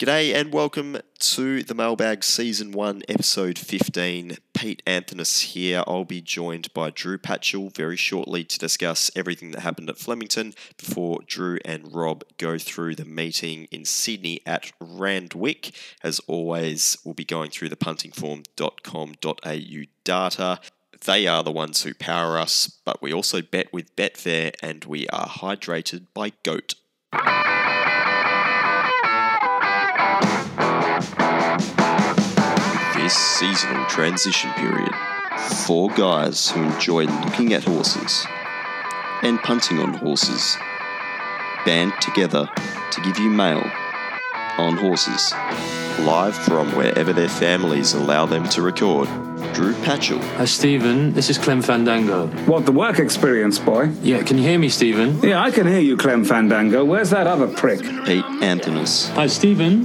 G'day 0.00 0.34
and 0.34 0.50
welcome 0.50 0.96
to 1.18 1.62
the 1.62 1.74
Mailbag 1.74 2.24
Season 2.24 2.72
1, 2.72 3.02
Episode 3.06 3.58
15. 3.58 4.38
Pete 4.54 4.82
Anthonus 4.86 5.52
here. 5.52 5.84
I'll 5.86 6.06
be 6.06 6.22
joined 6.22 6.72
by 6.72 6.88
Drew 6.88 7.18
Patchell 7.18 7.76
very 7.76 7.98
shortly 7.98 8.42
to 8.44 8.58
discuss 8.58 9.10
everything 9.14 9.50
that 9.50 9.60
happened 9.60 9.90
at 9.90 9.98
Flemington 9.98 10.54
before 10.78 11.18
Drew 11.26 11.58
and 11.66 11.94
Rob 11.94 12.24
go 12.38 12.56
through 12.56 12.94
the 12.94 13.04
meeting 13.04 13.68
in 13.70 13.84
Sydney 13.84 14.40
at 14.46 14.72
Randwick. 14.80 15.72
As 16.02 16.18
always, 16.20 16.96
we'll 17.04 17.12
be 17.12 17.26
going 17.26 17.50
through 17.50 17.68
the 17.68 17.76
puntingform.com.au 17.76 19.84
data. 20.04 20.60
They 21.04 21.26
are 21.26 21.42
the 21.42 21.52
ones 21.52 21.82
who 21.82 21.92
power 21.92 22.38
us, 22.38 22.68
but 22.86 23.02
we 23.02 23.12
also 23.12 23.42
bet 23.42 23.70
with 23.70 23.94
Betfair 23.96 24.54
and 24.62 24.82
we 24.86 25.06
are 25.08 25.26
hydrated 25.26 26.06
by 26.14 26.32
Goat. 26.42 26.76
This 33.10 33.40
seasonal 33.40 33.84
transition 33.86 34.52
period, 34.52 34.94
four 35.66 35.90
guys 35.96 36.48
who 36.48 36.62
enjoy 36.62 37.06
looking 37.06 37.52
at 37.54 37.64
horses 37.64 38.24
and 39.24 39.36
punting 39.40 39.80
on 39.80 39.94
horses 39.94 40.56
band 41.66 41.92
together 42.00 42.48
to 42.92 43.00
give 43.00 43.18
you 43.18 43.28
mail 43.28 43.68
on 44.58 44.76
horses, 44.76 45.32
live 46.06 46.36
from 46.36 46.70
wherever 46.76 47.12
their 47.12 47.28
families 47.28 47.94
allow 47.94 48.26
them 48.26 48.48
to 48.50 48.62
record. 48.62 49.08
Drew 49.54 49.74
Patchell, 49.82 50.22
Hi, 50.36 50.44
Stephen. 50.44 51.12
This 51.12 51.30
is 51.30 51.36
Clem 51.36 51.62
Fandango. 51.62 52.28
What, 52.46 52.64
the 52.64 52.70
work 52.70 53.00
experience, 53.00 53.58
boy? 53.58 53.90
Yeah, 54.02 54.22
can 54.22 54.38
you 54.38 54.44
hear 54.44 54.58
me, 54.60 54.68
Stephen? 54.68 55.20
Yeah, 55.20 55.42
I 55.42 55.50
can 55.50 55.66
hear 55.66 55.80
you, 55.80 55.96
Clem 55.96 56.24
Fandango. 56.24 56.84
Where's 56.84 57.10
that 57.10 57.26
other 57.26 57.48
prick? 57.48 57.80
Pete 57.80 58.24
Anthonus, 58.40 59.10
Hi, 59.14 59.26
Stephen. 59.26 59.84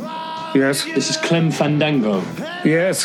Yes? 0.56 0.86
This 0.86 1.10
is 1.10 1.18
Clem 1.18 1.52
Fandango. 1.52 2.22
Yes? 2.64 3.04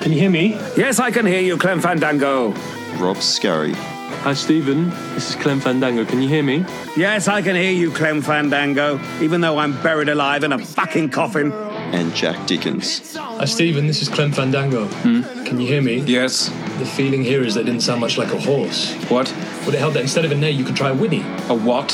Can 0.00 0.12
you 0.12 0.20
hear 0.20 0.30
me? 0.30 0.52
Yes, 0.76 1.00
I 1.00 1.10
can 1.10 1.26
hear 1.26 1.40
you, 1.40 1.56
Clem 1.56 1.80
Fandango. 1.80 2.52
Rob 2.98 3.16
Scurry, 3.18 3.74
Hi, 4.22 4.32
Stephen. 4.34 4.90
This 5.14 5.30
is 5.30 5.36
Clem 5.36 5.60
Fandango. 5.60 6.04
Can 6.04 6.22
you 6.22 6.28
hear 6.28 6.42
me? 6.44 6.64
Yes, 6.96 7.26
I 7.28 7.42
can 7.42 7.56
hear 7.56 7.72
you, 7.72 7.90
Clem 7.90 8.22
Fandango, 8.22 9.00
even 9.20 9.40
though 9.40 9.58
I'm 9.58 9.80
buried 9.82 10.08
alive 10.08 10.44
in 10.44 10.52
a 10.52 10.58
fucking 10.58 11.10
coffin. 11.10 11.52
and 11.52 12.14
Jack 12.14 12.46
Dickens. 12.46 13.16
Hi, 13.16 13.44
Stephen. 13.46 13.86
This 13.86 14.00
is 14.02 14.08
Clem 14.08 14.32
Fandango. 14.32 14.86
Hmm? 14.86 15.22
Can 15.44 15.60
you 15.60 15.66
hear 15.66 15.82
me? 15.82 15.96
Yes? 15.98 16.48
The 16.78 16.86
feeling 16.86 17.22
here 17.24 17.42
is 17.42 17.54
that 17.54 17.62
it 17.62 17.64
didn't 17.64 17.82
sound 17.82 18.00
much 18.00 18.16
like 18.18 18.32
a 18.32 18.40
horse. 18.40 18.94
What? 19.10 19.32
Would 19.64 19.74
it 19.74 19.78
help 19.78 19.94
that 19.94 20.02
instead 20.02 20.24
of 20.24 20.30
a 20.32 20.34
neigh, 20.36 20.50
you 20.50 20.64
could 20.64 20.76
try 20.76 20.90
a 20.90 20.94
whinny? 20.94 21.22
A 21.48 21.54
what? 21.54 21.92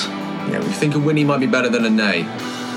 Yeah, 0.51 0.59
we 0.61 0.67
think 0.73 0.95
a 0.95 0.99
whinny 0.99 1.25
might 1.25 1.41
be 1.41 1.47
better 1.47 1.69
than 1.71 1.84
a 1.84 1.91
neigh. 1.91 2.23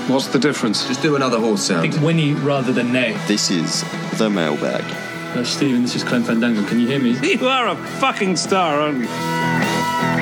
What's 0.08 0.28
the 0.28 0.38
difference? 0.38 0.86
Just 0.86 1.02
do 1.02 1.16
another 1.16 1.38
horse 1.40 1.68
I 1.70 1.74
sound. 1.74 1.92
think 1.92 2.04
whinny 2.04 2.32
rather 2.34 2.72
than 2.72 2.92
neigh. 2.92 3.16
This 3.26 3.50
is 3.50 3.82
the 4.18 4.30
mailbag. 4.30 4.82
Hi, 4.82 5.42
Stephen. 5.42 5.82
This 5.82 5.96
is 5.96 6.04
Clem 6.04 6.22
Fandango. 6.22 6.64
Can 6.64 6.78
you 6.78 6.86
hear 6.86 7.00
me? 7.00 7.16
You 7.28 7.48
are 7.48 7.68
a 7.68 7.76
fucking 7.76 8.36
star, 8.36 8.80
aren't 8.80 8.98
you? 9.00 10.16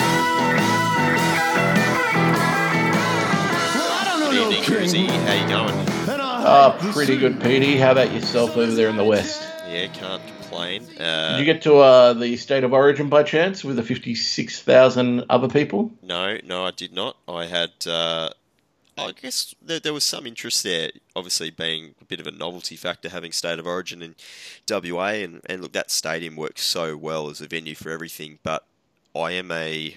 Good 4.25 4.41
evening, 4.41 4.63
Cruzy. 4.65 5.07
How 5.09 5.33
you 5.35 5.49
going? 5.49 5.75
Ah, 6.47 6.77
pretty 6.93 7.17
good, 7.19 7.41
Petey. 7.41 7.77
How 7.77 7.93
about 7.93 8.13
yourself 8.13 8.57
over 8.57 8.73
there 8.73 8.89
in 8.89 8.97
the 8.97 9.05
west? 9.05 9.43
Yeah, 9.69 9.87
can't 9.89 10.23
complain. 10.27 10.85
Did 10.87 11.01
Uh, 11.01 11.37
you 11.39 11.45
get 11.45 11.63
to 11.63 11.77
uh, 11.77 12.13
the 12.15 12.37
state 12.37 12.65
of 12.65 12.73
origin 12.73 13.09
by 13.09 13.23
chance 13.23 13.63
with 13.65 13.77
the 13.77 13.83
56,000 13.83 15.25
other 15.31 15.49
people? 15.49 15.91
no, 16.03 16.39
no, 16.45 16.65
I 16.65 16.71
did 16.71 16.93
not. 16.95 17.17
I 17.29 17.45
had. 17.47 17.71
Uh, 17.87 18.31
I 18.97 19.13
guess 19.13 19.55
there, 19.61 19.81
there 19.81 19.93
was 19.93 20.05
some 20.05 20.27
interest 20.27 20.63
there. 20.63 20.91
Obviously, 21.17 21.51
being 21.51 21.95
a 22.01 22.05
bit 22.05 22.21
of 22.21 22.27
a 22.27 22.31
novelty 22.31 22.77
factor, 22.77 23.09
having 23.09 23.33
state 23.33 23.59
of 23.59 23.67
origin 23.67 24.03
in 24.03 24.15
WA, 24.69 25.09
and 25.09 25.41
and 25.47 25.63
look, 25.63 25.73
that 25.73 25.91
stadium 25.91 26.37
works 26.37 26.63
so 26.63 26.97
well 26.97 27.29
as 27.29 27.41
a 27.41 27.49
venue 27.49 27.75
for 27.75 27.91
everything. 27.91 28.39
But 28.43 28.65
I 29.15 29.33
am 29.33 29.51
a 29.51 29.97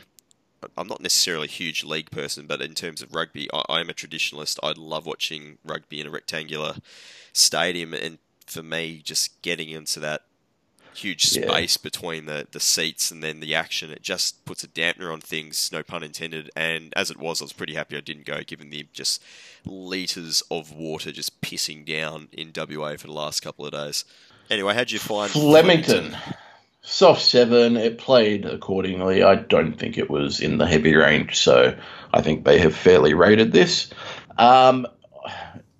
I'm 0.77 0.87
not 0.87 1.01
necessarily 1.01 1.45
a 1.45 1.51
huge 1.51 1.83
league 1.83 2.11
person, 2.11 2.47
but 2.47 2.61
in 2.61 2.73
terms 2.73 3.01
of 3.01 3.13
rugby, 3.13 3.47
I, 3.53 3.63
I 3.69 3.79
am 3.79 3.89
a 3.89 3.93
traditionalist. 3.93 4.59
I 4.63 4.73
love 4.75 5.05
watching 5.05 5.57
rugby 5.63 6.01
in 6.01 6.07
a 6.07 6.11
rectangular 6.11 6.75
stadium, 7.33 7.93
and 7.93 8.17
for 8.45 8.63
me, 8.63 9.01
just 9.03 9.41
getting 9.41 9.69
into 9.69 9.99
that 9.99 10.23
huge 10.97 11.35
Yeah. 11.35 11.43
space 11.47 11.77
between 11.77 12.25
the, 12.25 12.47
the 12.51 12.59
seats 12.59 13.11
and 13.11 13.23
then 13.23 13.39
the 13.39 13.53
action, 13.55 13.91
it 13.91 14.01
just 14.01 14.43
puts 14.45 14.63
a 14.63 14.67
dampener 14.67 15.11
on 15.13 15.21
things, 15.21 15.69
no 15.71 15.83
pun 15.83 16.03
intended. 16.03 16.49
And 16.55 16.93
as 16.95 17.09
it 17.11 17.17
was, 17.17 17.41
I 17.41 17.45
was 17.45 17.53
pretty 17.53 17.75
happy 17.75 17.95
I 17.97 18.01
didn't 18.01 18.25
go, 18.25 18.41
given 18.41 18.69
the 18.69 18.87
just 18.93 19.21
litres 19.65 20.41
of 20.49 20.71
water 20.71 21.11
just 21.11 21.41
pissing 21.41 21.85
down 21.85 22.29
in 22.31 22.51
WA 22.55 22.95
for 22.97 23.07
the 23.07 23.13
last 23.13 23.41
couple 23.41 23.65
of 23.65 23.71
days. 23.73 24.05
Anyway, 24.49 24.73
how'd 24.73 24.91
you 24.91 24.99
find 24.99 25.29
Flemington. 25.31 26.15
Soft 26.81 27.21
7, 27.21 27.75
it 27.75 27.97
played 27.97 28.45
accordingly. 28.45 29.21
I 29.21 29.35
don't 29.35 29.73
think 29.77 29.97
it 29.97 30.09
was 30.09 30.39
in 30.39 30.57
the 30.57 30.65
heavy 30.65 30.95
range, 30.95 31.37
so 31.37 31.75
I 32.13 32.21
think 32.21 32.45
they 32.45 32.59
have 32.59 32.73
fairly 32.73 33.13
rated 33.13 33.51
this. 33.51 33.89
Um, 34.37 34.87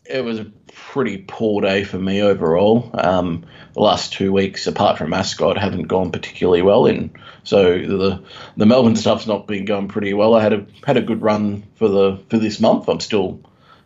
it 0.06 0.26
was 0.26 0.40
a 0.40 0.52
pretty 0.92 1.18
poor 1.28 1.62
day 1.62 1.84
for 1.84 2.00
me 2.00 2.22
overall. 2.22 2.90
Um, 2.94 3.46
the 3.74 3.82
last 3.82 4.14
two 4.14 4.32
weeks, 4.32 4.68
apart 4.68 4.98
from 4.98 5.14
Ascot, 5.14 5.58
haven't 5.58 5.84
gone 5.84 6.12
particularly 6.12 6.62
well 6.62 6.86
in. 6.86 7.12
So 7.44 7.78
the 7.78 8.24
the 8.56 8.66
Melbourne 8.66 8.96
stuff's 8.96 9.28
not 9.28 9.48
been 9.48 9.66
going 9.66 9.90
pretty 9.90 10.14
well. 10.14 10.34
I 10.34 10.42
had 10.42 10.54
a 10.54 10.66
had 10.86 10.96
a 10.96 11.02
good 11.02 11.22
run 11.22 11.64
for 11.76 11.90
the 11.90 12.24
for 12.30 12.38
this 12.38 12.62
month. 12.62 12.88
I'm 12.88 13.02
still, 13.02 13.40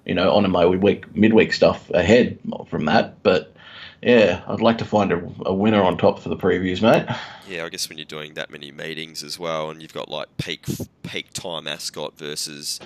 you 0.05 0.13
know, 0.13 0.31
on 0.31 0.49
my 0.51 0.65
week 0.67 1.15
midweek 1.15 1.53
stuff 1.53 1.89
ahead 1.89 2.37
from 2.69 2.85
that, 2.85 3.23
but 3.23 3.55
yeah, 4.03 4.43
I'd 4.47 4.61
like 4.61 4.77
to 4.79 4.85
find 4.85 5.11
a, 5.11 5.31
a 5.45 5.53
winner 5.53 5.81
on 5.81 5.97
top 5.97 6.19
for 6.19 6.29
the 6.29 6.37
previews, 6.37 6.81
mate. 6.81 7.05
Yeah, 7.47 7.65
I 7.65 7.69
guess 7.69 7.89
when 7.89 7.97
you're 7.97 8.05
doing 8.05 8.35
that 8.35 8.49
many 8.49 8.71
meetings 8.71 9.23
as 9.23 9.39
well, 9.39 9.69
and 9.71 9.81
you've 9.81 9.93
got 9.93 10.09
like 10.09 10.37
peak 10.37 10.65
peak 11.01 11.33
time 11.33 11.67
Ascot 11.67 12.17
versus 12.17 12.79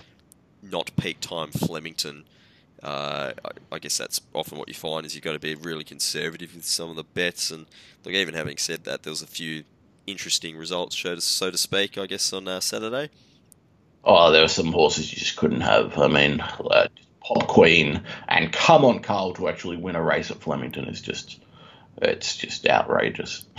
not 0.63 0.91
peak 0.97 1.19
time 1.19 1.51
Flemington, 1.51 2.23
uh, 2.85 3.33
I, 3.43 3.75
I 3.75 3.79
guess 3.79 3.97
that's 3.97 4.21
often 4.33 4.59
what 4.59 4.67
you 4.67 4.75
find 4.75 5.05
is 5.05 5.15
you've 5.15 5.23
got 5.23 5.33
to 5.33 5.39
be 5.39 5.55
really 5.55 5.83
conservative 5.83 6.53
with 6.53 6.65
some 6.65 6.91
of 6.91 6.95
the 6.95 7.03
bets. 7.03 7.49
And 7.49 7.65
look, 8.03 8.13
even 8.13 8.35
having 8.35 8.57
said 8.57 8.83
that, 8.83 9.03
there 9.03 9.11
was 9.11 9.23
a 9.23 9.27
few 9.27 9.63
interesting 10.05 10.55
results, 10.55 10.95
so 10.95 11.15
to, 11.15 11.21
so 11.21 11.49
to 11.49 11.57
speak. 11.57 11.97
I 11.97 12.05
guess 12.05 12.31
on 12.31 12.47
uh, 12.47 12.59
Saturday. 12.59 13.09
Oh, 14.03 14.31
there 14.31 14.43
were 14.43 14.47
some 14.47 14.71
horses 14.71 15.11
you 15.11 15.17
just 15.17 15.35
couldn't 15.35 15.61
have. 15.61 15.97
I 15.97 16.07
mean, 16.07 16.39
uh, 16.41 16.87
Pop 17.21 17.47
Queen 17.47 18.03
and 18.27 18.53
come 18.53 18.85
on, 18.85 18.99
Carl, 18.99 19.33
to 19.33 19.49
actually 19.49 19.77
win 19.77 19.95
a 19.95 20.03
race 20.03 20.29
at 20.29 20.41
Flemington 20.41 20.85
is 20.85 21.01
just, 21.01 21.39
it's 21.99 22.37
just 22.37 22.67
outrageous. 22.67 23.45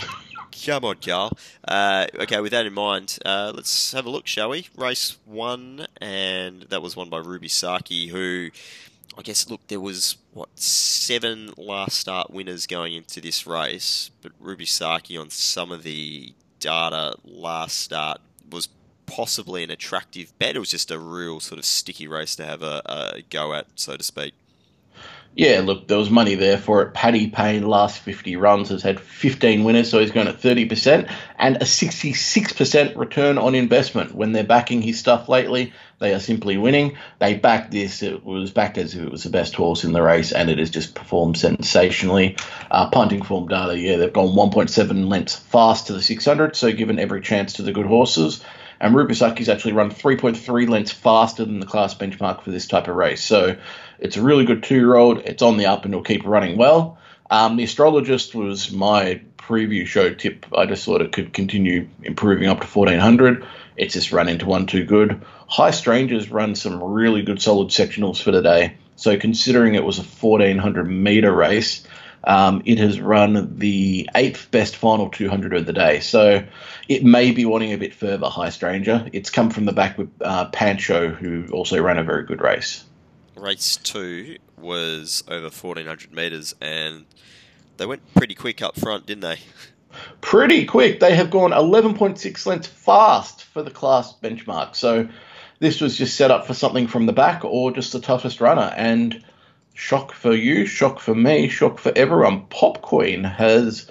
Come 0.65 0.85
on, 0.85 0.95
Carl. 0.95 1.37
Uh, 1.67 2.07
okay, 2.15 2.39
with 2.39 2.51
that 2.51 2.65
in 2.65 2.73
mind, 2.73 3.19
uh, 3.23 3.51
let's 3.53 3.91
have 3.91 4.07
a 4.07 4.09
look, 4.09 4.25
shall 4.25 4.49
we? 4.49 4.67
Race 4.75 5.17
one, 5.25 5.85
and 6.01 6.63
that 6.63 6.81
was 6.81 6.95
won 6.95 7.09
by 7.09 7.19
Ruby 7.19 7.47
Saki, 7.47 8.07
who, 8.07 8.49
I 9.17 9.23
guess, 9.23 9.49
look, 9.49 9.65
there 9.67 9.79
was, 9.79 10.17
what, 10.33 10.49
seven 10.59 11.49
last 11.57 11.97
start 11.97 12.29
winners 12.29 12.67
going 12.67 12.93
into 12.93 13.19
this 13.19 13.47
race, 13.47 14.11
but 14.21 14.31
Ruby 14.39 14.65
Saki 14.65 15.17
on 15.17 15.31
some 15.31 15.71
of 15.71 15.83
the 15.83 16.33
data 16.59 17.15
last 17.25 17.79
start 17.79 18.19
was 18.51 18.69
possibly 19.07 19.63
an 19.63 19.71
attractive 19.71 20.37
bet. 20.37 20.55
It 20.55 20.59
was 20.59 20.69
just 20.69 20.91
a 20.91 20.99
real 20.99 21.39
sort 21.39 21.57
of 21.57 21.65
sticky 21.65 22.07
race 22.07 22.35
to 22.35 22.45
have 22.45 22.61
a, 22.61 22.81
a 22.85 23.21
go 23.29 23.53
at, 23.53 23.65
so 23.75 23.97
to 23.97 24.03
speak. 24.03 24.33
Yeah, 25.37 25.61
look, 25.63 25.87
there 25.87 25.99
was 25.99 26.09
money 26.09 26.33
there 26.33 26.57
for 26.57 26.81
it. 26.81 26.95
Paddy 26.95 27.27
Payne, 27.27 27.67
last 27.67 27.99
50 27.99 28.35
runs, 28.37 28.69
has 28.69 28.81
had 28.81 28.99
15 28.99 29.63
winners, 29.63 29.87
so 29.87 29.99
he's 29.99 30.09
going 30.09 30.27
at 30.27 30.41
30%, 30.41 31.11
and 31.37 31.57
a 31.57 31.59
66% 31.59 32.97
return 32.97 33.37
on 33.37 33.53
investment. 33.53 34.15
When 34.15 34.31
they're 34.31 34.43
backing 34.43 34.81
his 34.81 34.97
stuff 34.97 35.29
lately, 35.29 35.73
they 35.99 36.13
are 36.13 36.19
simply 36.19 36.57
winning. 36.57 36.97
They 37.19 37.35
backed 37.35 37.71
this, 37.71 38.03
it 38.03 38.23
was 38.23 38.51
backed 38.51 38.77
as 38.77 38.93
if 38.93 39.01
it 39.01 39.11
was 39.11 39.23
the 39.23 39.29
best 39.29 39.55
horse 39.55 39.83
in 39.83 39.93
the 39.93 40.01
race, 40.01 40.31
and 40.31 40.49
it 40.49 40.59
has 40.59 40.69
just 40.69 40.93
performed 40.93 41.37
sensationally. 41.37 42.37
Uh, 42.69 42.89
punting 42.89 43.23
form 43.23 43.47
data, 43.47 43.77
yeah, 43.77 43.97
they've 43.97 44.13
gone 44.13 44.35
1.7 44.35 45.09
lengths 45.09 45.35
fast 45.35 45.87
to 45.87 45.93
the 45.93 46.01
600, 46.01 46.55
so 46.55 46.71
given 46.71 46.99
every 46.99 47.21
chance 47.21 47.53
to 47.53 47.63
the 47.63 47.71
good 47.71 47.87
horses. 47.87 48.43
And 48.79 48.95
Rubisaki's 48.95 49.49
actually 49.49 49.73
run 49.73 49.89
3.3 49.89 50.69
lengths 50.69 50.91
faster 50.91 51.43
than 51.43 51.59
the 51.59 51.65
class 51.65 51.95
benchmark 51.95 52.43
for 52.43 52.51
this 52.51 52.67
type 52.67 52.87
of 52.87 52.95
race. 52.95 53.23
So 53.23 53.57
it's 53.99 54.17
a 54.17 54.21
really 54.21 54.45
good 54.45 54.63
two 54.63 54.75
year 54.75 54.95
old. 54.95 55.19
It's 55.19 55.41
on 55.41 55.57
the 55.57 55.65
up 55.65 55.85
and 55.85 55.93
it'll 55.93 56.03
keep 56.03 56.25
running 56.25 56.57
well. 56.57 56.99
Um, 57.29 57.57
the 57.57 57.63
astrologist 57.63 58.35
was 58.35 58.71
my 58.71 59.21
preview 59.37 59.85
show 59.85 60.13
tip. 60.13 60.45
I 60.55 60.65
just 60.65 60.85
thought 60.85 61.01
it 61.01 61.11
could 61.11 61.33
continue 61.33 61.87
improving 62.03 62.47
up 62.47 62.61
to 62.61 62.67
1400. 62.67 63.45
It's 63.75 63.93
just 63.93 64.11
run 64.11 64.29
into 64.29 64.45
one 64.45 64.65
too 64.65 64.85
good. 64.85 65.21
High 65.47 65.71
Strangers 65.71 66.29
run 66.29 66.55
some 66.55 66.83
really 66.83 67.21
good 67.21 67.41
solid 67.41 67.69
sectionals 67.69 68.21
for 68.21 68.31
today. 68.31 68.75
So 68.95 69.17
considering 69.17 69.75
it 69.75 69.83
was 69.83 69.99
a 69.99 70.03
1400 70.03 70.83
meter 70.85 71.33
race, 71.33 71.87
um, 72.23 72.61
it 72.65 72.77
has 72.79 72.99
run 72.99 73.57
the 73.57 74.09
eighth 74.15 74.51
best 74.51 74.75
final 74.75 75.09
200 75.09 75.53
of 75.53 75.65
the 75.65 75.73
day. 75.73 76.01
So 76.01 76.43
it 76.89 77.03
may 77.03 77.31
be 77.31 77.45
wanting 77.45 77.71
a 77.71 77.77
bit 77.77 77.93
further, 77.93 78.27
High 78.27 78.49
Stranger. 78.49 79.07
It's 79.13 79.29
come 79.29 79.49
from 79.49 79.65
the 79.65 79.71
back 79.71 79.97
with 79.97 80.09
uh, 80.21 80.45
Pancho, 80.49 81.09
who 81.09 81.47
also 81.51 81.81
ran 81.81 81.97
a 81.97 82.03
very 82.03 82.25
good 82.25 82.41
race. 82.41 82.83
race 83.35 83.77
two 83.77 84.37
was 84.59 85.23
over 85.27 85.43
1400 85.43 86.11
metres 86.11 86.55
and 86.59 87.05
they 87.77 87.85
went 87.85 88.01
pretty 88.15 88.33
quick 88.33 88.61
up 88.61 88.77
front, 88.77 89.05
didn't 89.05 89.21
they? 89.21 89.39
Pretty 90.21 90.65
quick. 90.65 90.99
They 90.99 91.15
have 91.15 91.29
gone 91.29 91.51
11.6 91.51 92.45
lengths 92.45 92.67
fast 92.67 93.43
for 93.45 93.61
the 93.63 93.71
class 93.71 94.13
benchmark. 94.21 94.75
So 94.75 95.07
this 95.59 95.81
was 95.81 95.97
just 95.97 96.15
set 96.15 96.31
up 96.31 96.45
for 96.45 96.53
something 96.53 96.87
from 96.87 97.05
the 97.05 97.13
back 97.13 97.43
or 97.43 97.71
just 97.71 97.93
the 97.93 97.99
toughest 97.99 98.41
runner. 98.41 98.73
And 98.75 99.23
shock 99.73 100.11
for 100.13 100.33
you, 100.33 100.65
shock 100.65 100.99
for 100.99 101.15
me, 101.15 101.49
shock 101.49 101.79
for 101.79 101.91
everyone. 101.95 102.45
Pop 102.47 102.81
Queen 102.81 103.23
has 103.23 103.89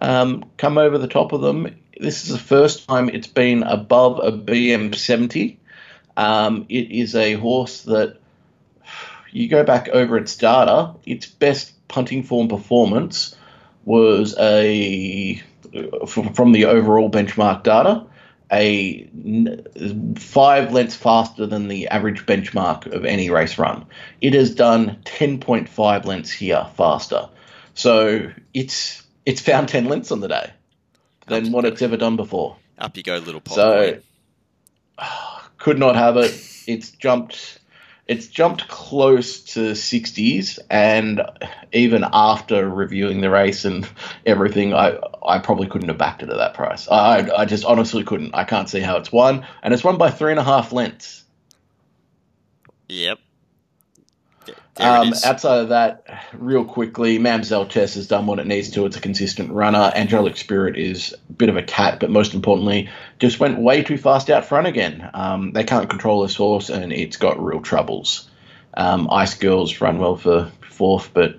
um, 0.00 0.44
come 0.56 0.78
over 0.78 0.98
the 0.98 1.08
top 1.08 1.32
of 1.32 1.40
them. 1.40 1.76
This 1.98 2.24
is 2.24 2.30
the 2.30 2.38
first 2.38 2.88
time 2.88 3.08
it's 3.08 3.26
been 3.26 3.62
above 3.62 4.20
a 4.22 4.32
BM 4.32 4.94
70. 4.94 5.60
Um, 6.16 6.66
it 6.68 6.90
is 6.90 7.14
a 7.14 7.34
horse 7.34 7.82
that 7.82 8.18
you 9.32 9.48
go 9.48 9.62
back 9.62 9.88
over 9.88 10.16
its 10.16 10.36
data, 10.36 10.94
its 11.04 11.26
best 11.26 11.72
punting 11.88 12.22
form 12.22 12.48
performance 12.48 13.36
was 13.84 14.36
a 14.38 15.42
from 16.06 16.52
the 16.52 16.64
overall 16.64 17.10
benchmark 17.10 17.62
data 17.62 18.04
a 18.52 19.08
five 20.18 20.72
lengths 20.72 20.96
faster 20.96 21.46
than 21.46 21.68
the 21.68 21.88
average 21.88 22.26
benchmark 22.26 22.92
of 22.92 23.04
any 23.04 23.30
race 23.30 23.58
run. 23.58 23.86
It 24.20 24.34
has 24.34 24.54
done 24.54 24.98
10.5 25.04 26.04
lengths 26.04 26.30
here 26.30 26.66
faster. 26.76 27.28
So 27.74 28.32
it's 28.52 29.02
it's 29.24 29.40
found 29.40 29.68
10 29.68 29.86
lengths 29.86 30.10
on 30.10 30.20
the 30.20 30.28
day 30.28 30.50
than 31.28 31.52
what 31.52 31.64
it's 31.64 31.82
ever 31.82 31.96
done 31.96 32.16
before. 32.16 32.56
Up 32.78 32.96
you 32.96 33.02
go, 33.02 33.18
little 33.18 33.40
pop. 33.40 33.54
So 33.54 33.98
could 35.58 35.78
not 35.78 35.94
have 35.94 36.16
it. 36.16 36.32
It's 36.66 36.90
jumped 36.90 37.59
it's 38.10 38.26
jumped 38.26 38.66
close 38.66 39.38
to 39.38 39.60
60s 39.70 40.58
and 40.68 41.22
even 41.72 42.04
after 42.12 42.68
reviewing 42.68 43.20
the 43.20 43.30
race 43.30 43.64
and 43.64 43.88
everything 44.26 44.74
i 44.74 44.98
i 45.24 45.38
probably 45.38 45.68
couldn't 45.68 45.86
have 45.88 45.96
backed 45.96 46.24
it 46.24 46.28
at 46.28 46.36
that 46.36 46.54
price. 46.54 46.88
I 46.88 47.30
i 47.30 47.44
just 47.44 47.64
honestly 47.64 48.02
couldn't. 48.02 48.34
I 48.34 48.42
can't 48.42 48.68
see 48.68 48.80
how 48.80 48.96
it's 48.96 49.12
won. 49.12 49.46
And 49.62 49.72
it's 49.72 49.84
won 49.84 49.96
by 49.96 50.10
three 50.10 50.32
and 50.32 50.40
a 50.40 50.42
half 50.42 50.72
lengths. 50.72 51.22
Yep. 52.88 53.20
Um, 54.76 55.12
outside 55.24 55.58
of 55.58 55.68
that, 55.70 56.04
real 56.32 56.64
quickly, 56.64 57.18
Mamselle 57.18 57.68
Chess 57.68 57.94
has 57.94 58.06
done 58.06 58.26
what 58.26 58.38
it 58.38 58.46
needs 58.46 58.70
to. 58.70 58.86
It's 58.86 58.96
a 58.96 59.00
consistent 59.00 59.52
runner. 59.52 59.92
Angelic 59.94 60.36
Spirit 60.36 60.78
is 60.78 61.14
a 61.28 61.32
bit 61.32 61.48
of 61.48 61.56
a 61.56 61.62
cat, 61.62 62.00
but 62.00 62.10
most 62.10 62.34
importantly, 62.34 62.88
just 63.18 63.40
went 63.40 63.58
way 63.58 63.82
too 63.82 63.98
fast 63.98 64.30
out 64.30 64.46
front 64.46 64.66
again. 64.66 65.08
Um, 65.12 65.52
they 65.52 65.64
can't 65.64 65.90
control 65.90 66.22
this 66.22 66.36
horse, 66.36 66.70
and 66.70 66.92
it's 66.92 67.16
got 67.16 67.42
real 67.42 67.60
troubles. 67.60 68.28
Um, 68.74 69.08
Ice 69.10 69.34
Girls 69.34 69.80
run 69.80 69.98
well 69.98 70.16
for 70.16 70.50
fourth, 70.62 71.10
but 71.12 71.38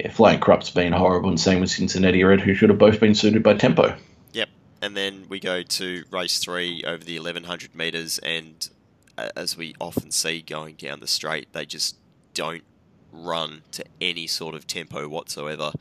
yeah, 0.00 0.10
Flying 0.10 0.40
Corrupt's 0.40 0.70
been 0.70 0.92
horrible, 0.92 1.28
and 1.28 1.38
same 1.38 1.60
with 1.60 1.70
Cincinnati 1.70 2.24
Red, 2.24 2.40
who 2.40 2.54
should 2.54 2.70
have 2.70 2.78
both 2.78 2.98
been 2.98 3.14
suited 3.14 3.42
by 3.42 3.54
tempo. 3.54 3.94
Yep. 4.32 4.48
And 4.80 4.96
then 4.96 5.26
we 5.28 5.38
go 5.38 5.62
to 5.62 6.04
race 6.10 6.38
three 6.38 6.82
over 6.84 7.04
the 7.04 7.18
1100 7.18 7.76
metres, 7.76 8.18
and 8.18 8.68
uh, 9.16 9.28
as 9.36 9.56
we 9.56 9.74
often 9.80 10.10
see 10.10 10.40
going 10.42 10.74
down 10.74 11.00
the 11.00 11.06
straight, 11.06 11.52
they 11.52 11.66
just 11.66 11.96
don't 12.34 12.64
run 13.12 13.62
to 13.72 13.84
any 14.00 14.26
sort 14.26 14.54
of 14.54 14.66
tempo 14.66 15.08
whatsoever. 15.08 15.72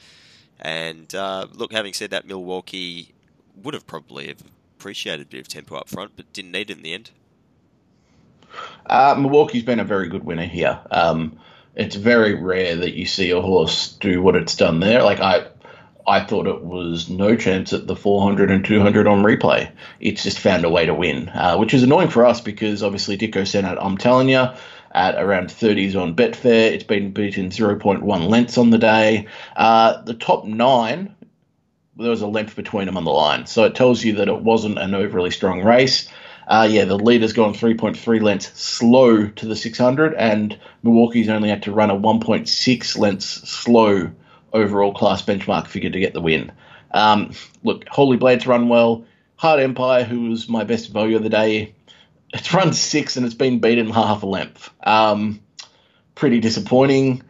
And 0.59 1.13
uh, 1.15 1.47
look, 1.53 1.71
having 1.71 1.93
said 1.93 2.11
that, 2.11 2.27
Milwaukee 2.27 3.13
would 3.63 3.73
have 3.73 3.87
probably 3.87 4.27
have 4.27 4.43
appreciated 4.77 5.27
a 5.27 5.29
bit 5.29 5.41
of 5.41 5.47
tempo 5.47 5.75
up 5.75 5.89
front, 5.89 6.11
but 6.15 6.31
didn't 6.33 6.51
need 6.51 6.69
it 6.69 6.77
in 6.77 6.83
the 6.83 6.93
end. 6.93 7.11
Uh, 8.85 9.15
Milwaukee's 9.17 9.63
been 9.63 9.79
a 9.79 9.85
very 9.85 10.09
good 10.09 10.23
winner 10.23 10.45
here. 10.45 10.79
Um, 10.91 11.39
it's 11.75 11.95
very 11.95 12.35
rare 12.35 12.75
that 12.75 12.93
you 12.93 13.05
see 13.05 13.31
a 13.31 13.41
horse 13.41 13.93
do 13.93 14.21
what 14.21 14.35
it's 14.35 14.55
done 14.55 14.79
there. 14.79 15.03
Like 15.03 15.19
I, 15.19 15.47
I 16.05 16.23
thought 16.25 16.47
it 16.47 16.61
was 16.61 17.09
no 17.09 17.35
chance 17.35 17.73
at 17.73 17.87
the 17.87 17.95
400 17.95 18.51
and 18.51 18.65
200 18.65 19.07
on 19.07 19.23
replay. 19.23 19.71
It's 19.99 20.23
just 20.23 20.39
found 20.39 20.65
a 20.65 20.69
way 20.69 20.85
to 20.85 20.93
win, 20.93 21.29
uh, 21.29 21.57
which 21.57 21.73
is 21.73 21.83
annoying 21.83 22.09
for 22.09 22.25
us 22.25 22.41
because 22.41 22.83
obviously 22.83 23.17
Dicko 23.17 23.63
out. 23.63 23.77
I'm 23.81 23.97
telling 23.97 24.29
you. 24.29 24.47
At 24.93 25.15
around 25.15 25.47
30s 25.47 25.95
on 25.95 26.15
Betfair, 26.15 26.71
it's 26.71 26.83
been 26.83 27.11
beaten 27.11 27.49
0.1 27.49 28.27
lengths 28.27 28.57
on 28.57 28.71
the 28.71 28.77
day. 28.77 29.27
Uh, 29.55 30.01
the 30.01 30.13
top 30.13 30.45
nine, 30.45 31.15
there 31.97 32.09
was 32.09 32.21
a 32.21 32.27
length 32.27 32.55
between 32.55 32.87
them 32.87 32.97
on 32.97 33.05
the 33.05 33.11
line, 33.11 33.45
so 33.45 33.63
it 33.63 33.75
tells 33.75 34.03
you 34.03 34.15
that 34.15 34.27
it 34.27 34.41
wasn't 34.41 34.79
an 34.79 34.93
overly 34.93 35.31
strong 35.31 35.63
race. 35.63 36.09
Uh, 36.47 36.67
yeah, 36.69 36.83
the 36.83 36.97
leader's 36.97 37.33
gone 37.33 37.53
3.3 37.53 38.21
lengths 38.21 38.59
slow 38.59 39.27
to 39.27 39.45
the 39.45 39.55
600, 39.55 40.13
and 40.15 40.59
Milwaukee's 40.83 41.29
only 41.29 41.47
had 41.47 41.63
to 41.63 41.71
run 41.71 41.89
a 41.89 41.95
1.6 41.95 42.97
lengths 42.97 43.49
slow 43.49 44.11
overall 44.51 44.93
class 44.93 45.21
benchmark 45.21 45.67
figure 45.67 45.89
to 45.89 45.99
get 45.99 46.13
the 46.13 46.21
win. 46.21 46.51
Um, 46.93 47.31
look, 47.63 47.87
Holy 47.87 48.17
Blades 48.17 48.47
run 48.47 48.67
well. 48.67 49.05
Hard 49.37 49.61
Empire, 49.61 50.03
who 50.03 50.29
was 50.29 50.49
my 50.49 50.63
best 50.63 50.91
value 50.91 51.15
of 51.15 51.23
the 51.23 51.29
day, 51.29 51.73
it's 52.33 52.53
run 52.53 52.73
six 52.73 53.17
and 53.17 53.25
it's 53.25 53.35
been 53.35 53.59
beaten 53.59 53.89
half 53.89 54.23
a 54.23 54.25
length. 54.25 54.69
Um, 54.83 55.41
pretty 56.15 56.39
disappointing 56.39 57.23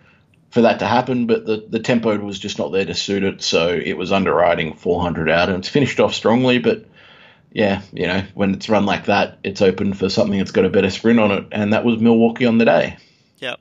for 0.49 0.61
that 0.61 0.79
to 0.79 0.87
happen, 0.87 1.27
but 1.27 1.45
the, 1.45 1.65
the 1.67 1.79
tempo 1.79 2.17
was 2.17 2.37
just 2.37 2.59
not 2.59 2.71
there 2.71 2.85
to 2.85 2.93
suit 2.93 3.23
it, 3.23 3.41
so 3.41 3.69
it 3.69 3.93
was 3.93 4.11
underwriting 4.11 4.75
400 4.75 5.29
out, 5.29 5.49
and 5.49 5.59
it's 5.59 5.69
finished 5.69 5.99
off 5.99 6.13
strongly, 6.13 6.59
but 6.59 6.85
yeah, 7.53 7.81
you 7.93 8.05
know, 8.05 8.23
when 8.33 8.53
it's 8.53 8.69
run 8.69 8.85
like 8.85 9.05
that, 9.05 9.39
it's 9.43 9.61
open 9.61 9.93
for 9.93 10.09
something 10.09 10.37
that's 10.37 10.51
got 10.51 10.65
a 10.65 10.69
better 10.69 10.89
sprint 10.89 11.19
on 11.19 11.31
it, 11.31 11.47
and 11.51 11.73
that 11.73 11.85
was 11.85 11.99
Milwaukee 11.99 12.45
on 12.45 12.57
the 12.57 12.65
day. 12.65 12.97
Yep. 13.39 13.59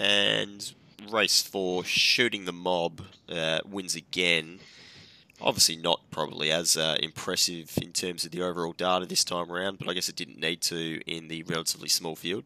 And 0.00 0.72
race 1.10 1.42
four, 1.42 1.84
shooting 1.84 2.44
the 2.44 2.52
mob, 2.52 3.00
uh, 3.28 3.60
wins 3.64 3.94
again. 3.94 4.58
Obviously, 5.44 5.76
not 5.76 6.00
probably 6.10 6.50
as 6.50 6.76
uh, 6.76 6.96
impressive 7.02 7.70
in 7.80 7.92
terms 7.92 8.24
of 8.24 8.30
the 8.30 8.42
overall 8.42 8.72
data 8.72 9.04
this 9.04 9.24
time 9.24 9.52
around, 9.52 9.78
but 9.78 9.88
I 9.88 9.92
guess 9.92 10.08
it 10.08 10.16
didn't 10.16 10.40
need 10.40 10.62
to 10.62 11.00
in 11.06 11.28
the 11.28 11.42
relatively 11.42 11.88
small 11.88 12.16
field. 12.16 12.44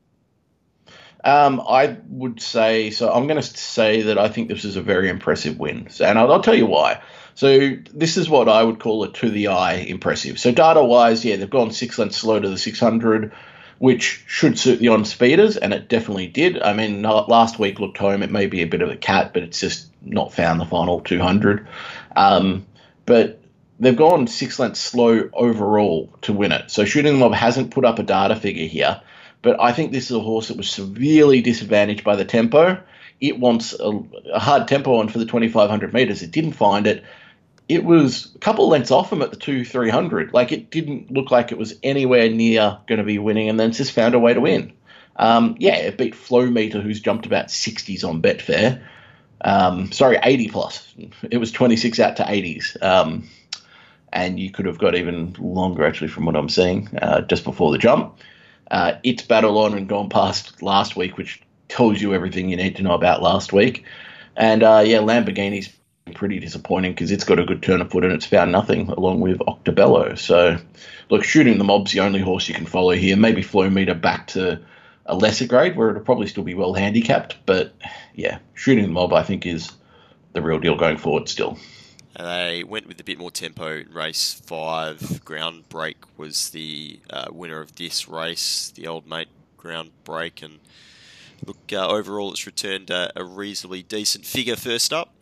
Um, 1.24 1.60
I 1.60 1.96
would 2.08 2.42
say 2.42 2.90
so. 2.90 3.12
I'm 3.12 3.26
going 3.26 3.40
to 3.40 3.46
say 3.46 4.02
that 4.02 4.18
I 4.18 4.28
think 4.28 4.48
this 4.48 4.64
is 4.64 4.76
a 4.76 4.82
very 4.82 5.08
impressive 5.08 5.58
win, 5.58 5.88
and 6.00 6.18
I'll, 6.18 6.32
I'll 6.32 6.42
tell 6.42 6.54
you 6.56 6.66
why. 6.66 7.00
So 7.34 7.76
this 7.94 8.16
is 8.16 8.28
what 8.28 8.48
I 8.48 8.64
would 8.64 8.80
call 8.80 9.04
a 9.04 9.12
to 9.12 9.30
the 9.30 9.48
eye 9.48 9.74
impressive. 9.74 10.40
So 10.40 10.50
data 10.50 10.82
wise, 10.82 11.24
yeah, 11.24 11.36
they've 11.36 11.48
gone 11.48 11.70
six 11.70 11.96
lengths 11.98 12.16
slow 12.16 12.40
to 12.40 12.48
the 12.48 12.58
600, 12.58 13.32
which 13.78 14.24
should 14.26 14.58
suit 14.58 14.80
the 14.80 14.88
on 14.88 15.04
speeders, 15.04 15.56
and 15.56 15.72
it 15.72 15.88
definitely 15.88 16.26
did. 16.26 16.60
I 16.60 16.72
mean, 16.72 17.02
last 17.02 17.60
week 17.60 17.78
looked 17.78 17.98
home. 17.98 18.24
It 18.24 18.32
may 18.32 18.46
be 18.46 18.62
a 18.62 18.66
bit 18.66 18.82
of 18.82 18.90
a 18.90 18.96
cat, 18.96 19.32
but 19.32 19.44
it's 19.44 19.60
just 19.60 19.88
not 20.02 20.32
found 20.32 20.60
the 20.60 20.66
final 20.66 21.00
200. 21.00 21.66
Um, 22.16 22.66
but 23.08 23.40
they've 23.80 23.96
gone 23.96 24.26
six 24.26 24.58
lengths 24.58 24.80
slow 24.80 25.30
overall 25.32 26.12
to 26.20 26.32
win 26.34 26.52
it. 26.52 26.70
So 26.70 26.84
shooting 26.84 27.18
mob 27.18 27.32
hasn't 27.32 27.70
put 27.70 27.86
up 27.86 27.98
a 27.98 28.02
data 28.02 28.36
figure 28.36 28.66
here, 28.66 29.00
but 29.40 29.58
I 29.60 29.72
think 29.72 29.92
this 29.92 30.10
is 30.10 30.16
a 30.16 30.20
horse 30.20 30.48
that 30.48 30.58
was 30.58 30.68
severely 30.68 31.40
disadvantaged 31.40 32.04
by 32.04 32.16
the 32.16 32.26
tempo. 32.26 32.78
It 33.18 33.40
wants 33.40 33.72
a, 33.72 34.00
a 34.34 34.38
hard 34.38 34.68
tempo 34.68 34.96
on 34.96 35.08
for 35.08 35.18
the 35.18 35.24
2500 35.24 35.94
meters. 35.94 36.22
It 36.22 36.30
didn't 36.30 36.52
find 36.52 36.86
it. 36.86 37.02
It 37.66 37.82
was 37.82 38.34
a 38.34 38.38
couple 38.38 38.66
of 38.66 38.70
lengths 38.70 38.90
off 38.90 39.10
him 39.10 39.22
at 39.22 39.30
the 39.30 39.36
two 39.36 39.64
300. 39.64 40.34
Like 40.34 40.52
it 40.52 40.70
didn't 40.70 41.10
look 41.10 41.30
like 41.30 41.50
it 41.50 41.58
was 41.58 41.74
anywhere 41.82 42.28
near 42.28 42.78
going 42.86 42.98
to 42.98 43.04
be 43.04 43.18
winning, 43.18 43.48
and 43.48 43.58
then 43.58 43.72
just 43.72 43.92
found 43.92 44.14
a 44.14 44.18
way 44.18 44.34
to 44.34 44.40
win. 44.40 44.74
Um, 45.16 45.56
yeah, 45.58 45.76
it 45.76 45.96
beat 45.96 46.14
Flow 46.14 46.46
Meter, 46.46 46.82
who's 46.82 47.00
jumped 47.00 47.24
about 47.24 47.46
60s 47.46 48.06
on 48.06 48.20
Betfair. 48.20 48.82
Um, 49.40 49.92
sorry, 49.92 50.18
80 50.23 50.49
plus. 50.49 50.95
It 51.30 51.38
was 51.38 51.52
26 51.52 52.00
out 52.00 52.16
to 52.16 52.25
80s. 52.25 52.83
Um, 52.83 53.28
and 54.12 54.40
you 54.40 54.50
could 54.50 54.66
have 54.66 54.78
got 54.78 54.95
even 54.95 55.35
longer, 55.38 55.87
actually, 55.87 56.09
from 56.09 56.25
what 56.25 56.37
I'm 56.37 56.49
seeing, 56.49 56.88
uh, 57.00 57.23
just 57.23 57.45
before 57.45 57.73
the 57.73 57.78
jump. 57.78 58.18
Uh, 58.71 58.95
it's 59.02 59.23
battle 59.23 59.59
on 59.59 59.75
and 59.75 59.88
gone 59.88 60.09
past 60.09 60.62
last 60.62 60.97
week, 60.97 61.16
which 61.16 61.42
tells 61.68 62.00
you 62.00 62.14
everything 62.14 62.49
you 62.49 62.57
need 62.57 62.76
to 62.76 62.83
know 62.83 62.95
about 62.95 63.23
last 63.23 63.52
week. 63.52 63.85
And 64.37 64.62
uh, 64.62 64.83
yeah, 64.85 64.99
Lamborghini's 64.99 65.71
pretty 66.14 66.38
disappointing 66.38 66.92
because 66.92 67.11
it's 67.11 67.25
got 67.25 67.38
a 67.38 67.45
good 67.45 67.62
turn 67.62 67.80
of 67.80 67.90
foot 67.90 68.04
and 68.04 68.12
it's 68.12 68.26
found 68.26 68.52
nothing 68.52 68.88
along 68.88 69.21
with 69.21 69.38
Octobello. 69.40 70.18
So, 70.18 70.59
look, 71.11 71.25
shooting 71.25 71.59
the 71.59 71.64
mob's 71.64 71.92
the 71.92 72.00
only 72.00 72.21
horse 72.21 72.49
you 72.49 72.54
can 72.54 72.66
follow 72.66 72.92
here. 72.92 73.16
Maybe 73.16 73.42
Flow 73.42 73.68
Meter 73.68 73.95
back 73.95 74.28
to 74.28 74.61
a 75.08 75.16
lesser 75.16 75.46
grade 75.46 75.76
where 75.76 75.90
it'll 75.90 76.02
probably 76.02 76.28
still 76.28 76.44
be 76.44 76.54
well 76.54 76.74
handicapped. 76.74 77.36
But 77.46 77.74
yeah, 78.14 78.38
shooting 78.54 78.84
the 78.84 78.90
mob, 78.90 79.12
I 79.12 79.22
think, 79.22 79.46
is 79.46 79.72
the 80.34 80.42
real 80.42 80.60
deal 80.60 80.76
going 80.76 80.98
forward 80.98 81.28
still. 81.28 81.58
And 82.14 82.26
they 82.26 82.64
went 82.64 82.86
with 82.86 83.00
a 83.00 83.04
bit 83.04 83.18
more 83.18 83.30
tempo 83.30 83.78
in 83.78 83.92
race 83.92 84.34
five. 84.44 85.24
Ground 85.24 85.68
Break 85.68 85.96
was 86.16 86.50
the 86.50 87.00
uh, 87.10 87.26
winner 87.30 87.60
of 87.60 87.74
this 87.76 88.08
race, 88.08 88.70
the 88.74 88.86
old 88.86 89.08
mate 89.08 89.28
Ground 89.56 89.90
Break. 90.04 90.42
And 90.42 90.58
look, 91.46 91.58
uh, 91.72 91.88
overall, 91.88 92.32
it's 92.32 92.46
returned 92.46 92.90
a, 92.90 93.10
a 93.16 93.24
reasonably 93.24 93.82
decent 93.82 94.26
figure 94.26 94.56
first 94.56 94.92
up. 94.92 95.14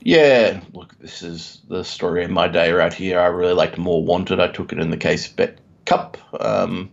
Yeah, 0.00 0.60
look, 0.72 0.96
this 1.00 1.22
is 1.22 1.60
the 1.68 1.82
story 1.82 2.22
of 2.22 2.30
my 2.30 2.46
day 2.46 2.70
right 2.70 2.92
here. 2.92 3.18
I 3.18 3.26
really 3.26 3.54
liked 3.54 3.78
More 3.78 4.04
Wanted. 4.04 4.38
I 4.38 4.48
took 4.48 4.72
it 4.72 4.78
in 4.78 4.90
the 4.90 4.96
case 4.96 5.26
bet 5.26 5.58
cup. 5.86 6.16
Um, 6.40 6.90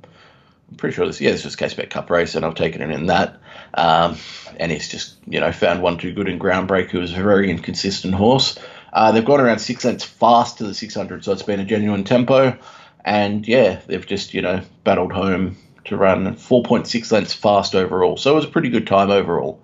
I'm 0.69 0.77
pretty 0.77 0.95
sure 0.95 1.05
this, 1.05 1.21
yeah, 1.21 1.31
this 1.31 1.45
was 1.45 1.55
Case 1.55 1.73
Bet 1.73 1.89
Cup 1.89 2.09
race, 2.09 2.35
and 2.35 2.45
I've 2.45 2.55
taken 2.55 2.81
it 2.81 2.89
in 2.89 3.07
that. 3.07 3.37
Um, 3.73 4.17
and 4.57 4.71
he's 4.71 4.89
just, 4.89 5.15
you 5.27 5.39
know, 5.39 5.51
found 5.51 5.81
one 5.81 5.97
too 5.97 6.11
good 6.11 6.27
in 6.27 6.39
Groundbreak, 6.39 6.89
who 6.89 6.99
was 6.99 7.11
a 7.11 7.15
very 7.15 7.49
inconsistent 7.49 8.15
horse. 8.15 8.57
Uh, 8.91 9.11
they've 9.11 9.25
gone 9.25 9.41
around 9.41 9.59
six 9.59 9.83
lengths 9.85 10.05
fast 10.05 10.57
to 10.57 10.63
the 10.63 10.73
600, 10.73 11.23
so 11.23 11.31
it's 11.33 11.43
been 11.43 11.59
a 11.59 11.65
genuine 11.65 12.03
tempo. 12.03 12.57
And 13.03 13.47
yeah, 13.47 13.81
they've 13.85 14.05
just, 14.05 14.33
you 14.33 14.41
know, 14.41 14.61
battled 14.83 15.11
home 15.11 15.57
to 15.85 15.97
run 15.97 16.35
4.6 16.35 17.11
lengths 17.11 17.33
fast 17.33 17.75
overall. 17.75 18.17
So 18.17 18.31
it 18.31 18.35
was 18.35 18.45
a 18.45 18.49
pretty 18.49 18.69
good 18.69 18.87
time 18.87 19.11
overall. 19.11 19.59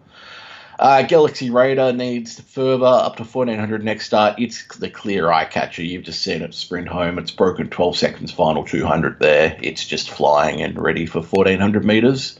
Uh, 0.82 1.04
Galaxy 1.04 1.52
Raider 1.52 1.94
needs 1.94 2.40
further 2.40 2.88
up 2.88 3.18
to 3.18 3.24
1400 3.24 3.84
next 3.84 4.08
start. 4.08 4.40
It's 4.40 4.66
the 4.78 4.90
clear 4.90 5.32
eye 5.32 5.46
catcher. 5.46 5.84
You've 5.84 6.06
just 6.06 6.24
seen 6.24 6.42
it 6.42 6.56
sprint 6.56 6.88
home. 6.88 7.20
It's 7.20 7.30
broken 7.30 7.70
12 7.70 7.96
seconds 7.96 8.32
final 8.32 8.66
200 8.66 9.20
there. 9.20 9.56
It's 9.62 9.86
just 9.86 10.10
flying 10.10 10.64
and 10.64 10.76
ready 10.82 11.06
for 11.06 11.22
1400 11.22 11.86
meters. 11.86 12.40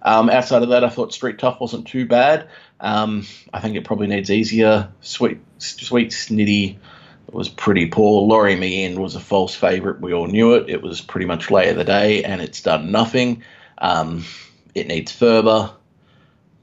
Um, 0.00 0.30
outside 0.30 0.62
of 0.62 0.70
that, 0.70 0.84
I 0.84 0.88
thought 0.88 1.12
Street 1.12 1.38
Tough 1.38 1.60
wasn't 1.60 1.86
too 1.86 2.06
bad. 2.06 2.48
Um, 2.80 3.26
I 3.52 3.60
think 3.60 3.76
it 3.76 3.84
probably 3.84 4.06
needs 4.06 4.30
easier. 4.30 4.88
Sweet, 5.02 5.40
sweet, 5.58 6.12
snitty 6.12 6.78
was 7.30 7.50
pretty 7.50 7.88
poor. 7.88 8.22
Laurie 8.22 8.56
Meehan 8.56 9.02
was 9.02 9.16
a 9.16 9.20
false 9.20 9.54
favourite. 9.54 10.00
We 10.00 10.14
all 10.14 10.28
knew 10.28 10.54
it. 10.54 10.70
It 10.70 10.80
was 10.80 11.02
pretty 11.02 11.26
much 11.26 11.50
lay 11.50 11.68
of 11.68 11.76
the 11.76 11.84
day, 11.84 12.24
and 12.24 12.40
it's 12.40 12.62
done 12.62 12.90
nothing. 12.90 13.42
Um, 13.76 14.24
it 14.74 14.86
needs 14.86 15.12
further 15.12 15.72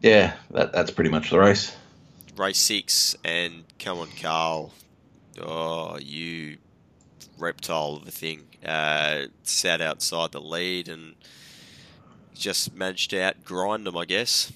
yeah, 0.01 0.33
that, 0.51 0.71
that's 0.71 0.91
pretty 0.91 1.09
much 1.09 1.29
the 1.29 1.39
race. 1.39 1.75
Race 2.37 2.59
six, 2.59 3.15
and 3.23 3.63
come 3.79 3.99
on, 3.99 4.09
Carl. 4.21 4.73
Oh, 5.41 5.97
you 5.97 6.57
reptile 7.37 7.99
of 8.01 8.07
a 8.07 8.11
thing. 8.11 8.43
Uh, 8.65 9.25
sat 9.43 9.81
outside 9.81 10.31
the 10.31 10.41
lead 10.41 10.89
and 10.89 11.15
just 12.33 12.73
managed 12.75 13.11
to 13.11 13.17
outgrind 13.17 13.85
them, 13.85 13.97
I 13.97 14.05
guess. 14.05 14.51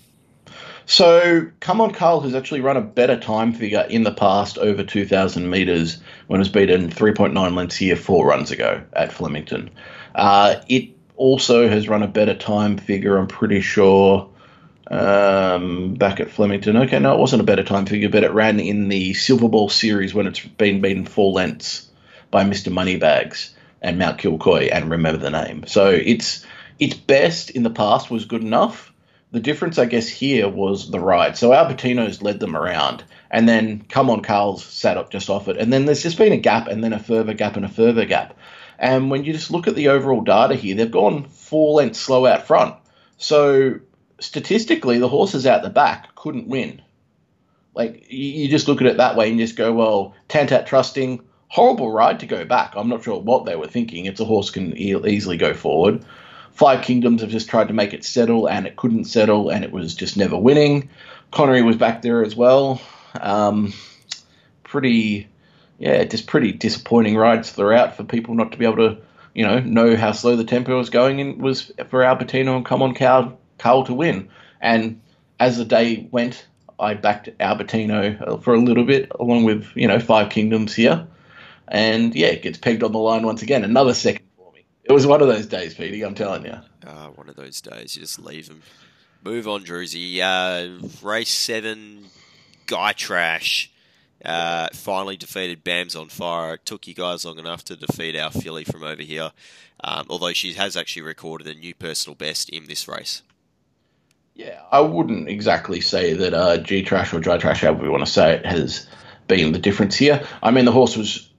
So, 0.85 1.47
Come 1.61 1.79
On 1.79 1.91
Carl 1.91 2.21
has 2.21 2.35
actually 2.35 2.61
run 2.61 2.75
a 2.75 2.81
better 2.81 3.17
time 3.17 3.53
figure 3.53 3.85
in 3.89 4.03
the 4.03 4.11
past 4.11 4.57
over 4.57 4.83
2,000 4.83 5.49
metres 5.49 5.97
when 6.27 6.39
it 6.39 6.41
was 6.41 6.49
beaten 6.49 6.89
3.9 6.89 7.55
lengths 7.55 7.77
here 7.77 7.95
four 7.95 8.27
runs 8.27 8.51
ago 8.51 8.83
at 8.93 9.13
Flemington. 9.13 9.69
Uh, 10.15 10.55
it 10.67 10.89
also 11.15 11.69
has 11.69 11.87
run 11.87 12.03
a 12.03 12.07
better 12.07 12.35
time 12.35 12.77
figure, 12.77 13.17
I'm 13.17 13.27
pretty 13.27 13.61
sure, 13.61 14.29
um, 14.93 15.95
back 15.95 16.19
at 16.19 16.29
Flemington. 16.29 16.77
Okay, 16.77 16.99
no, 16.99 17.13
it 17.13 17.19
wasn't 17.19 17.41
a 17.41 17.45
better 17.45 17.63
time 17.63 17.85
figure, 17.85 18.09
but 18.09 18.23
it 18.23 18.31
ran 18.31 18.59
in 18.59 18.89
the 18.89 19.13
Silver 19.13 19.49
Ball 19.49 19.69
series 19.69 20.13
when 20.13 20.27
it's 20.27 20.39
been 20.39 20.81
beaten 20.81 21.05
four 21.05 21.31
lengths 21.31 21.89
by 22.29 22.43
Mr. 22.43 22.71
Moneybags 22.71 23.55
and 23.81 23.97
Mount 23.97 24.19
Kilcoy 24.19 24.69
and 24.71 24.91
remember 24.91 25.19
the 25.19 25.31
name. 25.31 25.65
So 25.65 25.89
it's 25.89 26.45
its 26.79 26.93
best 26.93 27.49
in 27.49 27.63
the 27.63 27.69
past 27.69 28.11
was 28.11 28.25
good 28.25 28.43
enough. 28.43 28.93
The 29.31 29.39
difference, 29.39 29.79
I 29.79 29.85
guess, 29.85 30.07
here 30.07 30.47
was 30.47 30.91
the 30.91 30.99
ride. 30.99 31.37
So 31.37 31.53
Albertino's 31.53 32.21
led 32.21 32.39
them 32.39 32.55
around, 32.55 33.03
and 33.31 33.49
then 33.49 33.83
Come 33.89 34.11
On 34.11 34.21
Carl's 34.21 34.63
sat 34.63 34.97
up 34.97 35.09
just 35.09 35.29
off 35.29 35.47
it, 35.47 35.57
and 35.57 35.73
then 35.73 35.85
there's 35.85 36.03
just 36.03 36.19
been 36.19 36.33
a 36.33 36.37
gap, 36.37 36.67
and 36.67 36.83
then 36.83 36.93
a 36.93 36.99
further 36.99 37.33
gap, 37.33 37.55
and 37.55 37.65
a 37.65 37.69
further 37.69 38.05
gap. 38.05 38.37
And 38.77 39.09
when 39.09 39.23
you 39.23 39.33
just 39.33 39.49
look 39.49 39.67
at 39.67 39.73
the 39.73 39.87
overall 39.87 40.21
data 40.21 40.53
here, 40.53 40.75
they've 40.75 40.91
gone 40.91 41.23
four 41.25 41.73
lengths 41.73 41.99
slow 41.99 42.27
out 42.27 42.45
front. 42.45 42.75
So 43.17 43.79
statistically, 44.23 44.99
the 44.99 45.09
horses 45.09 45.45
out 45.45 45.63
the 45.63 45.69
back 45.69 46.15
couldn't 46.15 46.47
win. 46.47 46.81
Like 47.75 48.05
you 48.09 48.47
just 48.47 48.67
look 48.67 48.81
at 48.81 48.87
it 48.87 48.97
that 48.97 49.15
way 49.15 49.29
and 49.29 49.39
just 49.39 49.55
go, 49.55 49.73
well, 49.73 50.15
Tantat 50.29 50.65
Trusting, 50.65 51.21
horrible 51.47 51.91
ride 51.91 52.19
to 52.21 52.25
go 52.25 52.45
back. 52.45 52.73
I'm 52.75 52.87
not 52.87 53.03
sure 53.03 53.19
what 53.19 53.45
they 53.45 53.55
were 53.55 53.67
thinking. 53.67 54.05
It's 54.05 54.19
a 54.19 54.25
horse 54.25 54.49
can 54.49 54.77
e- 54.77 54.95
easily 55.07 55.37
go 55.37 55.53
forward. 55.53 56.05
Five 56.51 56.83
Kingdoms 56.83 57.21
have 57.21 57.31
just 57.31 57.49
tried 57.49 57.67
to 57.67 57.73
make 57.73 57.93
it 57.93 58.05
settle 58.05 58.47
and 58.47 58.67
it 58.67 58.75
couldn't 58.75 59.05
settle 59.05 59.49
and 59.49 59.63
it 59.63 59.71
was 59.71 59.95
just 59.95 60.15
never 60.15 60.37
winning. 60.37 60.89
Connery 61.31 61.63
was 61.63 61.75
back 61.75 62.03
there 62.03 62.23
as 62.23 62.35
well. 62.35 62.79
Um, 63.19 63.73
pretty, 64.63 65.27
yeah, 65.79 66.03
just 66.03 66.27
pretty 66.27 66.51
disappointing 66.51 67.17
rides 67.17 67.51
throughout 67.51 67.97
for 67.97 68.03
people 68.03 68.35
not 68.35 68.51
to 68.51 68.57
be 68.57 68.65
able 68.65 68.87
to, 68.87 68.97
you 69.33 69.43
know, 69.43 69.59
know 69.59 69.95
how 69.97 70.11
slow 70.11 70.35
the 70.35 70.43
tempo 70.43 70.77
was 70.77 70.91
going 70.91 71.19
and 71.19 71.41
was 71.41 71.71
for 71.89 72.01
Albertino 72.01 72.55
and 72.55 72.65
Come 72.65 72.83
On 72.83 72.93
Cow 72.93 73.35
Carl 73.57 73.85
to 73.85 73.93
win. 73.93 74.29
And 74.61 75.01
as 75.39 75.57
the 75.57 75.65
day 75.65 76.07
went, 76.11 76.47
I 76.79 76.93
backed 76.93 77.29
Albertino 77.39 78.43
for 78.43 78.53
a 78.53 78.59
little 78.59 78.83
bit, 78.83 79.11
along 79.19 79.43
with 79.43 79.67
you 79.75 79.87
know 79.87 79.99
Five 79.99 80.29
Kingdoms 80.29 80.73
here, 80.73 81.07
and 81.67 82.13
yeah, 82.15 82.27
it 82.27 82.41
gets 82.41 82.57
pegged 82.57 82.83
on 82.83 82.91
the 82.91 82.99
line 82.99 83.25
once 83.25 83.41
again. 83.41 83.63
Another 83.63 83.93
second 83.93 84.25
for 84.37 84.51
me. 84.53 84.65
It 84.83 84.91
was 84.91 85.05
one 85.07 85.21
of 85.21 85.27
those 85.27 85.45
days, 85.45 85.73
Petey. 85.73 86.03
I'm 86.03 86.15
telling 86.15 86.45
you. 86.45 86.57
Uh, 86.85 87.07
one 87.09 87.29
of 87.29 87.35
those 87.35 87.61
days. 87.61 87.95
You 87.95 88.01
just 88.01 88.19
leave 88.19 88.47
them. 88.47 88.61
Move 89.23 89.47
on, 89.47 89.63
Druzy. 89.63 90.19
Uh, 90.19 90.87
race 91.01 91.31
seven, 91.31 92.05
Guy 92.65 92.91
Trash. 92.93 93.71
Uh, 94.23 94.69
finally 94.73 95.17
defeated 95.17 95.65
Bams 95.65 95.99
on 95.99 96.07
Fire. 96.07 96.55
It 96.55 96.65
took 96.65 96.87
you 96.87 96.93
guys 96.93 97.25
long 97.25 97.39
enough 97.39 97.63
to 97.65 97.75
defeat 97.75 98.17
our 98.17 98.31
filly 98.31 98.63
from 98.63 98.83
over 98.83 99.01
here, 99.01 99.31
um, 99.83 100.05
although 100.09 100.31
she 100.31 100.53
has 100.53 100.77
actually 100.77 101.01
recorded 101.01 101.47
a 101.47 101.59
new 101.59 101.75
personal 101.75 102.15
best 102.15 102.49
in 102.49 102.65
this 102.67 102.87
race. 102.87 103.21
Yeah, 104.35 104.61
I 104.71 104.81
wouldn't 104.81 105.29
exactly 105.29 105.79
say 105.81 106.13
that 106.13 106.33
uh, 106.33 106.57
G 106.57 106.81
Trash 106.81 107.13
or 107.13 107.19
Dry 107.19 107.37
Trash, 107.37 107.61
however 107.61 107.83
we 107.83 107.89
want 107.89 108.05
to 108.05 108.11
say 108.11 108.33
it, 108.33 108.45
has 108.45 108.87
been 109.27 109.51
the 109.51 109.59
difference 109.59 109.95
here. 109.95 110.25
I 110.41 110.51
mean, 110.51 110.65
the 110.65 110.71
horse 110.71 110.97
was 110.97 111.29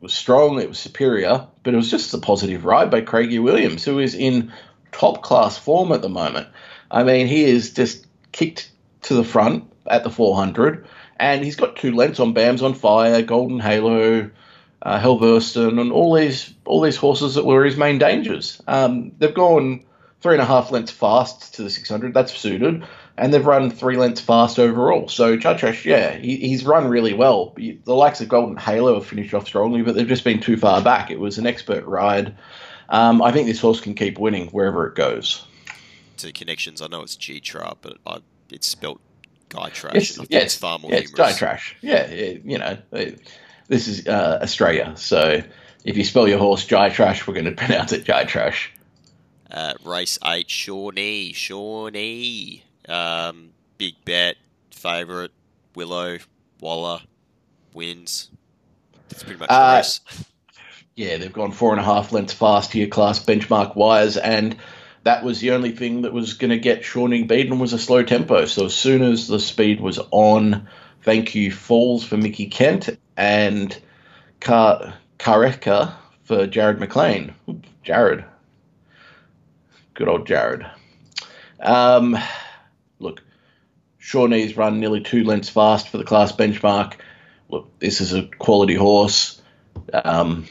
was 0.00 0.14
strong, 0.14 0.58
it 0.58 0.68
was 0.68 0.78
superior, 0.78 1.46
but 1.62 1.74
it 1.74 1.76
was 1.76 1.90
just 1.90 2.14
a 2.14 2.18
positive 2.18 2.64
ride 2.64 2.90
by 2.90 3.02
Craigie 3.02 3.38
Williams, 3.38 3.84
who 3.84 3.98
is 3.98 4.14
in 4.14 4.50
top 4.92 5.22
class 5.22 5.58
form 5.58 5.92
at 5.92 6.00
the 6.00 6.08
moment. 6.08 6.48
I 6.90 7.04
mean, 7.04 7.26
he 7.26 7.44
is 7.44 7.74
just 7.74 8.06
kicked 8.32 8.70
to 9.02 9.14
the 9.14 9.24
front 9.24 9.64
at 9.86 10.02
the 10.02 10.10
400, 10.10 10.86
and 11.18 11.44
he's 11.44 11.56
got 11.56 11.76
two 11.76 11.92
lengths 11.94 12.20
on 12.20 12.34
Bams 12.34 12.62
on 12.62 12.72
Fire, 12.72 13.20
Golden 13.20 13.60
Halo, 13.60 14.30
uh, 14.80 14.98
Helverston, 14.98 15.78
and 15.78 15.92
all 15.92 16.14
these 16.14 16.54
all 16.64 16.80
these 16.80 16.96
horses 16.96 17.34
that 17.34 17.44
were 17.44 17.66
his 17.66 17.76
main 17.76 17.98
dangers. 17.98 18.62
Um, 18.66 19.12
they've 19.18 19.34
gone 19.34 19.84
three 20.20 20.34
and 20.34 20.42
a 20.42 20.46
half 20.46 20.70
lengths 20.70 20.92
fast 20.92 21.54
to 21.54 21.62
the 21.62 21.70
600. 21.70 22.14
That's 22.14 22.36
suited. 22.36 22.84
And 23.16 23.34
they've 23.34 23.44
run 23.44 23.70
three 23.70 23.96
lengths 23.96 24.20
fast 24.20 24.58
overall. 24.58 25.08
So 25.08 25.36
Chatrash, 25.36 25.84
yeah, 25.84 26.16
he, 26.16 26.36
he's 26.36 26.64
run 26.64 26.88
really 26.88 27.12
well. 27.12 27.54
The 27.56 27.94
likes 27.94 28.20
of 28.20 28.28
Golden 28.28 28.56
Halo 28.56 28.94
have 28.94 29.06
finished 29.06 29.34
off 29.34 29.46
strongly, 29.46 29.82
but 29.82 29.94
they've 29.94 30.08
just 30.08 30.24
been 30.24 30.40
too 30.40 30.56
far 30.56 30.80
back. 30.82 31.10
It 31.10 31.20
was 31.20 31.38
an 31.38 31.46
expert 31.46 31.84
ride. 31.84 32.36
Um, 32.88 33.22
I 33.22 33.32
think 33.32 33.46
this 33.46 33.60
horse 33.60 33.80
can 33.80 33.94
keep 33.94 34.18
winning 34.18 34.48
wherever 34.48 34.86
it 34.86 34.94
goes. 34.94 35.46
To 36.18 36.32
connections, 36.32 36.82
I 36.82 36.88
know 36.88 37.02
it's 37.02 37.16
G 37.16 37.40
Tra, 37.40 37.74
but 37.80 37.98
I, 38.06 38.18
it's 38.50 38.66
spelt 38.66 39.00
Guy 39.48 39.68
Trash. 39.70 39.94
It's, 39.94 40.18
yeah, 40.28 40.40
it's 40.40 40.56
far 40.56 40.78
more 40.78 40.90
yeah, 40.90 40.98
humorous. 40.98 41.16
Guy 41.16 41.32
Trash. 41.32 41.76
Yeah, 41.80 42.02
it, 42.02 42.42
you 42.44 42.58
know, 42.58 42.78
it, 42.92 43.20
this 43.68 43.86
is 43.86 44.06
uh, 44.06 44.40
Australia. 44.42 44.94
So 44.96 45.42
if 45.84 45.96
you 45.96 46.04
spell 46.04 46.28
your 46.28 46.38
horse 46.38 46.64
Jai 46.66 46.90
Trash, 46.90 47.26
we're 47.26 47.34
going 47.34 47.44
to 47.46 47.52
pronounce 47.52 47.92
it 47.92 48.04
Jai 48.04 48.24
Trash. 48.24 48.72
Uh, 49.50 49.74
race 49.84 50.18
eight, 50.24 50.48
Shawnee, 50.48 51.32
Shawnee, 51.32 52.62
um, 52.88 53.50
big 53.78 53.94
bet, 54.04 54.36
favourite, 54.70 55.32
Willow, 55.74 56.18
Waller, 56.60 57.00
wins. 57.74 58.30
That's 59.08 59.22
pretty 59.24 59.40
much 59.40 59.48
the 59.48 59.54
Uh, 59.54 59.76
race. 59.78 60.00
Yeah, 60.96 61.16
they've 61.16 61.32
gone 61.32 61.52
four 61.52 61.72
and 61.72 61.80
a 61.80 61.84
half 61.84 62.12
lengths 62.12 62.34
fast 62.34 62.72
here, 62.72 62.86
class 62.86 63.24
benchmark 63.24 63.74
wires, 63.74 64.16
and 64.16 64.56
that 65.04 65.24
was 65.24 65.40
the 65.40 65.52
only 65.52 65.72
thing 65.72 66.02
that 66.02 66.12
was 66.12 66.34
going 66.34 66.50
to 66.50 66.58
get 66.58 66.84
Shawnee 66.84 67.22
beaten 67.22 67.58
was 67.58 67.72
a 67.72 67.78
slow 67.78 68.02
tempo. 68.02 68.44
So 68.44 68.66
as 68.66 68.74
soon 68.74 69.02
as 69.02 69.26
the 69.26 69.40
speed 69.40 69.80
was 69.80 69.98
on, 70.10 70.68
thank 71.02 71.34
you 71.34 71.50
falls 71.50 72.04
for 72.04 72.16
Mickey 72.16 72.46
Kent 72.46 72.90
and 73.16 73.76
Car- 74.40 74.94
Kareka 75.18 75.94
for 76.24 76.46
Jarrod 76.46 76.78
McLean. 76.78 77.34
Jarrod, 77.84 78.24
good 79.94 80.08
old 80.08 80.26
Jarrod. 80.26 80.70
Um, 81.60 82.18
look, 82.98 83.22
Shawnee's 83.98 84.56
run 84.56 84.80
nearly 84.80 85.00
two 85.00 85.24
lengths 85.24 85.48
fast 85.48 85.88
for 85.88 85.98
the 85.98 86.04
class 86.04 86.32
benchmark. 86.32 86.94
Look, 87.48 87.78
this 87.78 88.00
is 88.00 88.12
a 88.12 88.24
quality 88.38 88.74
horse. 88.74 89.40
Um, 89.92 90.46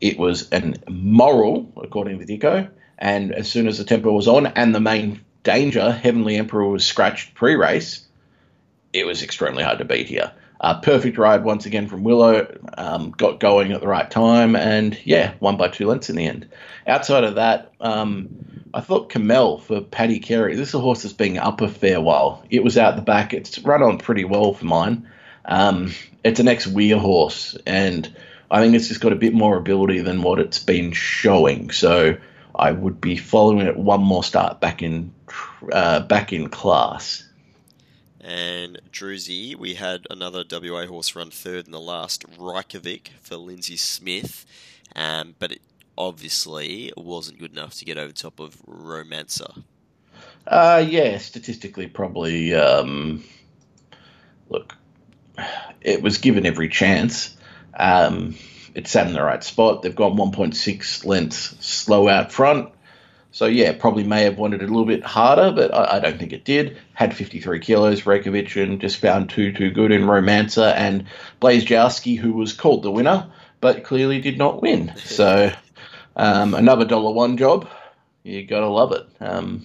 it 0.00 0.18
was 0.18 0.50
an 0.50 0.76
moral, 0.88 1.72
according 1.76 2.18
to 2.18 2.26
Dicko. 2.26 2.70
And 2.98 3.32
as 3.32 3.50
soon 3.50 3.66
as 3.66 3.78
the 3.78 3.84
tempo 3.84 4.12
was 4.12 4.28
on 4.28 4.46
and 4.46 4.74
the 4.74 4.80
main 4.80 5.24
danger, 5.42 5.90
Heavenly 5.90 6.36
Emperor, 6.36 6.66
was 6.68 6.84
scratched 6.84 7.34
pre 7.34 7.54
race, 7.54 8.06
it 8.92 9.06
was 9.06 9.22
extremely 9.22 9.62
hard 9.62 9.78
to 9.78 9.84
beat 9.84 10.08
here. 10.08 10.32
Uh, 10.60 10.78
perfect 10.78 11.16
ride 11.16 11.42
once 11.42 11.64
again 11.64 11.88
from 11.88 12.04
Willow, 12.04 12.46
um, 12.76 13.12
got 13.12 13.40
going 13.40 13.72
at 13.72 13.80
the 13.80 13.88
right 13.88 14.10
time, 14.10 14.54
and 14.54 14.98
yeah, 15.04 15.32
won 15.40 15.56
by 15.56 15.68
two 15.68 15.86
lengths 15.86 16.10
in 16.10 16.16
the 16.16 16.26
end. 16.26 16.48
Outside 16.86 17.24
of 17.24 17.36
that, 17.36 17.72
um, 17.80 18.28
I 18.74 18.82
thought 18.82 19.08
Camel 19.08 19.58
for 19.58 19.80
Paddy 19.80 20.18
Carey. 20.18 20.54
This 20.56 20.68
is 20.68 20.74
a 20.74 20.80
horse 20.80 21.02
that's 21.02 21.14
been 21.14 21.38
up 21.38 21.62
a 21.62 21.68
fair 21.68 22.00
while. 22.00 22.44
It 22.50 22.62
was 22.62 22.76
out 22.76 22.96
the 22.96 23.02
back. 23.02 23.32
It's 23.32 23.58
run 23.60 23.82
on 23.82 23.98
pretty 23.98 24.24
well 24.24 24.52
for 24.52 24.66
mine. 24.66 25.08
Um, 25.46 25.94
it's 26.22 26.40
an 26.40 26.48
ex 26.48 26.66
Weir 26.66 26.98
horse, 26.98 27.56
and 27.66 28.14
I 28.50 28.60
think 28.60 28.74
it's 28.74 28.88
just 28.88 29.00
got 29.00 29.12
a 29.14 29.16
bit 29.16 29.32
more 29.32 29.56
ability 29.56 30.00
than 30.00 30.20
what 30.20 30.40
it's 30.40 30.58
been 30.58 30.92
showing. 30.92 31.70
So 31.70 32.18
I 32.54 32.70
would 32.70 33.00
be 33.00 33.16
following 33.16 33.66
it 33.66 33.78
one 33.78 34.02
more 34.02 34.22
start 34.22 34.60
back 34.60 34.82
in 34.82 35.14
uh, 35.72 36.00
back 36.00 36.34
in 36.34 36.50
class. 36.50 37.24
And 38.20 38.80
Druzy, 38.92 39.56
we 39.56 39.74
had 39.74 40.06
another 40.10 40.44
WA 40.50 40.86
horse 40.86 41.16
run 41.16 41.30
third 41.30 41.66
in 41.66 41.72
the 41.72 41.80
last, 41.80 42.24
Reykjavik 42.38 43.12
for 43.22 43.36
Lindsay 43.36 43.76
Smith, 43.76 44.44
um, 44.94 45.34
but 45.38 45.52
it 45.52 45.62
obviously 45.96 46.92
wasn't 46.96 47.38
good 47.38 47.52
enough 47.52 47.74
to 47.76 47.84
get 47.84 47.96
over 47.96 48.12
top 48.12 48.38
of 48.40 48.56
Romancer. 48.66 49.50
Uh, 50.46 50.84
yeah, 50.86 51.18
statistically, 51.18 51.86
probably. 51.86 52.54
Um, 52.54 53.24
look, 54.48 54.74
it 55.80 56.02
was 56.02 56.18
given 56.18 56.44
every 56.44 56.68
chance. 56.68 57.36
Um, 57.74 58.36
it 58.74 58.86
sat 58.86 59.06
in 59.06 59.14
the 59.14 59.22
right 59.22 59.42
spot. 59.42 59.82
They've 59.82 59.94
got 59.94 60.12
1.6 60.12 61.04
lengths 61.06 61.56
slow 61.66 62.08
out 62.08 62.32
front. 62.32 62.70
So, 63.32 63.46
yeah, 63.46 63.72
probably 63.72 64.02
may 64.02 64.24
have 64.24 64.38
wanted 64.38 64.60
it 64.62 64.68
a 64.68 64.72
little 64.72 64.86
bit 64.86 65.04
harder, 65.04 65.52
but 65.52 65.72
I, 65.72 65.96
I 65.96 66.00
don't 66.00 66.18
think 66.18 66.32
it 66.32 66.44
did. 66.44 66.78
Had 66.94 67.14
53 67.16 67.60
kilos, 67.60 68.04
Reykjavik, 68.04 68.56
and 68.56 68.80
just 68.80 68.96
found 68.96 69.30
two 69.30 69.52
too 69.52 69.70
good 69.70 69.92
in 69.92 70.06
Romancer 70.06 70.74
and 70.76 71.06
Blaze 71.38 71.64
Jowski, 71.64 72.18
who 72.18 72.32
was 72.32 72.52
called 72.52 72.82
the 72.82 72.90
winner, 72.90 73.30
but 73.60 73.84
clearly 73.84 74.20
did 74.20 74.36
not 74.36 74.60
win. 74.60 74.92
So, 74.96 75.52
um, 76.16 76.54
another 76.54 76.84
dollar 76.84 77.12
one 77.12 77.36
job. 77.36 77.68
You 78.24 78.44
got 78.44 78.60
to 78.60 78.68
love 78.68 78.92
it. 78.92 79.06
Um, 79.20 79.64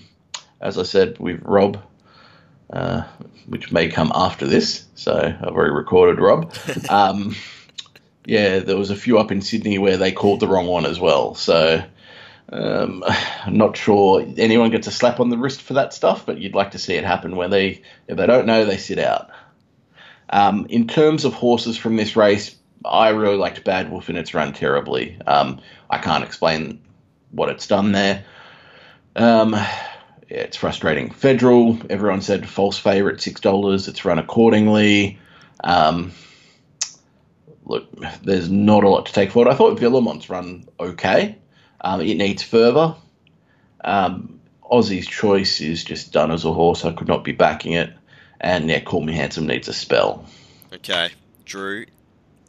as 0.61 0.77
I 0.77 0.83
said, 0.83 1.17
with 1.19 1.41
Rob, 1.43 1.81
uh, 2.71 3.03
which 3.47 3.71
may 3.71 3.89
come 3.89 4.11
after 4.13 4.45
this, 4.45 4.85
so 4.95 5.13
I've 5.13 5.53
already 5.53 5.73
recorded 5.73 6.19
Rob. 6.19 6.53
Um, 6.89 7.35
yeah, 8.27 8.59
there 8.59 8.77
was 8.77 8.89
a 8.89 8.95
few 8.95 9.19
up 9.19 9.31
in 9.31 9.41
Sydney 9.41 9.77
where 9.77 9.97
they 9.97 10.11
called 10.11 10.39
the 10.39 10.47
wrong 10.47 10.65
one 10.65 10.85
as 10.85 10.99
well. 10.99 11.35
So 11.35 11.83
um, 12.49 13.03
I'm 13.43 13.57
not 13.57 13.77
sure 13.77 14.25
anyone 14.37 14.69
gets 14.69 14.87
a 14.87 14.91
slap 14.91 15.19
on 15.19 15.29
the 15.29 15.37
wrist 15.37 15.61
for 15.61 15.73
that 15.75 15.93
stuff, 15.93 16.25
but 16.25 16.39
you'd 16.39 16.55
like 16.55 16.71
to 16.71 16.79
see 16.79 16.95
it 16.95 17.03
happen 17.03 17.35
where 17.35 17.49
they, 17.49 17.81
if 18.07 18.17
they 18.17 18.27
don't 18.27 18.45
know, 18.45 18.65
they 18.65 18.77
sit 18.77 18.99
out. 18.99 19.29
Um, 20.29 20.67
in 20.69 20.87
terms 20.87 21.25
of 21.25 21.33
horses 21.33 21.77
from 21.77 21.95
this 21.95 22.15
race, 22.15 22.55
I 22.83 23.09
really 23.09 23.37
liked 23.37 23.63
Bad 23.63 23.91
Wolf 23.91 24.09
and 24.09 24.17
it's 24.17 24.33
run 24.33 24.53
terribly. 24.53 25.17
Um, 25.25 25.61
I 25.89 25.97
can't 25.97 26.23
explain 26.23 26.81
what 27.31 27.49
it's 27.49 27.67
done 27.67 27.91
there. 27.91 28.25
Um, 29.15 29.53
yeah, 29.53 29.67
it's 30.29 30.57
frustrating. 30.57 31.11
Federal, 31.11 31.79
everyone 31.89 32.21
said 32.21 32.47
false 32.49 32.77
favourite, 32.77 33.17
$6. 33.17 33.87
It's 33.87 34.05
run 34.05 34.19
accordingly. 34.19 35.19
Um, 35.63 36.11
look, 37.65 37.87
there's 38.23 38.49
not 38.49 38.83
a 38.83 38.89
lot 38.89 39.07
to 39.07 39.13
take 39.13 39.31
forward. 39.31 39.51
I 39.51 39.55
thought 39.55 39.79
Villamont's 39.79 40.29
run 40.29 40.67
okay. 40.79 41.37
Um, 41.85 42.01
it 42.01 42.15
needs 42.15 42.41
further. 42.41 42.95
Um, 43.83 44.41
Aussie's 44.63 45.05
choice 45.05 45.61
is 45.61 45.83
just 45.83 46.11
done 46.11 46.31
as 46.31 46.43
a 46.43 46.51
horse. 46.51 46.83
I 46.83 46.91
could 46.91 47.07
not 47.07 47.23
be 47.23 47.31
backing 47.31 47.73
it. 47.73 47.93
And 48.41 48.67
yeah, 48.67 48.79
Call 48.79 49.01
Me 49.01 49.13
Handsome 49.13 49.45
needs 49.45 49.67
a 49.67 49.73
spell. 49.73 50.25
Okay, 50.73 51.11
Drew, 51.45 51.85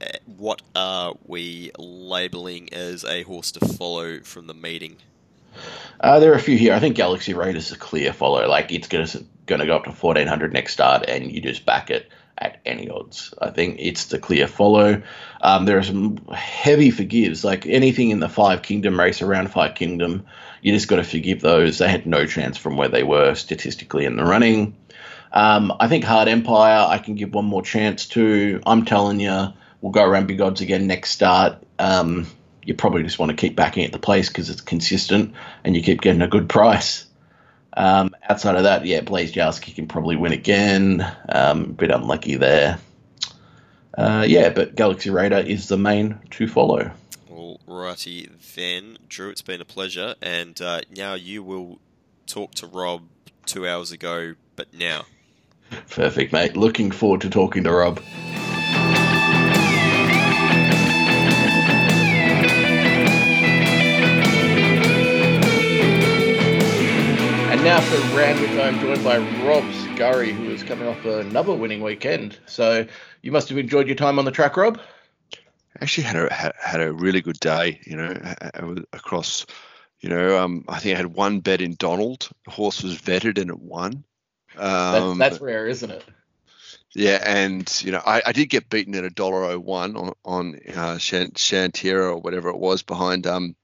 uh, 0.01 0.07
what 0.39 0.63
are 0.75 1.15
we 1.27 1.71
labelling 1.79 2.73
as 2.73 3.05
a 3.05 3.25
horse 3.25 3.53
to 3.53 3.61
follow 3.61 4.21
from 4.21 4.47
the 4.47 4.55
meeting? 4.55 4.97
Uh, 6.01 6.19
there 6.19 6.33
are 6.33 6.37
a 6.37 6.41
few 6.41 6.57
here. 6.57 6.73
I 6.73 6.81
think 6.81 6.97
Galaxy 6.97 7.35
Raid 7.35 7.57
is 7.57 7.71
a 7.73 7.77
clear 7.77 8.15
follow. 8.15 8.49
Like 8.49 8.73
it's 8.73 8.89
going 8.89 9.07
to 9.07 9.25
going 9.45 9.61
to 9.61 9.67
go 9.67 9.77
up 9.77 9.85
to 9.85 9.93
fourteen 9.93 10.27
hundred 10.27 10.55
next 10.55 10.73
start, 10.73 11.05
and 11.09 11.31
you 11.31 11.43
just 11.43 11.67
back 11.67 11.91
it 11.91 12.11
at 12.39 12.61
any 12.67 12.89
odds. 12.91 13.33
I 13.41 13.51
think 13.51 13.77
it's 13.79 14.07
the 14.07 14.19
clear 14.19 14.47
follow. 14.47 15.03
Um, 15.41 15.65
there 15.65 15.79
are 15.79 15.83
some 15.83 16.19
heavy 16.33 16.91
forgives, 16.91 17.45
like 17.45 17.67
anything 17.67 18.11
in 18.11 18.21
the 18.21 18.29
Five 18.29 18.63
Kingdom 18.63 18.99
race 18.99 19.23
around 19.23 19.51
Five 19.51 19.75
Kingdom. 19.75 20.27
You 20.63 20.73
just 20.73 20.89
got 20.89 20.97
to 20.97 21.05
forgive 21.05 21.41
those. 21.41 21.79
They 21.79 21.89
had 21.89 22.07
no 22.07 22.27
chance 22.27 22.57
from 22.57 22.77
where 22.77 22.89
they 22.89 23.03
were 23.03 23.35
statistically 23.35 24.05
in 24.05 24.17
the 24.17 24.25
running. 24.25 24.77
Um, 25.33 25.73
I 25.79 25.89
think 25.89 26.05
Hard 26.05 26.29
Empire, 26.29 26.87
I 26.89 26.99
can 26.99 27.15
give 27.15 27.35
one 27.35 27.45
more 27.45 27.63
chance 27.63 28.07
to. 28.09 28.61
I'm 28.67 28.85
telling 28.85 29.21
you, 29.21 29.49
we'll 29.81 29.93
go 29.93 30.05
around 30.05 30.27
big 30.27 30.41
odds 30.41 30.61
again 30.61 30.87
next 30.87 31.11
start. 31.11 31.63
Um, 31.79 32.27
you 32.65 32.75
probably 32.75 33.03
just 33.03 33.19
want 33.19 33.31
to 33.31 33.37
keep 33.37 33.55
backing 33.55 33.85
at 33.85 33.93
the 33.93 33.99
place 33.99 34.29
because 34.29 34.51
it's 34.51 34.61
consistent 34.61 35.35
and 35.63 35.77
you 35.77 35.83
keep 35.83 36.01
getting 36.01 36.23
a 36.23 36.29
good 36.29 36.49
price. 36.49 37.07
Um, 37.77 38.16
outside 38.29 38.57
of 38.57 38.65
that, 38.65 38.85
yeah, 38.85 39.01
Blaze 39.01 39.33
Jowski 39.33 39.75
can 39.75 39.89
probably 39.89 40.17
win 40.17 40.33
again. 40.33 41.07
Um, 41.29 41.63
a 41.63 41.69
bit 41.69 41.91
unlucky 41.91 42.37
there. 42.37 42.79
Uh, 43.97 44.25
yeah, 44.27 44.51
but 44.51 44.75
Galaxy 44.75 45.11
Raider 45.11 45.39
is 45.39 45.69
the 45.69 45.79
main 45.79 46.19
to 46.31 46.47
follow. 46.47 46.91
All 47.31 47.61
righty 47.67 48.29
then, 48.55 48.99
Drew. 49.09 49.31
It's 49.31 49.43
been 49.43 49.61
a 49.61 49.65
pleasure, 49.65 50.15
and 50.21 50.61
uh, 50.61 50.83
now 50.95 51.15
you 51.15 51.43
will 51.43 51.79
talk 52.27 52.55
to 52.57 52.67
Rob 52.67 53.03
two 53.47 53.67
hours 53.67 53.93
ago, 53.93 54.35
but 54.55 54.73
now. 54.75 55.07
Perfect, 55.91 56.33
mate. 56.33 56.57
Looking 56.57 56.91
forward 56.91 57.23
to 57.23 57.31
talking 57.31 57.65
to 57.65 57.73
Rob. 57.73 58.01
Now 67.67 67.81
for 67.81 68.17
Randwick 68.17 68.51
I'm 68.51 68.79
joined 68.79 69.03
by 69.03 69.19
Rob 69.45 69.65
Scurry, 69.73 70.31
who 70.31 70.51
is 70.51 70.63
coming 70.63 70.87
off 70.87 71.05
another 71.05 71.53
winning 71.53 71.81
weekend. 71.81 72.39
So 72.47 72.87
you 73.23 73.33
must 73.33 73.49
have 73.49 73.59
enjoyed 73.59 73.89
your 73.89 73.97
time 73.97 74.21
on 74.21 74.25
the 74.25 74.31
track, 74.31 74.57
Rob. 74.57 74.81
Actually, 75.81 76.05
had 76.05 76.15
a 76.15 76.33
had, 76.33 76.53
had 76.63 76.81
a 76.81 76.93
really 76.93 77.21
good 77.23 77.41
day. 77.41 77.81
You 77.85 77.97
know, 77.97 78.85
across. 78.93 79.47
You 79.99 80.11
know, 80.11 80.39
um, 80.39 80.65
I 80.69 80.79
think 80.79 80.95
I 80.95 80.99
had 80.99 81.07
one 81.07 81.41
bet 81.41 81.61
in 81.61 81.75
Donald. 81.75 82.29
The 82.45 82.53
horse 82.53 82.85
was 82.85 82.99
vetted 82.99 83.37
and 83.37 83.51
it 83.51 83.59
won. 83.59 84.05
That's, 84.55 85.03
Um, 85.03 85.19
that's 85.19 85.41
rare, 85.41 85.67
isn't 85.67 85.91
it? 85.91 86.05
Yeah, 86.95 87.21
and 87.21 87.69
you 87.85 87.91
know, 87.91 88.03
I, 88.07 88.23
I 88.27 88.31
did 88.31 88.47
get 88.47 88.71
beaten 88.71 88.95
at 88.95 89.03
a 89.03 89.11
dollar 89.11 89.45
oh 89.45 89.59
one 89.59 89.97
on 89.97 90.13
on 90.25 90.61
uh, 90.69 90.99
Shantira 90.99 92.13
or 92.13 92.19
whatever 92.19 92.49
it 92.49 92.59
was 92.59 92.85
behind 92.85 93.27
um, 93.27 93.57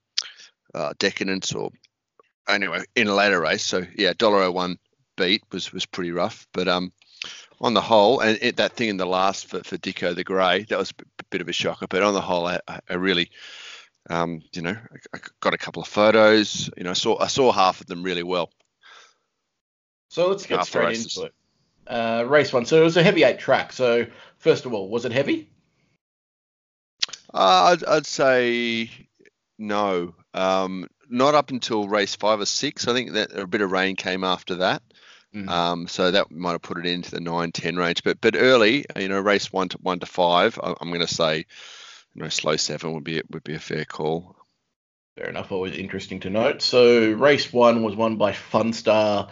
uh, 0.74 0.92
Decadence 0.98 1.52
or 1.52 1.70
anyway 2.48 2.84
in 2.96 3.08
a 3.08 3.14
later 3.14 3.40
race. 3.40 3.64
So 3.64 3.84
yeah, 3.96 4.12
dollar 4.16 4.42
oh 4.42 4.50
one 4.52 4.78
beat 5.16 5.42
was 5.52 5.72
was 5.72 5.86
pretty 5.86 6.10
rough, 6.10 6.46
but 6.52 6.68
um, 6.68 6.92
on 7.60 7.74
the 7.74 7.80
whole, 7.80 8.20
and 8.20 8.38
it, 8.42 8.56
that 8.56 8.72
thing 8.72 8.88
in 8.88 8.96
the 8.96 9.06
last 9.06 9.46
for 9.46 9.62
for 9.64 9.76
Dicko 9.78 10.14
the 10.14 10.24
Grey 10.24 10.64
that 10.68 10.78
was 10.78 10.92
a 11.20 11.24
bit 11.30 11.40
of 11.40 11.48
a 11.48 11.52
shocker. 11.52 11.86
But 11.88 12.02
on 12.02 12.14
the 12.14 12.20
whole, 12.20 12.46
I, 12.46 12.58
I- 12.68 12.80
I 12.90 12.94
really. 12.94 13.30
Um, 14.10 14.42
you 14.52 14.62
know, 14.62 14.72
I, 14.72 15.16
I 15.16 15.20
got 15.38 15.54
a 15.54 15.58
couple 15.58 15.80
of 15.80 15.86
photos. 15.86 16.68
You 16.76 16.82
know, 16.82 16.90
I 16.90 16.94
saw 16.94 17.20
I 17.20 17.28
saw 17.28 17.52
half 17.52 17.80
of 17.80 17.86
them 17.86 18.02
really 18.02 18.24
well. 18.24 18.50
So 20.08 20.28
let's 20.28 20.44
get 20.44 20.58
Half 20.58 20.66
straight 20.68 20.86
races. 20.86 21.16
into 21.16 21.28
it. 21.28 21.34
Uh, 21.86 22.24
race 22.26 22.52
one. 22.52 22.66
So 22.66 22.80
it 22.80 22.84
was 22.84 22.96
a 22.96 23.02
heavy 23.04 23.22
eight 23.22 23.38
track. 23.38 23.72
So 23.72 24.06
first 24.38 24.66
of 24.66 24.74
all, 24.74 24.88
was 24.88 25.04
it 25.04 25.12
heavy? 25.12 25.50
Uh, 27.32 27.76
I'd, 27.76 27.84
I'd 27.84 28.06
say 28.06 28.90
no. 29.58 30.14
Um, 30.34 30.88
not 31.12 31.34
up 31.34 31.50
until 31.50 31.86
race 31.86 32.16
five 32.16 32.40
or 32.40 32.46
six. 32.46 32.88
I 32.88 32.94
think 32.94 33.12
that 33.12 33.32
a 33.38 33.46
bit 33.46 33.60
of 33.60 33.70
rain 33.70 33.96
came 33.96 34.24
after 34.24 34.56
that. 34.56 34.82
Mhm. 35.34 35.48
Um, 35.48 35.88
so 35.88 36.10
that 36.10 36.30
might 36.30 36.52
have 36.52 36.62
put 36.62 36.78
it 36.78 36.86
into 36.86 37.10
the 37.10 37.20
nine, 37.20 37.52
ten 37.52 37.76
range. 37.76 38.02
But 38.02 38.20
but 38.20 38.34
early, 38.36 38.84
you 38.96 39.08
know, 39.08 39.20
race 39.20 39.52
one 39.52 39.68
to 39.70 39.78
one 39.78 40.00
to 40.00 40.06
five, 40.06 40.58
I, 40.62 40.74
I'm 40.80 40.88
going 40.88 41.00
to 41.00 41.06
say, 41.06 41.46
you 42.14 42.22
know, 42.22 42.28
slow 42.28 42.56
seven 42.56 42.92
would 42.94 43.04
be 43.04 43.22
would 43.30 43.44
be 43.44 43.54
a 43.54 43.60
fair 43.60 43.84
call. 43.84 44.36
Fair 45.16 45.28
enough. 45.28 45.52
Always 45.52 45.76
interesting 45.76 46.20
to 46.20 46.30
note. 46.30 46.62
So 46.62 47.12
race 47.12 47.52
one 47.52 47.82
was 47.82 47.94
won 47.94 48.16
by 48.16 48.32
Funstar. 48.32 49.30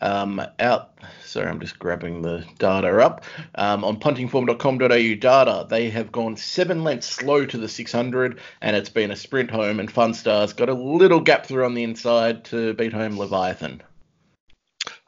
Um, 0.00 0.42
out. 0.58 0.98
Sorry, 1.24 1.46
I'm 1.46 1.60
just 1.60 1.78
grabbing 1.78 2.22
the 2.22 2.44
data 2.58 2.88
up. 3.00 3.24
Um, 3.54 3.84
on 3.84 3.98
puntingform.com.au 3.98 4.86
data, 4.86 5.66
they 5.68 5.90
have 5.90 6.10
gone 6.10 6.36
seven 6.36 6.82
lengths 6.84 7.08
slow 7.08 7.44
to 7.46 7.58
the 7.58 7.68
600, 7.68 8.40
and 8.62 8.76
it's 8.76 8.88
been 8.88 9.10
a 9.10 9.16
sprint 9.16 9.50
home. 9.50 9.78
And 9.78 9.92
Funstar's 9.92 10.52
got 10.52 10.68
a 10.68 10.74
little 10.74 11.20
gap 11.20 11.46
through 11.46 11.64
on 11.64 11.74
the 11.74 11.84
inside 11.84 12.44
to 12.46 12.74
beat 12.74 12.92
home 12.92 13.18
Leviathan. 13.18 13.82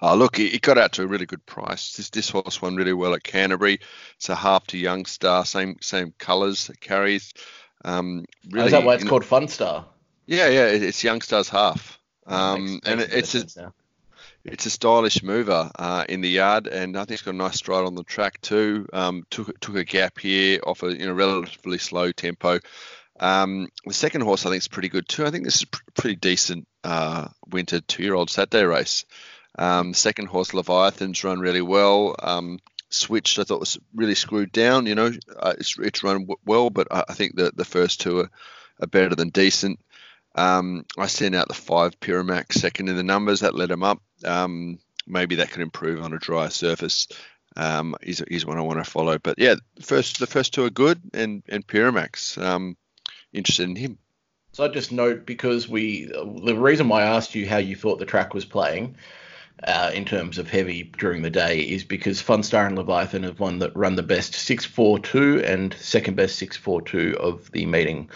Uh, 0.03 0.15
look, 0.15 0.39
it, 0.41 0.61
got 0.63 0.79
out 0.79 0.93
to 0.93 1.03
a 1.03 1.07
really 1.07 1.27
good 1.27 1.45
price. 1.47 1.95
This 1.97 2.11
this 2.11 2.29
horse 2.29 2.61
won 2.61 2.75
really 2.75 2.93
well 2.93 3.15
at 3.15 3.23
Canterbury. 3.23 3.79
It's 4.17 4.29
a 4.29 4.35
half 4.35 4.67
to 4.69 4.77
Youngstar, 4.77 5.47
same 5.47 5.77
same 5.81 6.13
colours 6.19 6.69
it 6.69 6.81
carries. 6.81 7.33
Um, 7.85 8.27
really, 8.51 8.67
Is 8.67 8.73
that 8.73 8.85
why 8.85 8.95
it's 8.95 9.05
called 9.05 9.23
Funstar? 9.23 9.85
Yeah, 10.27 10.49
yeah, 10.49 10.67
it's 10.67 11.03
Youngstar's 11.03 11.49
half. 11.49 12.01
Um, 12.27 12.81
and 12.85 13.01
it, 13.01 13.13
it's 13.13 13.35
a. 13.35 13.73
it's 14.45 14.67
a 14.67 14.71
stylish 14.71 15.23
mover 15.23 15.71
uh, 15.79 16.05
in 16.09 16.21
the 16.21 16.29
yard, 16.29 16.67
and 16.67 16.97
I 16.97 17.01
think 17.01 17.13
it's 17.13 17.23
got 17.23 17.35
a 17.35 17.37
nice 17.37 17.57
stride 17.57 17.85
on 17.85 17.95
the 17.95 18.05
track 18.05 18.41
too. 18.41 18.87
Um, 18.93 19.25
took 19.31 19.59
took 19.61 19.77
a 19.77 19.85
gap 19.85 20.19
here 20.19 20.61
off 20.67 20.83
a 20.83 20.97
you 20.97 21.07
know 21.07 21.13
relatively 21.13 21.79
slow 21.79 22.13
tempo. 22.13 22.61
Um, 23.21 23.69
the 23.87 23.95
second 23.95 24.23
horse 24.23 24.45
I 24.45 24.51
think 24.51 24.63
is 24.63 24.69
pretty 24.69 24.89
good 24.89 25.09
too. 25.09 25.25
I 25.25 25.31
think 25.31 25.45
this 25.45 25.57
is 25.57 25.65
pr- 25.67 25.83
pretty 25.95 26.17
decent 26.17 26.67
uh, 26.83 27.29
winter 27.51 27.81
two 27.81 28.03
year 28.03 28.15
old 28.15 28.31
Saturday 28.31 28.65
race. 28.65 29.05
Um, 29.59 29.95
second 29.95 30.27
horse 30.27 30.55
Leviathan's 30.55 31.23
run 31.25 31.39
really 31.39 31.63
well. 31.63 32.17
Um, 32.19 32.59
switched 32.91 33.39
I 33.39 33.45
thought 33.45 33.61
was 33.61 33.79
really 33.95 34.15
screwed 34.15 34.51
down. 34.53 34.87
You 34.87 34.95
know, 34.95 35.13
uh, 35.37 35.55
it's 35.59 35.79
it's 35.79 36.03
run 36.03 36.23
w- 36.23 36.39
well, 36.45 36.71
but 36.71 36.89
I, 36.91 37.05
I 37.09 37.15
think 37.15 37.37
the 37.37 37.53
the 37.55 37.65
first 37.65 38.01
two 38.01 38.21
are, 38.21 38.31
are 38.81 38.87
better 38.89 39.15
than 39.15 39.29
decent. 39.29 39.79
Um, 40.35 40.87
I 40.97 41.07
sent 41.07 41.35
out 41.35 41.49
the 41.49 41.55
five 41.55 41.99
Pyramax 42.01 42.55
second 42.55 42.89
in 42.89 42.97
the 42.97 43.03
numbers 43.03 43.41
that 43.41 43.55
led 43.55 43.71
him 43.71 43.83
up. 43.83 44.03
Um, 44.25 44.79
maybe 45.07 45.37
that 45.37 45.51
could 45.51 45.63
improve 45.63 46.03
on 46.03 46.15
a 46.15 46.19
drier 46.19 46.51
surface. 46.51 47.09
Um, 47.57 47.97
he's, 48.03 48.23
he's 48.29 48.47
one 48.47 48.59
I 48.59 48.63
want 48.63 48.83
to 48.83 48.91
follow. 48.91 49.19
But 49.19 49.39
yeah, 49.39 49.57
the 49.77 49.83
first 49.83 50.19
the 50.19 50.27
first 50.27 50.55
two 50.55 50.65
are 50.65 50.71
good, 50.71 51.01
and 51.13 51.43
and 51.49 51.67
Pyramax. 51.67 52.43
Um, 52.43 52.77
interested 53.33 53.69
in 53.69 53.77
him. 53.77 53.99
So 54.53 54.65
I 54.65 54.69
just 54.69 54.93
note 54.93 55.25
because 55.27 55.69
we 55.69 56.07
the 56.07 56.57
reason 56.57 56.89
why 56.89 57.03
I 57.03 57.17
asked 57.17 57.35
you 57.35 57.49
how 57.49 57.59
you 57.59 57.77
thought 57.77 57.99
the 57.99 58.07
track 58.07 58.35
was 58.35 58.45
playing. 58.45 58.97
Uh, 59.65 59.93
in 59.95 60.05
terms 60.05 60.39
of 60.39 60.51
heavy 60.51 60.91
during 60.99 61.23
the 61.23 61.31
day 61.31 61.61
is 61.61 61.85
because 61.85 62.21
Funstar 62.21 62.67
and 62.67 62.77
Leviathan 62.77 63.23
have 63.23 63.39
won 63.39 63.61
that 63.61 63.77
run 63.77 63.95
the 63.95 64.03
best 64.03 64.35
642 64.35 65.45
and 65.45 65.73
second 65.75 66.17
best 66.17 66.37
642 66.37 67.17
of 67.19 67.49
the 67.53 67.67
meeting. 67.67 68.11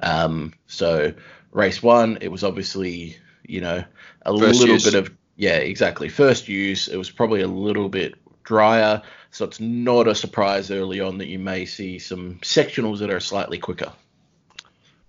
Um, 0.00 0.52
so 0.66 1.12
race 1.52 1.82
one, 1.82 2.18
it 2.20 2.28
was 2.28 2.44
obviously 2.44 3.16
you 3.46 3.60
know 3.60 3.84
a 4.22 4.38
First 4.38 4.60
little 4.60 4.74
use. 4.74 4.84
bit 4.84 4.94
of 4.94 5.10
yeah 5.36 5.56
exactly 5.56 6.08
first 6.08 6.48
use. 6.48 6.88
It 6.88 6.96
was 6.96 7.10
probably 7.10 7.42
a 7.42 7.48
little 7.48 7.88
bit 7.88 8.14
drier, 8.44 9.02
so 9.30 9.44
it's 9.44 9.60
not 9.60 10.08
a 10.08 10.14
surprise 10.14 10.70
early 10.70 11.00
on 11.00 11.18
that 11.18 11.28
you 11.28 11.38
may 11.38 11.64
see 11.64 11.98
some 11.98 12.38
sectionals 12.40 12.98
that 12.98 13.10
are 13.10 13.20
slightly 13.20 13.58
quicker. 13.58 13.92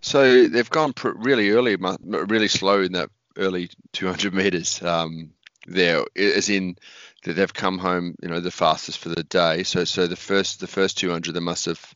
So 0.02 0.48
they've 0.48 0.70
gone 0.70 0.94
pr- 0.94 1.10
really 1.16 1.52
early, 1.52 1.78
really 2.04 2.50
slow 2.50 2.82
in 2.82 2.92
that 2.92 3.10
early 3.38 3.70
200 3.94 4.34
meters. 4.34 4.82
Um, 4.84 5.32
there, 5.66 6.04
as 6.16 6.50
in 6.50 6.76
that 7.24 7.34
they've 7.34 7.54
come 7.54 7.78
home, 7.78 8.16
you 8.22 8.28
know, 8.30 8.40
the 8.40 8.52
fastest 8.52 9.00
for 9.00 9.10
the 9.10 9.24
day. 9.24 9.64
So, 9.64 9.86
so 9.86 10.08
the 10.08 10.16
first, 10.16 10.60
the 10.60 10.68
first 10.68 10.98
200, 10.98 11.34
they 11.34 11.40
must 11.40 11.66
have, 11.66 11.96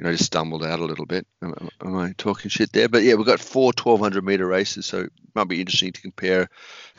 you 0.00 0.04
know, 0.04 0.12
just 0.12 0.24
stumbled 0.24 0.64
out 0.64 0.80
a 0.80 0.84
little 0.84 1.04
bit. 1.04 1.26
Am, 1.42 1.68
am- 1.84 1.96
I 1.98 2.14
talking 2.16 2.48
shit 2.48 2.72
there? 2.72 2.88
But 2.88 3.02
yeah, 3.02 3.16
we've 3.16 3.26
got 3.26 3.38
four 3.38 3.66
1200 3.66 4.24
meter 4.24 4.46
races, 4.46 4.86
so 4.86 5.00
it 5.00 5.12
might 5.34 5.44
be 5.46 5.60
interesting 5.60 5.92
to 5.92 6.00
compare 6.00 6.44
a 6.44 6.48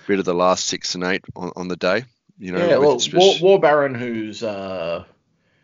bit 0.07 0.19
of 0.19 0.25
the 0.25 0.35
last 0.35 0.67
six 0.67 0.93
and 0.93 1.03
eight 1.03 1.25
on, 1.35 1.51
on 1.55 1.67
the 1.67 1.75
day. 1.75 2.03
You 2.37 2.51
know, 2.51 2.69
yeah, 2.69 2.77
well, 2.77 2.99
spec- 2.99 3.19
War, 3.19 3.35
War 3.41 3.59
Baron, 3.59 3.95
who's 3.95 4.43
uh, 4.43 5.03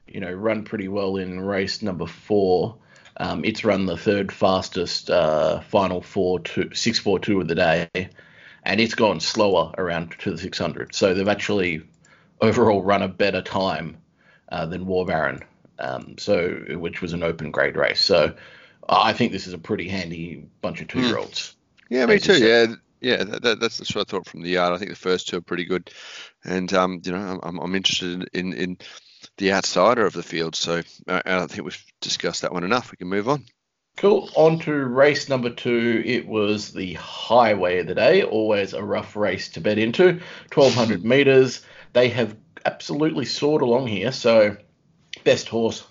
you 0.08 0.20
know 0.20 0.32
run 0.32 0.64
pretty 0.64 0.88
well 0.88 1.18
in 1.18 1.40
race 1.40 1.84
number 1.84 2.08
four. 2.08 2.80
Um, 3.18 3.46
it's 3.46 3.64
run 3.64 3.86
the 3.86 3.98
third 3.98 4.32
fastest 4.32 5.12
uh, 5.12 5.60
final 5.60 6.02
four 6.02 6.40
two 6.40 6.74
six 6.74 6.98
four 6.98 7.20
two 7.20 7.40
of 7.40 7.48
the 7.48 7.54
day, 7.54 8.10
and 8.64 8.82
it's 8.82 8.96
gone 8.96 9.20
slower 9.20 9.76
around 9.78 10.16
to 10.20 10.32
the 10.32 10.40
six 10.40 10.58
hundred. 10.58 10.96
So 10.96 11.14
they've 11.14 11.28
actually 11.28 11.84
overall 12.42 12.82
run 12.82 13.04
a 13.04 13.08
better 13.08 13.44
time 13.44 13.98
uh, 14.50 14.66
than 14.66 14.88
War 14.88 15.06
Baron, 15.06 15.44
um, 15.80 16.18
so 16.18 16.50
which 16.70 17.02
was 17.02 17.14
an 17.14 17.24
open 17.24 17.52
grade 17.52 17.76
race. 17.76 18.02
So 18.02 18.36
I 18.88 19.14
think 19.14 19.32
this 19.32 19.48
is 19.48 19.54
a 19.54 19.58
pretty 19.58 19.88
handy 19.88 20.48
bunch 20.62 20.82
of 20.82 20.88
two 20.88 21.02
year 21.02 21.18
olds. 21.18 21.56
Yeah, 21.90 22.06
me 22.06 22.20
too. 22.20 22.38
Yeah, 22.38 22.76
yeah. 23.02 23.24
That, 23.24 23.42
that, 23.44 23.60
that's 23.60 23.78
that's 23.78 23.96
what 23.96 24.08
I 24.08 24.12
thought 24.12 24.28
from 24.28 24.42
the 24.42 24.50
yard. 24.50 24.74
I 24.74 24.78
think 24.78 24.90
the 24.90 24.96
first 24.96 25.28
two 25.28 25.38
are 25.38 25.42
pretty 25.42 25.66
good, 25.66 25.90
and 26.44 26.72
um, 26.74 27.02
you 27.04 27.12
know, 27.12 27.40
I'm- 27.44 27.60
I'm, 27.60 27.76
interested 27.76 28.30
in 28.34 28.54
in 28.54 28.78
the 29.38 29.54
outsider 29.54 30.06
of 30.06 30.14
the 30.14 30.24
field. 30.24 30.56
So 30.56 30.82
I 31.08 31.22
don't 31.26 31.50
think 31.50 31.64
we've 31.64 31.86
discussed 32.02 32.42
that 32.42 32.54
one 32.54 32.64
enough. 32.64 32.92
We 32.92 32.98
can 32.98 33.08
move 33.08 33.30
on. 33.30 33.46
Cool. 33.98 34.30
On 34.36 34.60
to 34.60 34.72
race 34.74 35.28
number 35.28 35.50
two. 35.50 36.04
It 36.06 36.28
was 36.28 36.72
the 36.72 36.94
highway 36.94 37.80
of 37.80 37.88
the 37.88 37.96
day. 37.96 38.22
Always 38.22 38.74
a 38.74 38.84
rough 38.84 39.16
race 39.16 39.50
to 39.50 39.62
bet 39.62 39.80
into. 39.80 40.20
1200 40.54 41.04
meters. 41.04 41.66
They 41.94 42.10
have 42.10 42.36
absolutely 42.64 43.26
soared 43.26 43.64
along 43.64 43.88
here. 43.88 44.12
So, 44.12 44.58
best 45.28 45.50
horse 45.50 45.84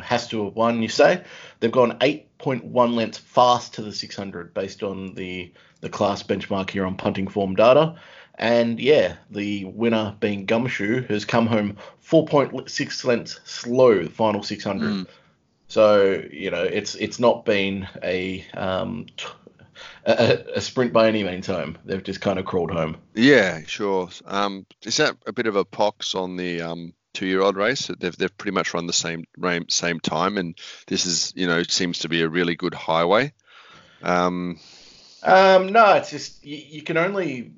has 0.00 0.26
to 0.26 0.46
have 0.46 0.56
won, 0.56 0.82
you 0.82 0.88
say. 0.88 1.22
They've 1.60 1.70
gone 1.70 1.96
8.1 2.00 2.94
lengths 2.94 3.18
fast 3.18 3.74
to 3.74 3.82
the 3.82 3.92
600 3.92 4.52
based 4.52 4.82
on 4.82 5.14
the, 5.14 5.52
the 5.80 5.88
class 5.88 6.24
benchmark 6.24 6.70
here 6.70 6.84
on 6.84 6.96
punting 6.96 7.28
form 7.28 7.54
data. 7.54 7.94
And 8.34 8.80
yeah, 8.80 9.14
the 9.30 9.66
winner 9.66 10.16
being 10.18 10.44
Gumshoe 10.44 11.06
has 11.06 11.24
come 11.24 11.46
home 11.46 11.76
4.6 12.04 13.04
lengths 13.04 13.38
slow, 13.44 14.02
the 14.02 14.10
final 14.10 14.42
600. 14.42 15.06
So 15.68 16.24
you 16.32 16.50
know, 16.50 16.64
it's 16.64 16.96
it's 16.96 17.20
not 17.20 17.44
been 17.44 17.86
a 18.02 18.44
um, 18.54 19.06
t- 19.16 19.26
a, 20.04 20.44
a 20.56 20.60
sprint 20.60 20.92
by 20.92 21.06
any 21.06 21.22
means 21.22 21.46
home. 21.46 21.78
They've 21.84 22.02
just 22.02 22.20
kind 22.20 22.40
of 22.40 22.44
crawled 22.44 22.72
home. 22.72 22.96
Yeah, 23.14 23.60
sure. 23.66 24.08
Um, 24.24 24.66
is 24.82 24.96
that 24.96 25.16
a 25.26 25.32
bit 25.32 25.46
of 25.46 25.54
a 25.54 25.64
pox 25.64 26.16
on 26.16 26.36
the 26.36 26.60
um, 26.60 26.92
two-year-old 27.14 27.56
race? 27.56 27.90
They've 27.98 28.16
they've 28.16 28.38
pretty 28.38 28.54
much 28.54 28.74
run 28.74 28.86
the 28.86 28.92
same 28.92 29.24
same 29.68 30.00
time, 30.00 30.38
and 30.38 30.56
this 30.86 31.06
is 31.06 31.32
you 31.36 31.46
know 31.46 31.62
seems 31.62 32.00
to 32.00 32.08
be 32.08 32.22
a 32.22 32.28
really 32.28 32.56
good 32.56 32.74
highway. 32.74 33.32
Um, 34.02 34.58
Um, 35.22 35.72
no, 35.72 35.94
it's 35.94 36.10
just 36.10 36.44
you, 36.44 36.56
you 36.56 36.82
can 36.82 36.96
only 36.96 37.52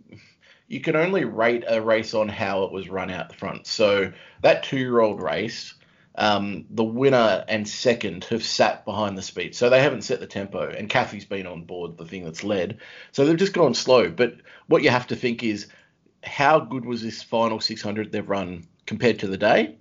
you 0.68 0.80
can 0.80 0.96
only 0.96 1.24
rate 1.24 1.64
a 1.68 1.80
race 1.80 2.14
on 2.14 2.28
how 2.28 2.64
it 2.64 2.72
was 2.72 2.88
run 2.88 3.10
out 3.10 3.28
the 3.28 3.34
front. 3.36 3.66
So 3.66 4.12
that 4.40 4.62
two-year-old 4.64 5.20
race, 5.22 5.74
um, 6.16 6.64
the 6.70 6.84
winner 6.84 7.44
and 7.46 7.68
second 7.68 8.24
have 8.24 8.42
sat 8.44 8.84
behind 8.84 9.16
the 9.16 9.22
speed, 9.22 9.54
so 9.54 9.68
they 9.68 9.82
haven't 9.82 10.02
set 10.02 10.20
the 10.20 10.26
tempo. 10.26 10.68
And 10.68 10.88
Kathy's 10.88 11.24
been 11.24 11.46
on 11.46 11.64
board 11.64 11.96
the 11.96 12.06
thing 12.06 12.24
that's 12.24 12.42
led, 12.44 12.78
so 13.12 13.24
they've 13.24 13.36
just 13.36 13.52
gone 13.52 13.74
slow. 13.74 14.10
But 14.10 14.36
what 14.66 14.82
you 14.82 14.90
have 14.90 15.06
to 15.08 15.16
think 15.16 15.42
is, 15.42 15.68
how 16.24 16.60
good 16.60 16.84
was 16.84 17.02
this 17.02 17.22
final 17.22 17.60
600 17.60 18.10
they've 18.12 18.28
run 18.28 18.66
compared 18.92 19.18
to 19.20 19.26
the 19.26 19.38
day? 19.38 19.76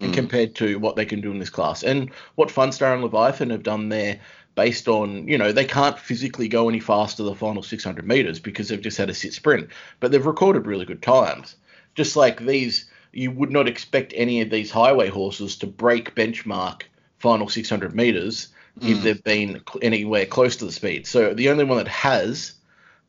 and 0.00 0.10
hmm. 0.10 0.14
compared 0.14 0.54
to 0.56 0.78
what 0.78 0.96
they 0.96 1.04
can 1.04 1.20
do 1.20 1.30
in 1.30 1.38
this 1.38 1.50
class. 1.50 1.82
And 1.82 2.10
what 2.34 2.48
Funstar 2.48 2.92
and 2.92 3.02
Leviathan 3.02 3.50
have 3.50 3.62
done 3.62 3.88
there, 3.88 4.20
based 4.54 4.88
on, 4.88 5.26
you 5.28 5.38
know, 5.38 5.52
they 5.52 5.64
can't 5.64 5.98
physically 5.98 6.48
go 6.48 6.68
any 6.68 6.80
faster 6.80 7.22
the 7.22 7.34
final 7.34 7.62
600 7.62 8.06
meters 8.06 8.40
because 8.40 8.68
they've 8.68 8.80
just 8.80 8.98
had 8.98 9.10
a 9.10 9.14
sit 9.14 9.32
sprint, 9.32 9.68
but 10.00 10.10
they've 10.10 10.26
recorded 10.26 10.66
really 10.66 10.84
good 10.84 11.02
times. 11.02 11.56
Just 11.94 12.16
like 12.16 12.44
these, 12.44 12.86
you 13.12 13.30
would 13.30 13.50
not 13.50 13.68
expect 13.68 14.12
any 14.16 14.40
of 14.40 14.50
these 14.50 14.70
highway 14.70 15.08
horses 15.08 15.56
to 15.58 15.66
break 15.66 16.14
benchmark 16.14 16.82
final 17.18 17.48
600 17.48 17.94
meters 17.94 18.48
if 18.80 18.98
hmm. 18.98 19.04
they've 19.04 19.24
been 19.24 19.62
anywhere 19.82 20.26
close 20.26 20.56
to 20.56 20.64
the 20.64 20.72
speed. 20.72 21.06
So 21.06 21.34
the 21.34 21.50
only 21.50 21.64
one 21.64 21.78
that 21.78 21.88
has 21.88 22.53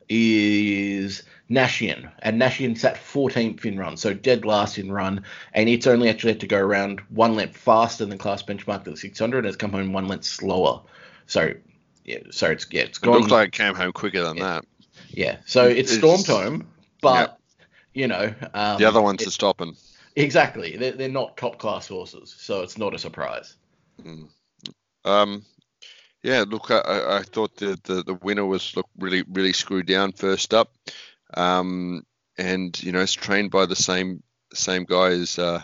is 0.08 1.22
Nashian, 1.50 2.10
and 2.20 2.40
Nashian 2.40 2.76
sat 2.76 2.96
14th 2.96 3.64
in 3.64 3.78
run, 3.78 3.96
so 3.96 4.12
dead 4.14 4.44
last 4.44 4.78
in 4.78 4.90
run, 4.90 5.22
and 5.52 5.68
it's 5.68 5.86
only 5.86 6.08
actually 6.08 6.32
had 6.32 6.40
to 6.40 6.46
go 6.46 6.58
around 6.58 7.00
one 7.10 7.34
length 7.36 7.56
faster 7.56 8.04
than 8.04 8.18
class 8.18 8.42
benchmark 8.42 8.84
the 8.84 8.96
600, 8.96 9.38
and 9.38 9.46
it's 9.46 9.56
come 9.56 9.70
home 9.72 9.92
one 9.92 10.08
length 10.08 10.24
slower. 10.24 10.82
So, 11.26 11.52
yeah, 12.04 12.18
so 12.30 12.50
it's 12.50 12.66
yeah, 12.70 12.82
it's 12.82 12.98
it 12.98 13.02
gone. 13.02 13.18
looked 13.20 13.30
like 13.30 13.48
it 13.48 13.52
came 13.52 13.74
home 13.74 13.92
quicker 13.92 14.22
than 14.24 14.38
that. 14.38 14.64
yeah, 15.10 15.38
so 15.46 15.64
it's 15.66 15.92
It's- 15.92 15.98
stormed 15.98 16.26
home, 16.26 16.68
but 17.00 17.38
you 17.94 18.06
know, 18.08 18.34
um, 18.54 18.78
The 18.78 18.84
other 18.84 19.00
ones 19.02 19.22
it- 19.22 19.28
are 19.28 19.30
stopping. 19.32 19.76
exactly 20.16 20.76
they're, 20.76 20.92
they're 20.92 21.08
not 21.08 21.36
top 21.36 21.58
class 21.58 21.86
horses, 21.88 22.34
so 22.38 22.62
it's 22.62 22.76
not 22.78 22.94
a 22.94 22.98
surprise. 22.98 23.54
Um, 25.04 25.44
yeah, 26.26 26.44
look, 26.46 26.72
I- 26.72 27.18
I, 27.18 27.22
thought 27.22 27.56
the, 27.56 27.78
the, 27.84 28.02
the 28.02 28.14
winner 28.14 28.44
was 28.44 28.74
look 28.74 28.88
really 28.98 29.22
really 29.30 29.52
screwed 29.52 29.86
down 29.86 30.10
first 30.10 30.52
up, 30.52 30.72
um, 31.34 32.02
and 32.36 32.82
you 32.82 32.90
know 32.90 33.00
it's 33.00 33.12
trained 33.12 33.52
by 33.52 33.66
the 33.66 33.76
same 33.76 34.24
same 34.52 34.84
guy 34.84 35.10
as 35.10 35.38
uh, 35.38 35.62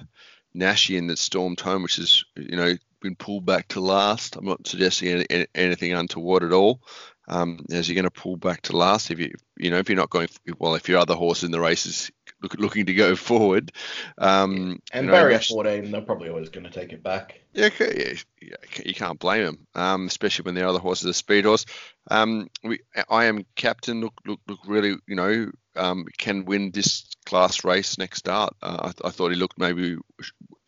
Nashian 0.54 1.08
that 1.08 1.18
stormed 1.18 1.58
home, 1.60 1.82
which 1.82 1.98
is 1.98 2.24
you 2.36 2.56
know 2.56 2.74
been 3.00 3.16
pulled 3.16 3.44
back 3.44 3.66
to 3.68 3.80
last. 3.80 4.36
I'm 4.36 4.44
not 4.44 4.64
suggesting 4.64 5.24
any- 5.28 5.46
anything 5.52 5.94
untoward 5.94 6.44
at 6.44 6.52
all. 6.52 6.80
Um, 7.26 7.64
as 7.70 7.88
you're 7.88 7.94
going 8.00 8.04
to 8.04 8.10
pull 8.22 8.36
back 8.36 8.62
to 8.62 8.76
last 8.76 9.10
if 9.10 9.18
you 9.18 9.32
you 9.56 9.70
know 9.70 9.78
if 9.78 9.88
you're 9.88 9.96
not 9.96 10.10
going 10.10 10.28
well 10.58 10.74
if 10.76 10.88
your 10.88 10.98
other 10.98 11.14
horse 11.14 11.42
in 11.42 11.50
the 11.50 11.60
race 11.60 11.86
is 11.86 12.10
look, 12.42 12.54
looking 12.58 12.86
to 12.86 12.94
go 12.94 13.16
forward. 13.16 13.72
Um, 14.18 14.80
And 14.92 15.06
you 15.06 15.10
know, 15.10 15.12
barrier 15.12 15.36
Nash- 15.36 15.48
14, 15.48 15.90
they're 15.90 16.00
probably 16.02 16.28
always 16.28 16.48
going 16.48 16.64
to 16.64 16.70
take 16.70 16.92
it 16.92 17.02
back. 17.02 17.40
yeah, 17.52 17.68
yeah, 17.80 18.14
yeah, 18.40 18.56
you 18.84 18.94
can't 18.94 19.18
blame 19.18 19.46
him, 19.46 19.66
um, 19.74 20.06
especially 20.06 20.44
when 20.44 20.54
the 20.54 20.68
other 20.68 20.78
horse 20.78 21.00
is 21.00 21.06
a 21.06 21.14
speed 21.14 21.44
horse. 21.44 21.66
Um, 22.10 22.48
we, 22.62 22.80
I 23.08 23.26
am 23.26 23.44
captain. 23.56 24.00
Look, 24.00 24.14
look, 24.26 24.40
look, 24.48 24.60
really, 24.66 24.96
you 25.06 25.16
know, 25.16 25.50
um, 25.76 26.06
can 26.18 26.44
win 26.44 26.70
this 26.70 27.06
class 27.24 27.64
race 27.64 27.96
next 27.98 28.18
start. 28.18 28.54
Uh, 28.62 28.90
I, 29.04 29.08
I 29.08 29.10
thought 29.10 29.30
he 29.30 29.36
looked 29.36 29.58
maybe 29.58 29.96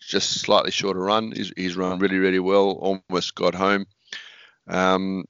just 0.01 0.41
slightly 0.41 0.71
short 0.71 0.97
of 0.97 1.03
run. 1.03 1.33
He's, 1.33 1.53
he's 1.57 1.77
run 1.77 1.99
really, 1.99 2.19
really 2.19 2.39
well. 2.39 2.71
Almost 3.11 3.35
got 3.35 3.55
home. 3.55 3.87
Um, 4.67 5.25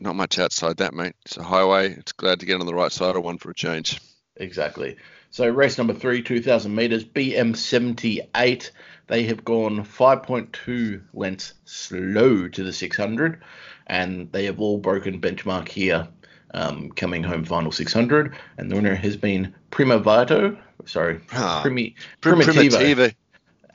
not 0.00 0.14
much 0.16 0.38
outside 0.38 0.76
that, 0.78 0.94
mate. 0.94 1.14
It's 1.26 1.36
a 1.36 1.42
highway. 1.42 1.90
It's 1.92 2.12
glad 2.12 2.40
to 2.40 2.46
get 2.46 2.60
on 2.60 2.66
the 2.66 2.74
right 2.74 2.92
side 2.92 3.16
of 3.16 3.24
one 3.24 3.38
for 3.38 3.50
a 3.50 3.54
change. 3.54 4.00
Exactly. 4.36 4.96
So 5.30 5.48
race 5.48 5.76
number 5.78 5.92
three, 5.94 6.22
2,000 6.22 6.74
meters, 6.74 7.04
BM78. 7.04 8.70
They 9.08 9.22
have 9.24 9.44
gone 9.44 9.84
5.2 9.84 11.02
lengths 11.14 11.54
slow 11.64 12.48
to 12.48 12.62
the 12.64 12.72
600, 12.72 13.42
and 13.86 14.30
they 14.32 14.44
have 14.46 14.60
all 14.60 14.78
broken 14.78 15.20
benchmark 15.20 15.68
here, 15.68 16.08
um, 16.54 16.90
coming 16.90 17.22
home 17.22 17.44
final 17.44 17.72
600. 17.72 18.34
And 18.58 18.70
the 18.70 18.76
winner 18.76 18.94
has 18.94 19.16
been 19.16 19.54
Prima 19.70 19.98
Vito. 19.98 20.56
Sorry, 20.86 21.20
Ah, 21.32 21.60
Primi, 21.62 21.94
Prim- 22.20 22.38
Primitivo. 22.40 22.70
Primitivo. 22.70 23.14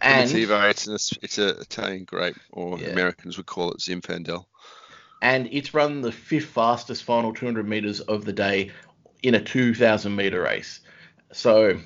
And 0.01 0.29
Primitivo. 0.29 0.69
It's 0.69 0.87
an, 0.87 0.97
it's 1.21 1.37
an 1.37 1.49
Italian 1.61 2.03
grape, 2.05 2.35
or 2.51 2.79
Yeah. 2.79 2.89
Americans 2.89 3.37
would 3.37 3.45
call 3.45 3.71
it 3.71 3.79
Zinfandel. 3.79 4.45
and 5.21 5.47
it's 5.51 5.73
run 5.73 6.01
the 6.01 6.11
fifth 6.11 6.47
fastest 6.49 7.03
final 7.03 7.33
200 7.33 7.67
meters 7.67 8.01
of 8.01 8.25
the 8.25 8.33
day 8.33 8.71
in 9.23 9.35
a 9.35 9.41
2,000 9.41 10.15
meter 10.15 10.41
race. 10.41 10.81
So 11.33 11.79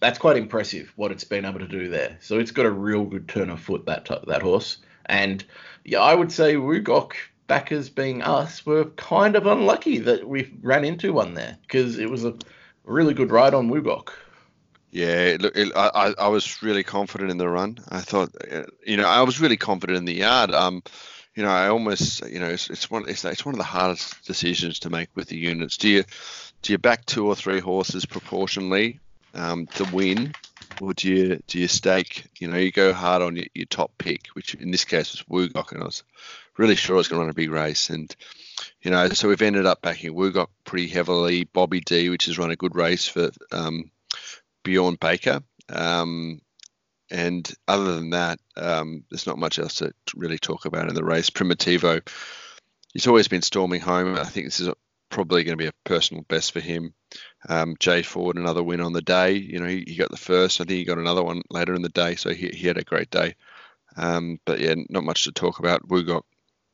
that's 0.00 0.18
quite 0.18 0.36
impressive 0.36 0.92
what 0.96 1.12
it's 1.12 1.24
been 1.24 1.44
able 1.44 1.60
to 1.60 1.68
do 1.68 1.88
there. 1.88 2.18
So 2.20 2.38
it's 2.38 2.50
got 2.50 2.66
a 2.66 2.70
real 2.70 3.04
good 3.04 3.28
turn 3.28 3.50
of 3.50 3.60
foot 3.60 3.86
that 3.86 4.08
that 4.26 4.42
horse, 4.42 4.78
and 5.06 5.44
yeah, 5.84 6.00
I 6.00 6.14
would 6.14 6.32
say 6.32 6.54
Wugok 6.54 7.12
backers 7.46 7.90
being 7.90 8.22
us 8.22 8.64
were 8.64 8.86
kind 8.86 9.36
of 9.36 9.46
unlucky 9.46 9.98
that 9.98 10.26
we 10.26 10.52
ran 10.62 10.84
into 10.84 11.12
one 11.12 11.34
there 11.34 11.58
because 11.62 11.98
it 11.98 12.08
was 12.08 12.24
a 12.24 12.34
really 12.84 13.14
good 13.14 13.30
ride 13.30 13.54
on 13.54 13.70
Wugok. 13.70 14.10
Yeah, 14.90 15.36
look, 15.40 15.56
I, 15.56 16.14
I 16.16 16.28
was 16.28 16.62
really 16.62 16.84
confident 16.84 17.30
in 17.30 17.36
the 17.36 17.48
run. 17.48 17.78
I 17.88 18.00
thought, 18.00 18.30
uh, 18.50 18.62
you 18.86 18.96
know, 18.96 19.08
I 19.08 19.22
was 19.22 19.40
really 19.40 19.56
confident 19.56 19.98
in 19.98 20.04
the 20.04 20.14
yard. 20.14 20.52
Um, 20.52 20.84
you 21.34 21.42
know, 21.42 21.50
I 21.50 21.66
almost, 21.66 22.24
you 22.30 22.38
know, 22.38 22.50
it's, 22.50 22.70
it's 22.70 22.88
one, 22.88 23.08
it's, 23.08 23.24
it's 23.24 23.44
one 23.44 23.54
of 23.54 23.58
the 23.58 23.64
hardest 23.64 24.24
decisions 24.24 24.78
to 24.80 24.90
make 24.90 25.08
with 25.16 25.26
the 25.26 25.36
units. 25.36 25.76
Do 25.78 25.88
you, 25.88 26.04
do 26.64 26.72
you 26.72 26.78
back 26.78 27.04
two 27.04 27.26
or 27.26 27.36
three 27.36 27.60
horses 27.60 28.06
proportionally 28.06 28.98
um, 29.34 29.66
to 29.66 29.84
win, 29.92 30.34
or 30.80 30.94
do 30.94 31.08
you, 31.10 31.42
do 31.46 31.58
you 31.60 31.68
stake? 31.68 32.24
You 32.40 32.48
know, 32.48 32.56
you 32.56 32.72
go 32.72 32.94
hard 32.94 33.20
on 33.20 33.36
your, 33.36 33.44
your 33.54 33.66
top 33.66 33.92
pick, 33.98 34.28
which 34.28 34.54
in 34.54 34.70
this 34.70 34.86
case 34.86 35.12
was 35.12 35.50
Wugok, 35.50 35.72
and 35.72 35.82
I 35.82 35.84
was 35.84 36.02
really 36.56 36.74
sure 36.74 36.96
I 36.96 36.98
was 36.98 37.08
going 37.08 37.18
to 37.20 37.24
run 37.24 37.30
a 37.30 37.34
big 37.34 37.50
race, 37.50 37.90
and 37.90 38.14
you 38.80 38.90
know, 38.90 39.10
so 39.10 39.28
we've 39.28 39.42
ended 39.42 39.66
up 39.66 39.82
backing 39.82 40.14
Wugok 40.14 40.46
pretty 40.64 40.88
heavily. 40.88 41.44
Bobby 41.44 41.80
D, 41.80 42.08
which 42.08 42.24
has 42.26 42.38
run 42.38 42.50
a 42.50 42.56
good 42.56 42.74
race 42.74 43.06
for 43.06 43.30
um, 43.52 43.90
Bjorn 44.62 44.96
Baker. 44.98 45.42
Um, 45.68 46.40
and 47.10 47.50
other 47.68 47.94
than 47.94 48.10
that, 48.10 48.38
um, 48.56 49.04
there's 49.10 49.26
not 49.26 49.38
much 49.38 49.58
else 49.58 49.76
to 49.76 49.92
really 50.16 50.38
talk 50.38 50.64
about 50.64 50.88
in 50.88 50.94
the 50.94 51.04
race. 51.04 51.28
Primitivo, 51.28 52.00
he's 52.94 53.06
always 53.06 53.28
been 53.28 53.42
storming 53.42 53.82
home. 53.82 54.16
I 54.16 54.24
think 54.24 54.46
this 54.46 54.60
is 54.60 54.70
probably 55.14 55.44
going 55.44 55.56
to 55.56 55.62
be 55.62 55.68
a 55.68 55.72
personal 55.84 56.24
best 56.28 56.52
for 56.52 56.58
him. 56.58 56.92
Um, 57.48 57.76
Jay 57.78 58.02
Ford, 58.02 58.36
another 58.36 58.64
win 58.64 58.80
on 58.80 58.92
the 58.92 59.00
day. 59.00 59.34
You 59.34 59.60
know, 59.60 59.68
he, 59.68 59.84
he, 59.86 59.94
got 59.94 60.10
the 60.10 60.16
first. 60.16 60.60
I 60.60 60.64
think 60.64 60.78
he 60.78 60.84
got 60.84 60.98
another 60.98 61.22
one 61.22 61.42
later 61.50 61.72
in 61.72 61.82
the 61.82 61.88
day, 61.88 62.16
so 62.16 62.30
he, 62.30 62.48
he 62.48 62.66
had 62.66 62.78
a 62.78 62.82
great 62.84 63.10
day. 63.10 63.36
Um, 63.96 64.40
but 64.44 64.58
yeah, 64.58 64.74
not 64.88 65.04
much 65.04 65.24
to 65.24 65.32
talk 65.32 65.60
about. 65.60 65.88
We 65.88 66.02
Wugok, 66.02 66.22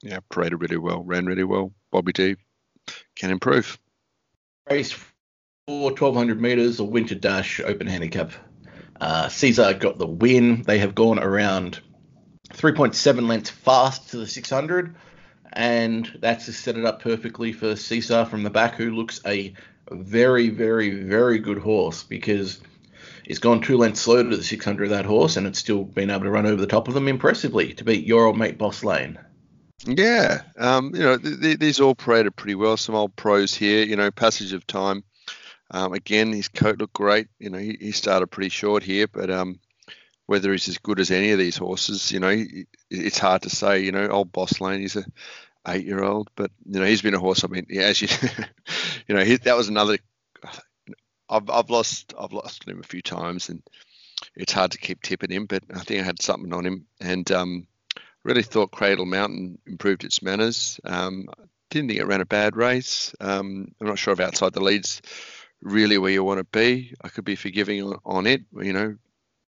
yeah, 0.03 0.21
paraded 0.31 0.63
really 0.63 0.79
well, 0.79 1.03
ran 1.05 1.27
really 1.27 1.45
well. 1.45 1.75
Bobby 1.93 2.13
D 2.15 2.37
can 3.15 3.31
improve. 3.31 3.79
Race 4.71 4.91
for 4.91 5.05
1200 5.91 6.41
meters, 6.41 6.81
a 6.81 6.85
winter 6.85 7.17
dash, 7.17 7.61
open 7.61 7.87
handicap. 7.87 8.33
Uh, 8.99 9.29
Caesar 9.29 9.75
got 9.75 9.99
the 9.99 10.07
win. 10.07 10.63
They 10.63 10.79
have 10.79 10.95
gone 10.95 11.19
around 11.19 11.81
3.7 12.55 13.29
lengths 13.29 13.51
fast 13.51 14.11
to 14.11 14.17
the 14.17 14.27
600, 14.27 14.97
and 15.53 16.11
that's 16.21 16.47
just 16.47 16.63
set 16.63 16.77
it 16.77 16.85
up 16.85 17.03
perfectly 17.03 17.53
for 17.53 17.77
Caesar 17.77 18.25
from 18.25 18.43
the 18.43 18.51
back, 18.51 18.75
who 18.75 18.91
looks 18.91 19.21
a 19.27 19.53
very, 19.91 20.49
very, 20.49 20.91
very 20.91 21.39
good 21.39 21.59
horse 21.59 22.03
because 22.03 22.61
he's 23.25 23.39
gone 23.39 23.61
two 23.61 23.77
lengths 23.77 24.01
slow 24.01 24.23
to 24.23 24.37
the 24.37 24.43
600 24.43 24.85
of 24.85 24.91
that 24.91 25.05
horse, 25.05 25.37
and 25.37 25.47
it's 25.47 25.59
still 25.59 25.85
been 25.85 26.11
able 26.11 26.25
to 26.25 26.31
run 26.31 26.47
over 26.47 26.61
the 26.61 26.67
top 26.67 26.89
of 26.89 26.95
them 26.95 27.09
impressively 27.09 27.75
to 27.75 27.85
beat 27.85 28.07
your 28.07 28.27
old 28.27 28.39
mate 28.39 28.59
Boss 28.59 28.85
Lane. 28.85 29.19
Yeah, 29.87 30.43
um, 30.59 30.95
you 30.95 31.01
know, 31.01 31.17
th- 31.17 31.41
th- 31.41 31.59
these 31.59 31.81
all 31.81 31.95
paraded 31.95 32.37
pretty 32.37 32.55
well. 32.55 32.77
Some 32.77 32.95
old 32.95 33.17
pros 33.17 33.55
here, 33.55 33.85
you 33.85 33.97
know, 33.97 34.11
passage 34.11 34.53
of 34.53 34.67
time. 34.67 35.03
Um, 35.71 35.93
again, 35.93 36.33
his 36.33 36.49
coat 36.49 36.79
looked 36.79 36.93
great. 36.93 37.29
You 37.39 37.51
know, 37.51 37.59
he, 37.59 37.77
he 37.81 37.93
started 37.93 38.27
pretty 38.27 38.51
short 38.51 38.83
here, 38.83 39.07
but 39.07 39.31
um, 39.31 39.59
whether 40.31 40.53
he's 40.53 40.69
as 40.69 40.79
good 40.79 41.01
as 41.01 41.11
any 41.11 41.33
of 41.33 41.41
these 41.41 41.57
horses, 41.57 42.13
you 42.13 42.21
know, 42.21 42.33
it's 42.89 43.19
hard 43.19 43.43
to 43.43 43.51
say. 43.51 43.81
You 43.81 43.91
know, 43.91 44.07
old 44.07 44.31
Boss 44.31 44.61
Lane, 44.61 44.81
he's 44.81 44.95
a 44.95 45.05
eight-year-old, 45.67 46.31
but 46.37 46.53
you 46.67 46.79
know, 46.79 46.87
he's 46.87 47.03
been 47.03 47.15
a 47.15 47.19
horse. 47.19 47.43
I 47.43 47.49
mean, 47.49 47.67
yeah, 47.69 47.83
as 47.83 48.01
you, 48.01 48.07
you 49.09 49.17
know, 49.17 49.25
he, 49.25 49.39
that 49.39 49.57
was 49.57 49.69
another. 49.69 49.99
I've, 51.29 51.51
I've 51.51 51.69
lost 51.69 52.15
I've 52.17 52.33
lost 52.33 52.69
him 52.69 52.79
a 52.79 52.87
few 52.87 53.03
times, 53.03 53.49
and 53.49 53.61
it's 54.37 54.53
hard 54.53 54.71
to 54.71 54.79
keep 54.79 55.03
tipping 55.03 55.33
him. 55.33 55.47
But 55.47 55.65
I 55.75 55.81
think 55.81 56.01
I 56.01 56.05
had 56.05 56.23
something 56.23 56.55
on 56.55 56.65
him, 56.65 56.87
and 57.01 57.29
um, 57.33 57.67
really 58.23 58.45
thought 58.45 58.71
Cradle 58.71 59.07
Mountain 59.07 59.59
improved 59.67 60.05
its 60.05 60.23
manners. 60.23 60.79
Um, 60.85 61.27
didn't 61.71 61.89
think 61.89 61.99
it 61.99 62.07
ran 62.07 62.21
a 62.21 62.25
bad 62.25 62.55
race. 62.55 63.17
Um, 63.19 63.75
I'm 63.81 63.89
not 63.89 63.99
sure 63.99 64.13
if 64.13 64.21
outside 64.21 64.53
the 64.53 64.63
leads 64.63 65.03
really 65.61 65.99
where 65.99 66.13
you 66.13 66.23
want 66.23 66.39
to 66.39 66.45
be. 66.45 66.95
I 67.03 67.09
could 67.09 67.25
be 67.25 67.35
forgiving 67.35 67.83
on, 67.83 67.99
on 68.05 68.27
it. 68.29 68.43
You 68.53 68.73
know, 68.73 68.97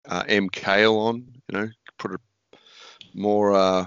uh, 0.09 0.25
M 0.27 0.49
Kale 0.49 0.97
on. 0.97 1.27
You 1.49 1.59
know, 1.59 1.69
put 1.99 2.13
a 2.13 2.19
more 3.15 3.53
uh, 3.53 3.87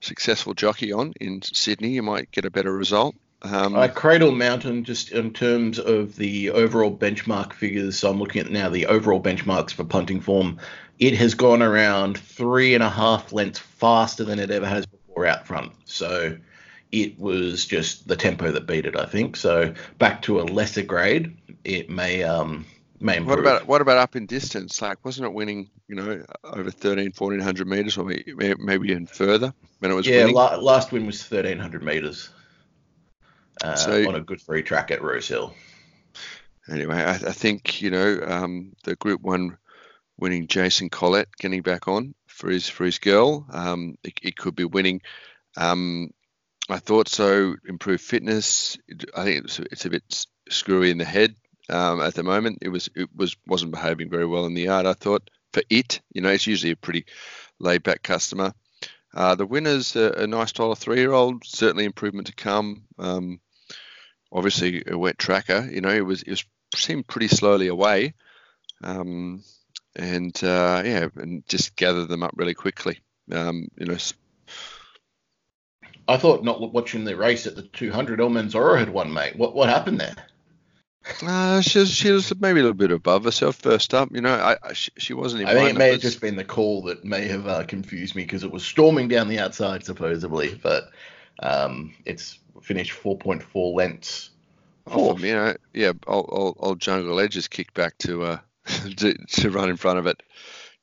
successful 0.00 0.54
jockey 0.54 0.92
on 0.92 1.12
in 1.20 1.42
Sydney, 1.42 1.90
you 1.90 2.02
might 2.02 2.30
get 2.30 2.44
a 2.44 2.50
better 2.50 2.74
result. 2.74 3.14
Um, 3.42 3.76
uh, 3.76 3.88
Cradle 3.88 4.32
Mountain, 4.32 4.84
just 4.84 5.12
in 5.12 5.32
terms 5.32 5.78
of 5.78 6.16
the 6.16 6.50
overall 6.50 6.96
benchmark 6.96 7.52
figures, 7.52 7.98
so 7.98 8.10
I'm 8.10 8.18
looking 8.18 8.40
at 8.40 8.50
now 8.50 8.70
the 8.70 8.86
overall 8.86 9.20
benchmarks 9.20 9.72
for 9.72 9.84
punting 9.84 10.20
form. 10.20 10.58
It 10.98 11.14
has 11.14 11.34
gone 11.34 11.62
around 11.62 12.16
three 12.16 12.74
and 12.74 12.82
a 12.82 12.88
half 12.88 13.32
lengths 13.32 13.58
faster 13.58 14.24
than 14.24 14.38
it 14.38 14.50
ever 14.50 14.66
has 14.66 14.86
before 14.86 15.26
out 15.26 15.46
front. 15.46 15.72
So 15.84 16.38
it 16.90 17.18
was 17.18 17.66
just 17.66 18.08
the 18.08 18.16
tempo 18.16 18.52
that 18.52 18.66
beat 18.66 18.86
it, 18.86 18.98
I 18.98 19.04
think. 19.04 19.36
So 19.36 19.74
back 19.98 20.22
to 20.22 20.40
a 20.40 20.44
lesser 20.44 20.82
grade, 20.82 21.36
it 21.64 21.90
may 21.90 22.22
um 22.22 22.64
may 23.00 23.16
improve. 23.16 23.38
What 23.38 23.38
about 23.38 23.66
what 23.66 23.80
about 23.80 23.98
up 23.98 24.16
in 24.16 24.26
distance? 24.26 24.80
Like, 24.80 25.04
wasn't 25.04 25.26
it 25.26 25.32
winning? 25.32 25.70
You 25.88 25.96
know, 25.96 26.24
over 26.44 26.70
13, 26.70 27.12
1400 27.16 27.66
meters, 27.66 27.96
or 27.96 28.04
maybe 28.04 28.88
even 28.90 29.06
further 29.06 29.52
when 29.78 29.90
it 29.90 29.94
was. 29.94 30.06
Yeah, 30.06 30.26
la- 30.26 30.56
last 30.56 30.92
win 30.92 31.06
was 31.06 31.22
thirteen 31.22 31.58
hundred 31.58 31.82
meters. 31.82 32.30
Uh, 33.62 33.74
so, 33.74 34.08
on 34.08 34.14
a 34.14 34.20
good 34.20 34.40
free 34.40 34.62
track 34.62 34.90
at 34.90 35.02
Rosehill. 35.02 35.54
Anyway, 36.68 36.96
I, 36.96 37.12
I 37.12 37.32
think 37.32 37.80
you 37.80 37.90
know 37.90 38.20
um, 38.26 38.72
the 38.84 38.96
Group 38.96 39.22
One 39.22 39.56
winning 40.18 40.48
Jason 40.48 40.88
Collett 40.88 41.28
getting 41.38 41.62
back 41.62 41.88
on 41.88 42.14
for 42.26 42.50
his 42.50 42.68
for 42.68 42.84
his 42.84 42.98
girl. 42.98 43.46
Um, 43.50 43.96
it, 44.02 44.14
it 44.22 44.36
could 44.36 44.54
be 44.54 44.64
winning. 44.64 45.02
Um, 45.56 46.10
I 46.68 46.78
thought 46.78 47.08
so. 47.08 47.54
Improved 47.66 48.02
fitness. 48.02 48.76
I 49.16 49.24
think 49.24 49.44
it's, 49.44 49.58
it's 49.58 49.86
a 49.86 49.90
bit 49.90 50.26
screwy 50.50 50.90
in 50.90 50.98
the 50.98 51.04
head 51.04 51.34
um, 51.70 52.00
at 52.00 52.14
the 52.14 52.22
moment. 52.22 52.58
It 52.62 52.68
was 52.68 52.88
it 52.94 53.08
was 53.14 53.36
wasn't 53.46 53.72
behaving 53.72 54.10
very 54.10 54.26
well 54.26 54.46
in 54.46 54.54
the 54.54 54.62
yard. 54.62 54.86
I 54.86 54.94
thought 54.94 55.28
for 55.52 55.62
it, 55.70 56.00
you 56.12 56.20
know, 56.20 56.30
it's 56.30 56.46
usually 56.46 56.72
a 56.72 56.76
pretty 56.76 57.06
laid 57.58 57.82
back 57.82 58.02
customer. 58.02 58.52
Uh, 59.14 59.34
the 59.34 59.46
winner's 59.46 59.96
a, 59.96 60.12
a 60.12 60.26
nice 60.26 60.52
dollar 60.52 60.74
three 60.74 60.98
year 60.98 61.12
old. 61.12 61.44
Certainly 61.44 61.84
improvement 61.84 62.26
to 62.28 62.34
come. 62.34 62.84
Um, 62.98 63.40
obviously 64.32 64.84
a 64.86 64.98
wet 64.98 65.18
tracker. 65.18 65.68
You 65.70 65.80
know, 65.80 65.90
it 65.90 66.04
was 66.04 66.22
it 66.22 66.30
was 66.30 66.44
seemed 66.74 67.06
pretty 67.06 67.28
slowly 67.28 67.68
away, 67.68 68.14
um, 68.82 69.42
and 69.94 70.36
uh, 70.44 70.82
yeah, 70.84 71.08
and 71.16 71.46
just 71.48 71.76
gathered 71.76 72.08
them 72.08 72.22
up 72.22 72.32
really 72.36 72.54
quickly. 72.54 72.98
Um, 73.32 73.68
you 73.76 73.86
know, 73.86 73.96
I 76.08 76.16
thought 76.16 76.44
not 76.44 76.60
watching 76.72 77.04
the 77.04 77.16
race 77.16 77.46
at 77.46 77.56
the 77.56 77.62
200, 77.62 78.20
El 78.20 78.30
Manzoro 78.30 78.78
had 78.78 78.90
won, 78.90 79.12
mate. 79.12 79.36
What 79.36 79.54
what 79.54 79.68
happened 79.68 80.00
there? 80.00 80.14
Uh, 81.22 81.60
she 81.60 81.78
was, 81.78 81.90
she 81.90 82.10
was 82.10 82.32
maybe 82.40 82.60
a 82.60 82.62
little 82.62 82.74
bit 82.74 82.90
above 82.90 83.24
herself 83.24 83.56
first 83.56 83.94
up. 83.94 84.10
You 84.12 84.20
know, 84.20 84.34
I, 84.34 84.56
I 84.62 84.72
she, 84.72 84.90
she, 84.98 85.14
wasn't. 85.14 85.46
I 85.46 85.54
think 85.54 85.70
it 85.70 85.78
may 85.78 85.92
have 85.92 86.00
just 86.00 86.20
been 86.20 86.36
the 86.36 86.44
call 86.44 86.82
that 86.82 87.04
may 87.04 87.28
have 87.28 87.46
uh, 87.46 87.64
confused 87.64 88.14
me 88.14 88.22
because 88.22 88.44
it 88.44 88.50
was 88.50 88.64
storming 88.64 89.08
down 89.08 89.28
the 89.28 89.38
outside 89.38 89.84
supposedly, 89.84 90.58
but 90.62 90.90
um, 91.40 91.94
it's 92.04 92.38
finished 92.62 92.92
4.4 92.92 93.74
lengths. 93.74 94.30
Oh, 94.88 95.16
you 95.18 95.32
know, 95.32 95.54
yeah, 95.72 95.92
old, 96.06 96.26
old, 96.28 96.56
old 96.58 96.80
Jungle 96.80 97.18
Edge 97.20 97.50
kicked 97.50 97.74
back 97.74 97.98
to 97.98 98.22
uh 98.22 98.38
to, 98.96 99.14
to 99.14 99.50
run 99.50 99.70
in 99.70 99.76
front 99.76 99.98
of 99.98 100.06
it. 100.06 100.22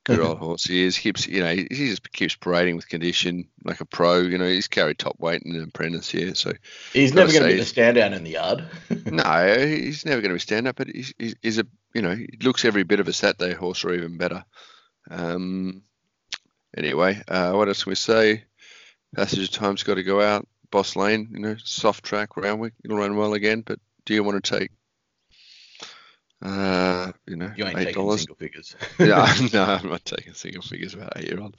Good 0.04 0.20
old 0.20 0.38
horse 0.38 0.64
he 0.64 0.84
is. 0.84 0.98
Keeps 0.98 1.26
you 1.26 1.42
know 1.42 1.54
he, 1.54 1.66
he, 1.70 1.88
just 1.88 2.12
keeps 2.12 2.34
parading 2.34 2.76
with 2.76 2.88
condition 2.88 3.48
like 3.64 3.80
a 3.80 3.86
pro. 3.86 4.20
You 4.20 4.36
know 4.36 4.46
he's 4.46 4.68
carried 4.68 4.98
top 4.98 5.18
weight 5.18 5.42
in 5.42 5.56
an 5.56 5.62
apprentice 5.62 6.10
here, 6.10 6.34
so 6.34 6.52
he's 6.92 7.14
never 7.14 7.32
going 7.32 7.44
to 7.44 7.48
be 7.48 7.56
the 7.56 7.62
standout 7.62 8.12
in 8.12 8.22
the 8.22 8.32
yard. 8.32 8.64
no, 9.06 9.66
he's 9.66 10.04
never 10.04 10.20
going 10.20 10.36
to 10.36 10.46
be 10.46 10.54
standout, 10.54 10.76
but 10.76 10.88
he's, 10.88 11.14
he's, 11.18 11.34
he's, 11.40 11.58
a 11.58 11.66
you 11.94 12.02
know 12.02 12.14
he 12.14 12.28
looks 12.42 12.66
every 12.66 12.82
bit 12.82 13.00
of 13.00 13.08
a 13.08 13.14
Saturday 13.14 13.54
horse 13.54 13.82
or 13.82 13.94
even 13.94 14.18
better. 14.18 14.44
Um, 15.10 15.82
anyway, 16.76 17.22
uh, 17.26 17.52
what 17.52 17.68
else 17.68 17.84
can 17.84 17.90
we 17.90 17.96
say? 17.96 18.44
Passage 19.16 19.48
of 19.48 19.50
time's 19.52 19.84
got 19.84 19.94
to 19.94 20.02
go 20.02 20.20
out. 20.20 20.46
Boss 20.70 20.96
Lane, 20.96 21.30
you 21.32 21.40
know, 21.40 21.56
soft 21.64 22.04
track 22.04 22.36
Randwick, 22.36 22.74
it'll 22.84 22.98
run 22.98 23.16
well 23.16 23.32
again. 23.32 23.62
But 23.62 23.78
do 24.04 24.12
you 24.12 24.22
want 24.22 24.44
to 24.44 24.58
take 24.58 24.70
uh, 26.42 27.12
you 27.26 27.36
know, 27.36 27.52
you 27.56 27.64
ain't 27.64 27.76
$8. 27.76 27.84
taking 27.84 28.16
single 28.16 28.36
figures. 28.36 28.76
yeah, 28.98 29.34
no, 29.52 29.64
I'm 29.64 29.88
not 29.88 30.04
taking 30.04 30.34
single 30.34 30.62
figures 30.62 30.94
about 30.94 31.12
eight 31.16 31.28
year 31.28 31.40
old. 31.40 31.56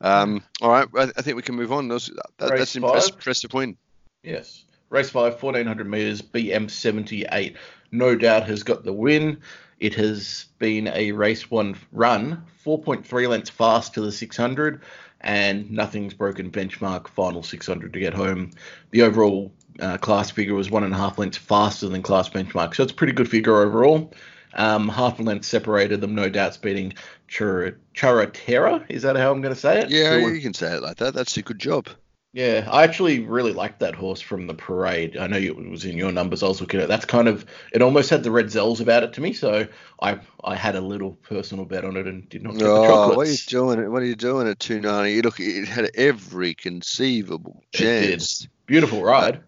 Um, 0.00 0.42
all 0.60 0.70
right, 0.70 0.88
I, 0.96 1.02
I, 1.02 1.22
think 1.22 1.36
we 1.36 1.42
can 1.42 1.56
move 1.56 1.72
on. 1.72 1.88
That, 1.88 2.10
that's 2.38 2.76
an 2.76 2.84
impressive, 2.84 3.14
impressive 3.14 3.52
win. 3.52 3.76
Yes. 4.22 4.64
Race 4.90 5.10
5, 5.10 5.40
1400 5.40 5.88
metres, 5.88 6.20
BM78, 6.20 7.56
no 7.92 8.16
doubt 8.16 8.48
has 8.48 8.64
got 8.64 8.84
the 8.84 8.92
win. 8.92 9.38
It 9.78 9.94
has 9.94 10.46
been 10.58 10.88
a 10.88 11.12
race 11.12 11.50
one 11.50 11.76
run, 11.92 12.44
4.3 12.66 13.28
lengths 13.28 13.50
fast 13.50 13.94
to 13.94 14.00
the 14.00 14.12
600, 14.12 14.82
and 15.20 15.70
nothing's 15.70 16.12
broken 16.12 16.50
benchmark 16.50 17.08
final 17.08 17.42
600 17.42 17.92
to 17.92 17.98
get 18.00 18.14
home. 18.14 18.50
The 18.90 19.02
overall 19.02 19.52
uh, 19.80 19.98
class 19.98 20.30
figure 20.30 20.54
was 20.54 20.70
one 20.70 20.84
and 20.84 20.92
a 20.94 20.96
half 20.96 21.18
lengths 21.18 21.38
faster 21.38 21.88
than 21.88 22.02
class 22.02 22.28
benchmark, 22.28 22.74
so 22.74 22.82
it's 22.82 22.92
a 22.92 22.94
pretty 22.94 23.12
good 23.12 23.28
figure 23.30 23.56
overall. 23.60 24.12
Um, 24.54 24.88
half 24.88 25.20
a 25.20 25.22
length 25.22 25.44
separated 25.44 26.00
them, 26.00 26.14
no 26.14 26.28
doubts 26.28 26.56
beating 26.56 26.94
Chur- 27.28 27.78
Charatera. 27.94 28.84
Is 28.88 29.02
that 29.02 29.16
how 29.16 29.30
I'm 29.30 29.40
going 29.40 29.54
to 29.54 29.60
say 29.60 29.80
it? 29.82 29.90
Yeah, 29.90 30.16
you 30.16 30.40
can 30.40 30.54
say 30.54 30.74
it 30.74 30.82
like 30.82 30.96
that. 30.96 31.14
That's 31.14 31.36
a 31.36 31.42
good 31.42 31.60
job. 31.60 31.88
yeah, 32.32 32.68
I 32.70 32.82
actually 32.82 33.20
really 33.20 33.52
liked 33.52 33.78
that 33.80 33.94
horse 33.94 34.20
from 34.20 34.48
the 34.48 34.54
parade. 34.54 35.16
I 35.16 35.28
know 35.28 35.36
it 35.36 35.56
was 35.70 35.84
in 35.84 35.96
your 35.96 36.10
numbers. 36.10 36.42
I 36.42 36.48
was 36.48 36.60
looking 36.60 36.80
at. 36.80 36.84
it. 36.84 36.88
That's 36.88 37.04
kind 37.04 37.28
of 37.28 37.46
it. 37.72 37.80
Almost 37.80 38.10
had 38.10 38.24
the 38.24 38.32
red 38.32 38.46
zells 38.46 38.80
about 38.80 39.04
it 39.04 39.12
to 39.14 39.20
me, 39.20 39.32
so 39.34 39.68
I 40.02 40.18
I 40.42 40.56
had 40.56 40.74
a 40.74 40.80
little 40.80 41.12
personal 41.12 41.64
bet 41.64 41.84
on 41.84 41.96
it 41.96 42.08
and 42.08 42.28
did 42.28 42.42
not 42.42 42.54
get 42.54 42.60
the 42.60 42.70
Oh, 42.70 42.86
chocolates. 42.86 43.16
what 43.16 43.26
are 43.28 43.30
you 43.30 43.36
doing? 43.76 43.92
What 43.92 44.02
are 44.02 44.06
you 44.06 44.16
doing 44.16 44.48
at 44.48 44.58
two 44.58 44.80
ninety? 44.80 45.12
You 45.12 45.22
look, 45.22 45.38
it 45.38 45.68
had 45.68 45.90
every 45.94 46.54
conceivable 46.54 47.62
It 47.72 47.78
did. 47.78 48.10
chance. 48.10 48.48
Beautiful 48.66 49.02
ride. 49.02 49.42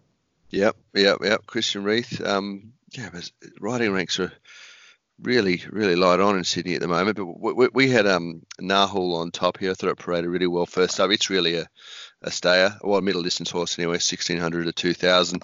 Yep, 0.53 0.75
yep, 0.93 1.17
yep. 1.23 1.47
Christian 1.47 1.83
Reith. 1.83 2.21
Um, 2.23 2.73
yeah, 2.91 3.09
but 3.11 3.31
riding 3.59 3.91
ranks 3.91 4.19
are 4.19 4.31
really, 5.19 5.63
really 5.71 5.95
light 5.95 6.19
on 6.19 6.37
in 6.37 6.43
Sydney 6.43 6.75
at 6.75 6.81
the 6.81 6.87
moment. 6.87 7.17
But 7.17 7.25
we, 7.25 7.69
we, 7.73 7.89
had 7.89 8.05
um 8.05 8.43
Nahul 8.61 9.15
on 9.15 9.31
top 9.31 9.57
here. 9.57 9.71
I 9.71 9.73
thought 9.73 9.89
it 9.89 9.97
paraded 9.97 10.29
really 10.29 10.45
well 10.45 10.67
first 10.67 10.99
up. 10.99 11.09
It's 11.09 11.31
really 11.31 11.55
a, 11.55 11.67
a 12.21 12.29
stayer, 12.29 12.77
well, 12.83 12.99
a 12.99 13.01
middle 13.01 13.23
distance 13.23 13.49
horse 13.49 13.79
anyway, 13.79 13.97
sixteen 13.97 14.37
hundred 14.37 14.65
to 14.65 14.73
two 14.73 14.93
thousand. 14.93 15.43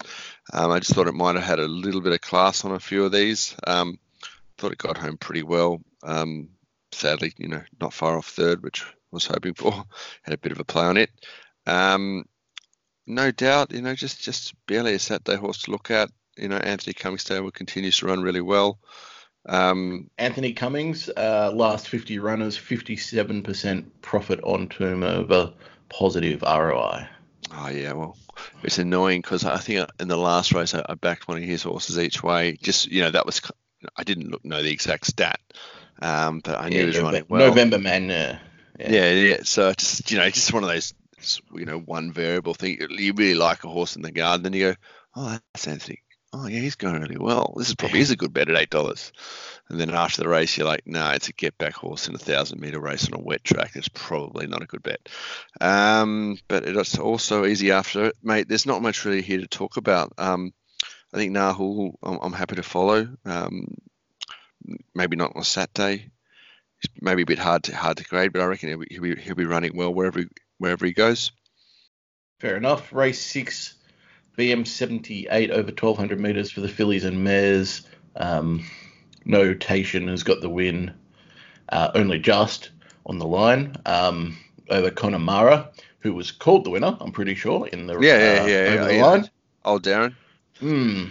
Um, 0.52 0.70
I 0.70 0.78
just 0.78 0.94
thought 0.94 1.08
it 1.08 1.14
might 1.14 1.34
have 1.34 1.44
had 1.44 1.58
a 1.58 1.66
little 1.66 2.02
bit 2.02 2.12
of 2.12 2.20
class 2.20 2.64
on 2.64 2.70
a 2.70 2.78
few 2.78 3.04
of 3.04 3.10
these. 3.10 3.56
Um, 3.66 3.98
thought 4.58 4.70
it 4.70 4.78
got 4.78 4.96
home 4.96 5.16
pretty 5.16 5.42
well. 5.42 5.80
Um, 6.04 6.50
sadly, 6.92 7.32
you 7.36 7.48
know, 7.48 7.62
not 7.80 7.92
far 7.92 8.16
off 8.16 8.28
third, 8.28 8.62
which 8.62 8.84
I 8.84 8.86
was 9.10 9.26
hoping 9.26 9.54
for. 9.54 9.72
Had 10.22 10.34
a 10.34 10.38
bit 10.38 10.52
of 10.52 10.60
a 10.60 10.64
play 10.64 10.84
on 10.84 10.98
it. 10.98 11.10
Um, 11.66 12.26
no 13.10 13.30
doubt, 13.30 13.72
you 13.72 13.82
know, 13.82 13.94
just 13.94 14.20
just 14.22 14.54
barely 14.66 14.94
a 14.94 14.98
Saturday 14.98 15.36
horse 15.36 15.62
to 15.62 15.70
look 15.70 15.90
at. 15.90 16.10
You 16.36 16.48
know, 16.48 16.56
Anthony 16.56 16.94
Cummings 16.94 17.22
stable 17.22 17.50
continues 17.50 17.98
to 17.98 18.06
run 18.06 18.22
really 18.22 18.40
well. 18.40 18.78
Um, 19.46 20.10
Anthony 20.18 20.52
Cummings, 20.52 21.08
uh, 21.08 21.50
last 21.54 21.88
50 21.88 22.18
runners, 22.18 22.58
57% 22.58 23.84
profit 24.02 24.40
on 24.42 24.68
term 24.68 25.02
over 25.02 25.54
positive 25.88 26.42
ROI. 26.42 27.08
oh 27.54 27.68
yeah, 27.68 27.92
well, 27.92 28.16
it's 28.62 28.78
annoying 28.78 29.22
because 29.22 29.44
I 29.44 29.56
think 29.56 29.88
in 29.98 30.08
the 30.08 30.16
last 30.16 30.52
race 30.52 30.74
I, 30.74 30.84
I 30.88 30.94
backed 30.94 31.26
one 31.26 31.38
of 31.38 31.42
his 31.42 31.62
horses 31.62 31.98
each 31.98 32.22
way. 32.22 32.58
Just 32.62 32.86
you 32.88 33.02
know, 33.02 33.10
that 33.10 33.26
was 33.26 33.40
I 33.96 34.04
didn't 34.04 34.30
look, 34.30 34.44
know 34.44 34.62
the 34.62 34.70
exact 34.70 35.06
stat, 35.06 35.40
um, 36.02 36.40
but 36.40 36.60
I 36.60 36.68
knew 36.68 36.80
he 36.80 36.86
was 36.86 36.96
Nove- 36.96 37.02
running 37.02 37.24
well. 37.28 37.48
November 37.48 37.78
man. 37.78 38.10
Uh, 38.10 38.38
yeah. 38.78 38.90
Yeah, 38.92 39.10
yeah. 39.12 39.36
So 39.42 39.72
just 39.72 40.10
you 40.10 40.18
know, 40.18 40.28
just 40.30 40.52
one 40.52 40.62
of 40.62 40.68
those 40.68 40.94
you 41.54 41.64
know 41.64 41.78
one 41.78 42.12
variable 42.12 42.54
thing. 42.54 42.78
You 42.90 43.12
really 43.12 43.34
like 43.34 43.64
a 43.64 43.68
horse 43.68 43.96
in 43.96 44.02
the 44.02 44.12
garden, 44.12 44.42
then 44.44 44.52
you 44.52 44.72
go, 44.72 44.76
oh, 45.16 45.38
that's 45.52 45.68
Anthony. 45.68 46.02
Oh 46.32 46.46
yeah, 46.46 46.60
he's 46.60 46.76
going 46.76 47.00
really 47.00 47.18
well. 47.18 47.54
This 47.56 47.68
is 47.68 47.74
probably 47.74 48.00
is 48.00 48.12
a 48.12 48.16
good 48.16 48.32
bet 48.32 48.48
at 48.48 48.56
eight 48.56 48.70
dollars. 48.70 49.12
And 49.68 49.80
then 49.80 49.90
after 49.90 50.22
the 50.22 50.28
race, 50.28 50.56
you're 50.56 50.66
like, 50.66 50.86
no, 50.86 51.10
it's 51.10 51.28
a 51.28 51.32
get 51.32 51.58
back 51.58 51.74
horse 51.74 52.08
in 52.08 52.14
a 52.14 52.18
thousand 52.18 52.60
meter 52.60 52.80
race 52.80 53.06
on 53.06 53.18
a 53.18 53.22
wet 53.22 53.42
track. 53.42 53.72
It's 53.74 53.88
probably 53.88 54.46
not 54.46 54.62
a 54.62 54.66
good 54.66 54.82
bet. 54.82 55.08
Um, 55.60 56.38
but 56.48 56.64
it's 56.64 56.98
also 56.98 57.46
easy 57.46 57.72
after 57.72 58.06
it, 58.06 58.16
mate. 58.22 58.48
There's 58.48 58.66
not 58.66 58.82
much 58.82 59.04
really 59.04 59.22
here 59.22 59.40
to 59.40 59.46
talk 59.46 59.76
about. 59.76 60.12
Um, 60.18 60.52
I 61.12 61.16
think 61.16 61.34
Nahul, 61.34 61.94
I'm, 62.02 62.18
I'm 62.22 62.32
happy 62.32 62.56
to 62.56 62.62
follow. 62.62 63.08
Um, 63.24 63.74
maybe 64.94 65.16
not 65.16 65.32
on 65.34 65.42
a 65.42 65.44
Saturday. 65.44 66.10
It's 66.82 66.92
maybe 67.00 67.22
a 67.22 67.26
bit 67.26 67.38
hard 67.38 67.64
to 67.64 67.76
hard 67.76 67.98
to 67.98 68.04
grade, 68.04 68.32
but 68.32 68.42
I 68.42 68.46
reckon 68.46 68.68
he'll 68.68 69.02
be, 69.02 69.20
he'll 69.20 69.34
be, 69.34 69.44
running 69.44 69.76
well 69.76 69.92
wherever 69.92 70.20
he, 70.20 70.26
wherever 70.60 70.86
he 70.86 70.92
goes. 70.92 71.32
Fair 72.38 72.56
enough. 72.56 72.92
Race 72.92 73.20
six, 73.20 73.74
BM 74.38 74.66
78 74.66 75.50
over 75.50 75.68
1200 75.68 76.20
meters 76.20 76.50
for 76.50 76.60
the 76.60 76.68
fillies 76.68 77.04
and 77.04 77.24
mares. 77.24 77.82
Um, 78.14 78.64
notation 79.24 80.08
has 80.08 80.22
got 80.22 80.40
the 80.40 80.48
win, 80.48 80.94
uh, 81.70 81.90
only 81.94 82.18
just 82.18 82.70
on 83.06 83.18
the 83.18 83.26
line 83.26 83.74
um, 83.86 84.36
over 84.68 84.90
Connemara, 84.90 85.70
who 86.00 86.12
was 86.14 86.30
called 86.30 86.64
the 86.64 86.70
winner, 86.70 86.96
I'm 87.00 87.12
pretty 87.12 87.34
sure, 87.34 87.66
in 87.68 87.86
the 87.86 87.98
Yeah, 87.98 88.18
yeah, 88.18 88.42
uh, 88.42 88.46
yeah, 88.46 88.56
over 88.56 88.74
yeah, 88.74 88.84
the 88.84 88.94
yeah. 88.94 89.06
line. 89.06 89.30
Old 89.64 89.82
Darren. 89.82 90.14
Hmm. 90.58 91.06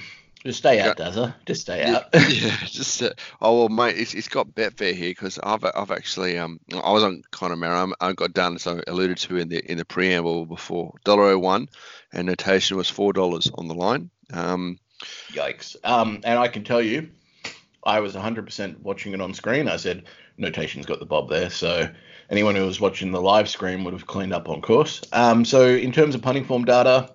Just 0.45 0.59
stay 0.59 0.79
out, 0.79 0.97
Yeah. 0.97 1.05
Dazza. 1.05 1.35
Just 1.45 1.61
stay 1.61 1.83
out. 1.83 2.05
yeah, 2.13 2.57
just 2.65 3.01
uh, 3.03 3.11
oh 3.41 3.59
well, 3.59 3.69
mate, 3.69 3.97
it's, 3.97 4.13
it's 4.13 4.29
got 4.29 4.47
Betfair 4.47 4.93
here 4.93 5.09
because 5.09 5.37
I've 5.43 5.65
I've 5.65 5.91
actually 5.91 6.37
um 6.37 6.59
I 6.73 6.91
was 6.91 7.03
on 7.03 7.23
Connemara. 7.31 7.89
I 7.99 8.13
got 8.13 8.33
done 8.33 8.55
as 8.55 8.65
I 8.65 8.81
alluded 8.87 9.17
to 9.17 9.37
in 9.37 9.49
the 9.49 9.59
in 9.69 9.77
the 9.77 9.85
preamble 9.85 10.45
before 10.45 10.93
dollar 11.03 11.37
one, 11.37 11.67
and 12.13 12.27
notation 12.27 12.77
was 12.77 12.89
four 12.89 13.11
dollars 13.11 13.51
on 13.53 13.67
the 13.67 13.75
line. 13.75 14.09
Um, 14.31 14.79
Yikes. 15.31 15.75
Um, 15.83 16.21
and 16.23 16.39
I 16.39 16.47
can 16.47 16.63
tell 16.63 16.81
you, 16.81 17.09
I 17.83 17.99
was 17.99 18.15
100% 18.15 18.79
watching 18.79 19.13
it 19.13 19.21
on 19.21 19.33
screen. 19.33 19.67
I 19.67 19.77
said, 19.77 20.03
notation's 20.37 20.85
got 20.85 20.99
the 20.99 21.05
bob 21.05 21.29
there. 21.29 21.49
So 21.49 21.89
anyone 22.29 22.55
who 22.55 22.65
was 22.65 22.81
watching 22.81 23.11
the 23.11 23.21
live 23.21 23.49
screen 23.49 23.83
would 23.83 23.93
have 23.93 24.05
cleaned 24.05 24.33
up 24.33 24.49
on 24.49 24.61
course. 24.61 25.01
Um, 25.11 25.45
so 25.45 25.67
in 25.67 25.91
terms 25.91 26.15
of 26.15 26.21
punting 26.21 26.45
form 26.45 26.65
data, 26.65 27.13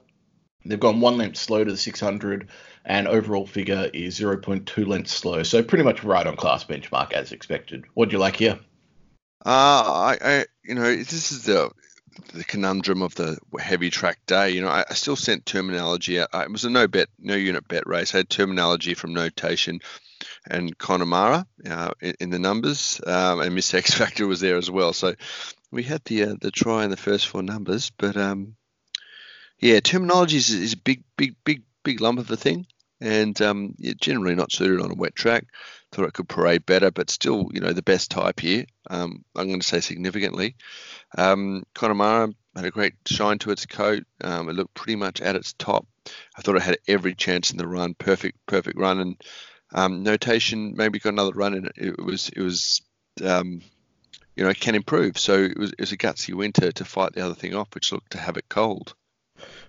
they've 0.65 0.81
gone 0.81 1.01
one 1.01 1.19
length 1.19 1.37
slow 1.37 1.63
to 1.65 1.71
the 1.71 1.77
600, 1.77 2.49
and 2.85 3.09
overall 3.09 3.47
figure 3.47 3.91
is 3.93 4.19
0.2 4.19 4.87
lengths 4.87 5.13
slow. 5.13 5.43
So 5.43 5.63
pretty 5.63 5.85
much 5.85 6.05
right 6.05 6.27
on 6.27 6.37
class 6.37 6.65
benchmark 6.65 7.13
as 7.13 7.33
expected. 7.33 7.85
What 7.95 8.09
do 8.09 8.15
you 8.15 8.21
like 8.21 8.37
here? 8.37 8.59
uh, 9.45 9.49
I, 9.49 10.19
I 10.23 10.47
you 10.65 10.75
know 10.75 10.97
this 10.97 11.33
is 11.33 11.45
the 11.45 11.71
the 12.33 12.45
conundrum 12.45 13.03
of 13.03 13.15
the 13.17 13.39
heavy 13.59 13.91
track 13.91 14.19
day. 14.27 14.51
You 14.51 14.63
know, 14.63 14.69
I, 14.69 14.85
I 14.89 14.95
still 14.95 15.17
sent 15.17 15.47
terminology. 15.47 16.17
It 16.17 16.29
was 16.51 16.65
a 16.65 16.71
no 16.71 16.87
bet, 16.87 17.09
no 17.19 17.35
unit 17.35 17.67
bet 17.67 17.87
race. 17.87 18.15
I 18.15 18.19
had 18.19 18.31
terminology 18.31 18.95
from 18.95 19.15
notation 19.15 19.81
and 20.49 20.77
Connemara 20.79 21.47
uh, 21.69 21.91
in, 22.01 22.15
in 22.21 22.31
the 22.31 22.39
numbers, 22.39 23.01
um, 23.07 23.41
and 23.41 23.55
Miss 23.55 23.75
X 23.75 23.95
Factor 23.95 24.27
was 24.27 24.41
there 24.41 24.57
as 24.57 24.71
well. 24.71 24.93
So 24.93 25.15
we 25.71 25.83
had 25.83 26.05
the 26.05 26.25
uh, 26.25 26.35
the 26.41 26.51
try 26.51 26.85
in 26.85 26.91
the 26.91 26.97
first 26.97 27.27
four 27.27 27.43
numbers, 27.43 27.91
but 27.91 28.17
um, 28.17 28.57
yeah, 29.59 29.81
terminology 29.81 30.37
is, 30.37 30.51
is 30.51 30.73
a 30.75 30.79
big, 30.79 31.03
big, 31.17 31.35
big, 31.45 31.63
big 31.83 32.01
lump 32.01 32.19
of 32.19 32.31
a 32.31 32.37
thing, 32.37 32.67
and 33.01 33.41
um, 33.43 33.75
yeah, 33.79 33.93
generally 34.01 34.35
not 34.35 34.53
suited 34.53 34.81
on 34.81 34.91
a 34.91 34.95
wet 34.95 35.15
track. 35.15 35.47
Thought 35.93 36.09
it 36.09 36.15
could 36.15 36.29
parade 36.29 36.67
better, 36.67 36.91
but 36.91 37.11
still, 37.11 37.49
you 37.53 37.61
know, 37.61 37.73
the 37.73 37.83
best 37.83 38.11
type 38.11 38.41
here. 38.41 38.67
Um, 38.91 39.25
I'm 39.37 39.49
going 39.49 39.61
to 39.61 39.67
say 39.67 39.81
significantly. 39.81 40.57
Um, 41.17 41.65
Connemara 41.75 42.31
had 42.57 42.65
a 42.65 42.71
great 42.71 42.95
shine 43.07 43.39
to 43.41 43.51
its 43.51 43.67
coat. 43.67 44.05
Um, 44.23 44.49
it 44.49 44.55
looked 44.55 44.75
pretty 44.75 44.97
much 44.97 45.21
at 45.21 45.37
its 45.37 45.53
top. 45.53 45.87
I 46.37 46.43
thought 46.43 46.57
it 46.57 46.63
had 46.63 46.79
every 46.89 47.15
chance 47.15 47.51
in 47.51 47.59
the 47.59 47.67
run. 47.67 47.95
Perfect, 47.95 48.39
perfect 48.47 48.79
run, 48.79 49.01
and 49.01 49.23
um, 49.73 50.03
notation 50.03 50.75
maybe 50.77 50.99
got 50.99 51.13
another 51.13 51.33
run 51.33 51.55
and 51.55 51.73
it. 51.77 51.99
Was, 52.03 52.29
it 52.29 52.43
was, 52.43 52.83
um, 53.25 53.63
you 54.37 54.45
know, 54.45 54.51
it 54.51 54.61
can 54.61 54.75
improve. 54.75 55.19
So 55.19 55.35
it 55.35 55.59
was, 55.59 55.71
it 55.73 55.81
was 55.81 55.93
a 55.93 55.97
gutsy 55.97 56.35
win 56.35 56.53
to, 56.55 56.73
to 56.73 56.85
fight 56.85 57.13
the 57.15 57.25
other 57.25 57.35
thing 57.35 57.55
off, 57.55 57.69
which 57.75 57.93
looked 57.93 58.13
to 58.13 58.19
have 58.19 58.37
it 58.37 58.49
cold. 58.49 58.95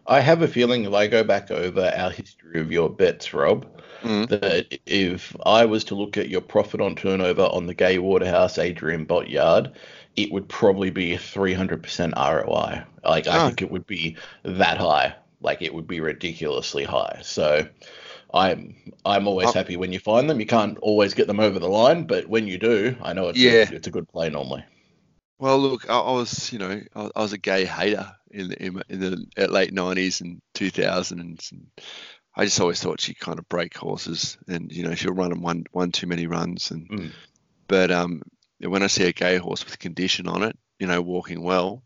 I 0.07 0.19
have 0.21 0.41
a 0.41 0.47
feeling 0.47 0.83
if 0.85 0.93
I 0.93 1.07
go 1.07 1.23
back 1.23 1.51
over 1.51 1.91
our 1.95 2.09
history 2.11 2.59
of 2.59 2.71
your 2.71 2.89
bets, 2.89 3.33
Rob, 3.33 3.65
Mhm. 4.03 4.29
that 4.29 4.79
if 4.85 5.35
I 5.45 5.65
was 5.65 5.83
to 5.85 5.95
look 5.95 6.17
at 6.17 6.29
your 6.29 6.41
profit 6.41 6.81
on 6.81 6.95
turnover 6.95 7.43
on 7.43 7.65
the 7.67 7.73
Gai 7.73 7.97
Waterhouse 7.97 8.57
Adrian 8.57 9.05
Bott 9.05 9.29
yard, 9.29 9.71
it 10.15 10.31
would 10.31 10.47
probably 10.47 10.89
be 10.91 11.13
a 11.13 11.17
300% 11.19 12.13
ROI. 12.17 12.83
Like, 13.03 13.27
I 13.27 13.39
Oh. 13.39 13.47
think 13.47 13.61
it 13.61 13.71
would 13.71 13.87
be 13.87 14.15
that 14.43 14.77
high. 14.77 15.15
Like, 15.41 15.61
it 15.61 15.73
would 15.73 15.87
be 15.87 15.99
ridiculously 16.01 16.83
high. 16.83 17.19
So, 17.23 17.67
I'm 18.33 18.75
I'm 19.05 19.27
always 19.27 19.49
Oh. 19.49 19.53
happy 19.53 19.77
when 19.77 19.93
you 19.93 19.99
find 19.99 20.29
them. 20.29 20.39
You 20.39 20.45
can't 20.45 20.77
always 20.79 21.13
get 21.13 21.27
them 21.27 21.39
over 21.39 21.59
the 21.59 21.69
line, 21.69 22.03
but 22.05 22.27
when 22.27 22.47
you 22.47 22.57
do, 22.57 22.95
I 23.01 23.13
know 23.13 23.29
it's 23.29 23.39
Yeah. 23.39 23.65
a, 23.71 23.75
it's 23.75 23.87
a 23.87 23.91
good 23.91 24.07
play 24.09 24.29
normally. 24.29 24.63
Well, 25.37 25.59
look, 25.59 25.89
I, 25.89 25.99
I 25.99 26.11
was, 26.11 26.51
you 26.53 26.59
know, 26.59 26.81
I, 26.95 27.09
I 27.15 27.21
was 27.21 27.33
a 27.33 27.37
Gai 27.37 27.65
hater 27.65 28.09
in 28.31 28.49
the 28.49 28.63
in, 28.63 28.81
in 28.89 28.99
the 28.99 29.47
late 29.47 29.73
'90s 29.73 30.21
and 30.21 30.41
2000s, 30.55 31.51
and 31.51 31.67
I 32.35 32.45
just 32.45 32.59
always 32.59 32.81
thought 32.81 33.01
she'd 33.01 33.19
kind 33.19 33.39
of 33.39 33.49
break 33.49 33.77
horses, 33.77 34.37
and 34.47 34.71
you 34.71 34.83
know, 34.83 34.95
she'll 34.95 35.13
run 35.13 35.29
them 35.29 35.41
one 35.41 35.65
one 35.71 35.91
too 35.91 36.07
many 36.07 36.27
runs, 36.27 36.71
and 36.71 36.87
Mm. 36.89 37.11
but 37.67 37.91
um, 37.91 38.21
when 38.59 38.83
I 38.83 38.87
see 38.87 39.03
a 39.05 39.13
Gai 39.13 39.37
horse 39.37 39.65
with 39.65 39.79
condition 39.79 40.27
on 40.27 40.43
it, 40.43 40.57
you 40.79 40.87
know, 40.87 41.01
walking 41.01 41.43
well, 41.43 41.83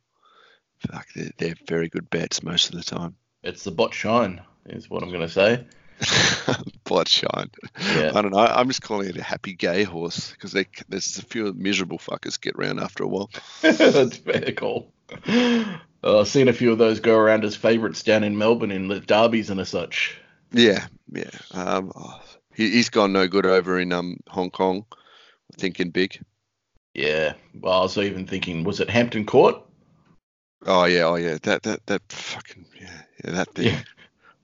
fuck, 0.80 1.08
they're, 1.16 1.32
they're 1.38 1.56
very 1.68 1.90
good 1.90 2.10
bets 2.10 2.44
most 2.44 2.70
of 2.70 2.76
the 2.76 2.84
time. 2.84 3.16
It's 3.44 3.64
the 3.64 3.72
Bott 3.72 3.94
Shine, 3.94 4.42
is 4.66 4.90
what 4.90 5.02
I'm 5.02 5.10
going 5.10 5.22
to 5.22 5.30
say. 5.30 5.66
Blood 6.84 7.08
shine. 7.08 7.52
Yeah. 7.80 8.12
I 8.16 8.22
don't 8.22 8.32
know. 8.32 8.40
I'm 8.40 8.68
just 8.68 8.82
calling 8.82 9.10
it 9.10 9.18
a 9.18 9.24
happy 9.24 9.54
Gai 9.54 9.84
horse 9.84 10.32
because 10.32 10.54
there's 10.88 11.18
a 11.18 11.24
few 11.24 11.52
miserable 11.54 11.98
fuckers 11.98 12.40
get 12.40 12.56
around 12.56 12.80
after 12.80 13.04
a 13.04 13.08
while. 13.08 13.30
That's 13.62 14.18
fair 14.18 14.52
call. 14.54 14.92
Uh, 15.28 16.20
I've 16.20 16.28
seen 16.28 16.48
a 16.48 16.54
few 16.54 16.72
of 16.72 16.78
those 16.78 17.00
go 17.00 17.18
around 17.18 17.44
as 17.44 17.56
favourites 17.56 18.04
down 18.04 18.24
in 18.24 18.38
Melbourne 18.38 18.72
in 18.72 18.88
the 18.88 19.00
derbies 19.00 19.50
and 19.50 19.60
as 19.60 19.70
such. 19.70 20.18
Yeah, 20.52 20.88
yeah. 21.12 21.30
Um, 21.52 21.92
oh, 21.96 22.22
he, 22.56 22.70
he's 22.72 22.90
gone 22.90 23.14
no 23.14 23.28
good 23.28 23.46
over 23.46 23.80
in 23.80 23.92
um 23.92 24.18
Hong 24.28 24.50
Kong, 24.50 24.86
thinking 25.58 25.90
big. 25.90 26.24
Yeah. 26.94 27.34
Well, 27.54 27.74
I 27.74 27.82
was 27.82 27.98
even 27.98 28.26
thinking, 28.26 28.64
was 28.64 28.80
it 28.80 28.90
Hampton 28.90 29.26
Court? 29.26 29.62
Oh 30.66 30.86
yeah, 30.86 31.04
oh 31.04 31.16
yeah. 31.16 31.38
That 31.44 31.64
that 31.64 31.86
that 31.86 32.02
fucking 32.10 32.66
yeah, 32.80 33.02
yeah 33.24 33.32
that 33.32 33.54
thing. 33.54 33.66
Yeah. 33.68 33.82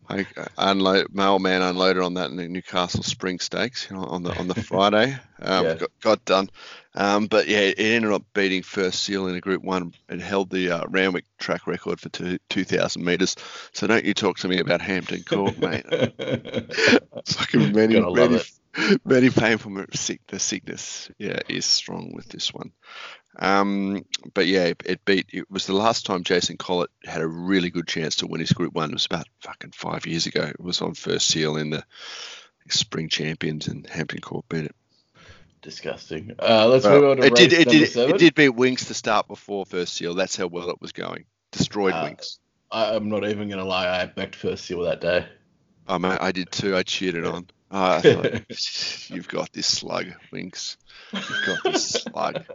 I 0.07 0.25
uh, 0.37 0.45
unload 0.57 1.07
mailman 1.13 1.61
unloaded 1.61 2.03
on 2.03 2.15
that 2.15 2.29
in 2.29 2.35
the 2.35 2.47
Newcastle 2.47 3.03
Spring 3.03 3.39
Stakes 3.39 3.87
you 3.89 3.95
know, 3.95 4.03
on 4.03 4.23
the 4.23 4.33
on 4.37 4.47
the 4.47 4.55
Friday. 4.55 5.17
Um, 5.37 5.65
Yeah. 5.65 5.75
got, 5.75 5.89
got 6.01 6.25
done, 6.25 6.49
um, 6.95 7.27
but 7.27 7.49
yeah, 7.49 7.59
it 7.59 7.77
ended 7.77 8.13
up 8.13 8.23
beating 8.33 8.63
First 8.63 9.03
Seal 9.03 9.27
in 9.27 9.35
a 9.35 9.41
Group 9.41 9.61
One 9.61 9.93
and 10.07 10.21
held 10.21 10.49
the 10.49 10.71
uh, 10.71 10.85
Randwick 10.87 11.25
track 11.39 11.67
record 11.67 11.99
for 11.99 12.07
two 12.07 12.37
two 12.49 12.63
thousand 12.63 13.03
meters. 13.03 13.35
So 13.73 13.85
don't 13.85 14.05
you 14.05 14.13
talk 14.13 14.37
to 14.39 14.47
me 14.47 14.59
about 14.59 14.79
Hampton 14.79 15.23
Court, 15.23 15.57
mate. 15.59 15.85
Fucking 17.25 17.73
many, 17.73 17.95
Gotta 17.95 18.09
love 18.09 18.49
many, 18.77 18.97
many 19.03 19.29
painful 19.29 19.83
sick. 19.91 20.21
The 20.27 20.39
sickness, 20.39 21.11
yeah, 21.17 21.39
is 21.49 21.65
strong 21.65 22.13
with 22.13 22.29
this 22.29 22.53
one. 22.53 22.71
Um, 23.38 24.05
but 24.33 24.47
yeah, 24.47 24.73
it, 24.86 25.03
beat. 25.05 25.27
It 25.31 25.49
was 25.51 25.65
the 25.67 25.73
last 25.73 26.05
time 26.05 26.23
Jason 26.23 26.57
Collett 26.57 26.89
had 27.03 27.21
a 27.21 27.27
really 27.27 27.69
good 27.69 27.88
chance 27.88 28.17
to 28.17 28.27
win 28.27 28.39
his 28.39 28.53
Group 28.53 28.73
One. 28.73 28.89
It 28.91 28.93
was 28.93 29.05
about 29.05 29.27
fucking 29.41 29.71
five 29.71 30.05
years 30.05 30.25
ago. 30.25 30.41
It 30.43 30.59
was 30.59 30.81
on 30.81 30.93
First 30.93 31.27
Seal 31.27 31.57
in 31.57 31.69
the 31.71 31.83
Spring 32.69 33.09
Champions, 33.09 33.67
and 33.67 33.88
Hampton 33.88 34.21
Court 34.21 34.45
beat 34.49 34.65
it. 34.65 34.75
Disgusting. 35.61 36.36
Uh, 36.39 36.67
let's 36.67 36.86
Well, 36.86 37.01
move 37.01 37.09
on 37.11 37.17
to 37.17 37.23
it 37.25 37.36
did. 37.36 37.53
It 37.53 37.67
number 37.67 37.71
did. 37.71 37.89
seven. 37.89 38.15
It 38.15 38.19
did 38.19 38.36
beat 38.36 38.49
Winks 38.49 38.86
to 38.86 38.93
start 38.93 39.27
before 39.27 39.65
First 39.65 39.93
Seal. 39.95 40.13
That's 40.13 40.36
how 40.36 40.47
well 40.47 40.69
it 40.69 40.79
was 40.79 40.91
going. 40.91 41.25
Destroyed 41.51 41.93
Uh, 41.93 42.01
Winks. 42.03 42.39
I, 42.71 42.95
I'm 42.95 43.09
not 43.09 43.27
even 43.27 43.49
gonna 43.49 43.65
lie. 43.65 44.01
I 44.01 44.05
backed 44.05 44.36
first 44.36 44.65
seal 44.65 44.81
that 44.83 45.01
day. 45.01 45.25
Oh 45.88 45.97
mate, 45.99 46.17
I 46.21 46.31
did 46.31 46.51
too. 46.51 46.75
I 46.75 46.83
cheered 46.83 47.15
it 47.15 47.25
on. 47.25 47.47
I 47.78 47.99
thought, 47.99 49.09
you've 49.09 49.28
got 49.28 49.51
this 49.51 49.67
slug, 49.67 50.07
Winks. 50.32 50.78
You've 51.11 51.45
got 51.45 51.63
this 51.73 51.89
slug. 51.89 52.45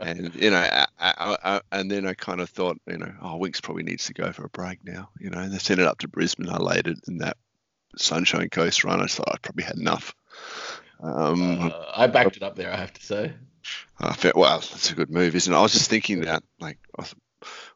And 0.00 0.34
you 0.34 0.50
know, 0.50 0.56
I, 0.56 0.86
I, 0.98 1.36
I, 1.44 1.60
and 1.70 1.90
then 1.90 2.06
I 2.06 2.14
kind 2.14 2.40
of 2.40 2.48
thought, 2.48 2.78
you 2.86 2.96
know, 2.96 3.12
oh, 3.20 3.36
Winks 3.36 3.60
probably 3.60 3.82
needs 3.82 4.06
to 4.06 4.14
go 4.14 4.32
for 4.32 4.46
a 4.46 4.48
break 4.48 4.82
now. 4.84 5.10
You 5.20 5.28
know, 5.28 5.38
and 5.38 5.52
they 5.52 5.58
sent 5.58 5.80
it 5.80 5.86
up 5.86 5.98
to 5.98 6.08
Brisbane. 6.08 6.48
I 6.48 6.56
laid 6.56 6.88
it 6.88 6.98
in 7.06 7.18
that 7.18 7.36
Sunshine 7.96 8.48
Coast 8.48 8.84
run. 8.84 9.02
I 9.02 9.06
thought 9.06 9.28
I 9.30 9.36
probably 9.42 9.64
had 9.64 9.76
enough. 9.76 10.14
Um, 11.00 11.60
Uh, 11.60 11.84
I 11.94 12.06
backed 12.06 12.38
it 12.38 12.42
up 12.42 12.56
there. 12.56 12.72
I 12.72 12.76
have 12.76 12.94
to 12.94 13.04
say. 13.04 13.32
I 14.00 14.14
felt, 14.14 14.34
well, 14.34 14.60
that's 14.60 14.90
a 14.90 14.94
good 14.94 15.10
move, 15.10 15.34
isn't 15.34 15.52
it? 15.52 15.56
I 15.56 15.60
was 15.60 15.72
just 15.72 15.90
thinking 15.90 16.22
that, 16.22 16.42
like, 16.58 16.78
I 16.98 17.02
was, 17.02 17.14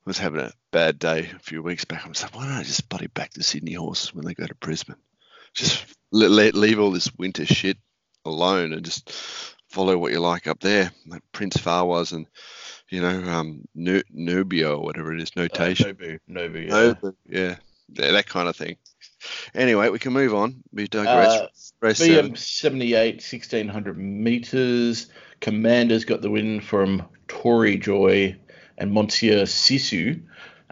was 0.07 0.19
having 0.19 0.41
a 0.41 0.53
bad 0.71 0.99
day 0.99 1.31
a 1.37 1.39
few 1.39 1.63
weeks 1.63 1.85
back. 1.85 2.07
I 2.07 2.09
was 2.09 2.23
like, 2.23 2.35
why 2.35 2.47
don't 2.47 2.57
I 2.57 2.63
just 2.63 2.89
buddy 2.89 3.09
back 3.09 3.33
to 3.33 3.43
Sydney 3.43 3.75
horses 3.75 4.15
when 4.15 4.25
they 4.25 4.33
go 4.33 4.47
to 4.47 4.55
Brisbane? 4.55 4.97
Just 5.55 5.85
let, 6.11 6.55
leave 6.55 6.79
all 6.79 6.91
this 6.91 7.11
winter 7.17 7.47
shit 7.47 7.79
alone 8.25 8.73
and 8.73 8.85
just 8.85 9.11
follow 9.69 9.97
what 9.97 10.13
you 10.13 10.21
like 10.21 10.47
up 10.47 10.61
there, 10.61 10.93
like 11.07 11.23
Prince 11.33 11.57
Farwas 11.57 12.13
and, 12.13 12.27
you 12.91 13.01
know, 13.01 13.23
um, 13.31 13.63
Nubio 13.75 14.77
or 14.79 14.85
whatever 14.85 15.15
it 15.15 15.21
is, 15.21 15.31
Uh, 15.37 15.43
notation. 15.43 15.95
Nobu, 15.97 16.19
Nobu, 16.31 16.67
yeah. 16.67 16.73
Nobu, 16.73 17.15
yeah, 17.29 17.57
yeah, 17.95 18.13
that 18.13 18.27
kind 18.27 18.49
of 18.49 18.57
thing. 18.57 18.77
Anyway, 19.55 19.89
we 19.89 19.99
can 19.99 20.13
move 20.13 20.35
on. 20.35 20.63
We 20.73 20.89
digress. 20.89 21.37
Uh, 21.37 21.47
race. 21.81 22.01
BM 22.01 22.37
78, 22.37 23.23
1600 23.23 23.97
meters. 23.97 25.09
Commanders 25.41 26.05
got 26.05 26.23
the 26.23 26.31
win 26.31 26.61
from 26.61 27.05
Tory 27.29 27.77
Joy 27.79 28.37
and 28.79 28.93
Monsieur 28.93 29.43
Sisu. 29.43 30.23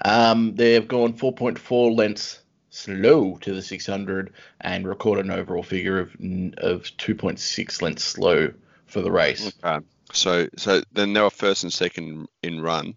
Um, 0.04 0.54
they've 0.54 0.86
gone 0.86 1.14
4.4 1.14 1.96
lengths 1.96 2.39
slow 2.70 3.36
to 3.38 3.52
the 3.52 3.62
600 3.62 4.32
and 4.60 4.86
record 4.86 5.18
an 5.18 5.30
overall 5.30 5.62
figure 5.62 5.98
of 5.98 6.14
of 6.58 6.84
2.6 6.84 7.82
lengths 7.82 8.04
slow 8.04 8.52
for 8.86 9.02
the 9.02 9.10
race. 9.10 9.52
Okay. 9.62 9.84
So 10.12 10.48
so 10.56 10.82
then 10.92 11.12
they 11.12 11.20
were 11.20 11.30
first 11.30 11.64
and 11.64 11.72
second 11.72 12.28
in 12.42 12.60
run. 12.60 12.94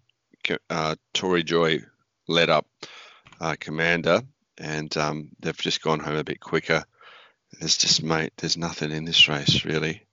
Uh, 0.70 0.96
Tory 1.14 1.44
Joy 1.44 1.80
led 2.28 2.50
up 2.50 2.68
uh, 3.40 3.56
Commander, 3.60 4.22
and 4.58 4.96
um, 4.98 5.30
they've 5.40 5.58
just 5.58 5.82
gone 5.82 6.00
home 6.00 6.18
a 6.18 6.24
bit 6.24 6.40
quicker. 6.40 6.84
There's 7.60 7.78
just 7.78 8.04
mate, 8.04 8.34
there's 8.38 8.58
nothing 8.58 8.92
in 8.92 9.06
this 9.06 9.28
race 9.28 9.64
really. 9.66 10.04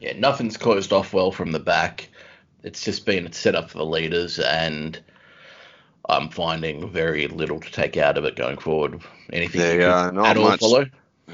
Yeah, 0.00 0.16
nothing's 0.16 0.56
closed 0.56 0.92
off 0.92 1.12
well 1.12 1.32
from 1.32 1.52
the 1.52 1.58
back. 1.58 2.08
It's 2.62 2.84
just 2.84 3.04
been 3.04 3.30
set 3.32 3.54
up 3.54 3.70
for 3.70 3.78
the 3.78 3.84
leaders, 3.84 4.38
and 4.38 4.98
I'm 6.08 6.30
finding 6.30 6.90
very 6.90 7.28
little 7.28 7.60
to 7.60 7.70
take 7.70 7.96
out 7.96 8.16
of 8.16 8.24
it 8.24 8.36
going 8.36 8.58
forward. 8.58 9.00
Anything 9.32 9.60
There 9.60 9.80
you 9.80 9.86
are, 9.86 10.10
not 10.10 10.26
at 10.26 10.36
all 10.36 10.44
much. 10.44 10.60
follow? 10.60 10.86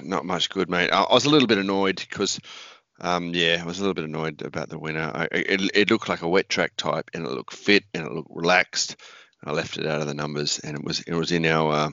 Not 0.02 0.24
much 0.24 0.50
good, 0.50 0.68
mate. 0.68 0.90
I, 0.90 1.02
I 1.02 1.14
was 1.14 1.24
a 1.24 1.30
little 1.30 1.46
bit 1.46 1.58
annoyed 1.58 1.96
because, 1.96 2.40
um, 3.00 3.32
yeah, 3.34 3.58
I 3.62 3.64
was 3.64 3.78
a 3.78 3.82
little 3.82 3.94
bit 3.94 4.04
annoyed 4.04 4.42
about 4.42 4.68
the 4.68 4.78
winner. 4.78 5.12
I, 5.14 5.28
it, 5.30 5.70
it 5.74 5.90
looked 5.90 6.08
like 6.08 6.22
a 6.22 6.28
wet 6.28 6.48
track 6.48 6.72
type, 6.76 7.10
and 7.14 7.24
it 7.24 7.30
looked 7.30 7.54
fit, 7.54 7.84
and 7.94 8.04
it 8.04 8.12
looked 8.12 8.30
relaxed. 8.32 8.96
I 9.44 9.52
left 9.52 9.78
it 9.78 9.86
out 9.86 10.00
of 10.00 10.08
the 10.08 10.14
numbers, 10.14 10.58
and 10.58 10.76
it 10.76 10.82
was 10.82 11.00
it 11.00 11.14
was 11.14 11.30
in 11.30 11.46
our, 11.46 11.72
uh, 11.72 11.90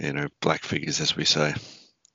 you 0.00 0.12
know, 0.12 0.28
black 0.40 0.64
figures 0.64 1.00
as 1.00 1.14
we 1.14 1.24
say. 1.24 1.54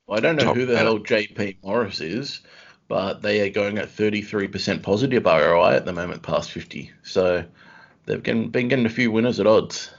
I 0.10 0.20
don't 0.20 0.36
know 0.36 0.44
Top 0.46 0.56
who 0.56 0.66
the 0.66 0.78
hell 0.78 1.00
JP 1.00 1.64
Morris 1.64 2.02
is, 2.02 2.42
but 2.88 3.22
they 3.22 3.42
are 3.42 3.52
going 3.52 3.78
at 3.78 3.90
33% 3.90 4.84
positive 4.84 5.26
ROI 5.26 5.72
at 5.72 5.86
the 5.86 5.94
moment, 5.94 6.22
past 6.22 6.52
50. 6.52 6.92
So 7.04 7.46
they've 8.06 8.22
been 8.24 8.52
getting 8.52 8.86
a 8.86 8.90
few 8.90 9.12
winners 9.12 9.40
at 9.40 9.48
odds. 9.48 9.92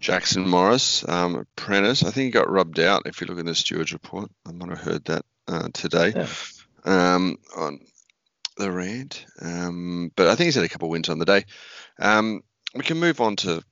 Jackson 0.00 0.48
Morris, 0.48 1.06
um, 1.08 1.36
apprentice. 1.36 2.02
I 2.02 2.10
think 2.10 2.24
he 2.24 2.30
got 2.30 2.50
rubbed 2.50 2.80
out. 2.80 3.02
If 3.06 3.20
you 3.20 3.26
look 3.28 3.38
in 3.38 3.46
the 3.46 3.54
stewards 3.54 3.92
report, 3.92 4.30
I 4.46 4.50
might 4.52 4.70
have 4.70 4.80
heard 4.80 5.04
that 5.04 5.24
uh, 5.46 5.68
today 5.72 6.12
Yeah. 6.16 6.26
um, 6.84 7.38
on 7.56 7.80
the 8.56 8.70
rant. 8.70 9.24
Um, 9.40 10.10
but 10.16 10.26
I 10.26 10.34
think 10.34 10.46
he's 10.46 10.56
had 10.56 10.64
a 10.64 10.68
couple 10.68 10.88
of 10.88 10.90
wins 10.92 11.08
on 11.08 11.18
the 11.20 11.24
day. 11.24 11.44
Um, 12.00 12.42
we 12.74 12.82
can 12.82 12.98
move 12.98 13.20
on 13.20 13.36
to 13.36 13.62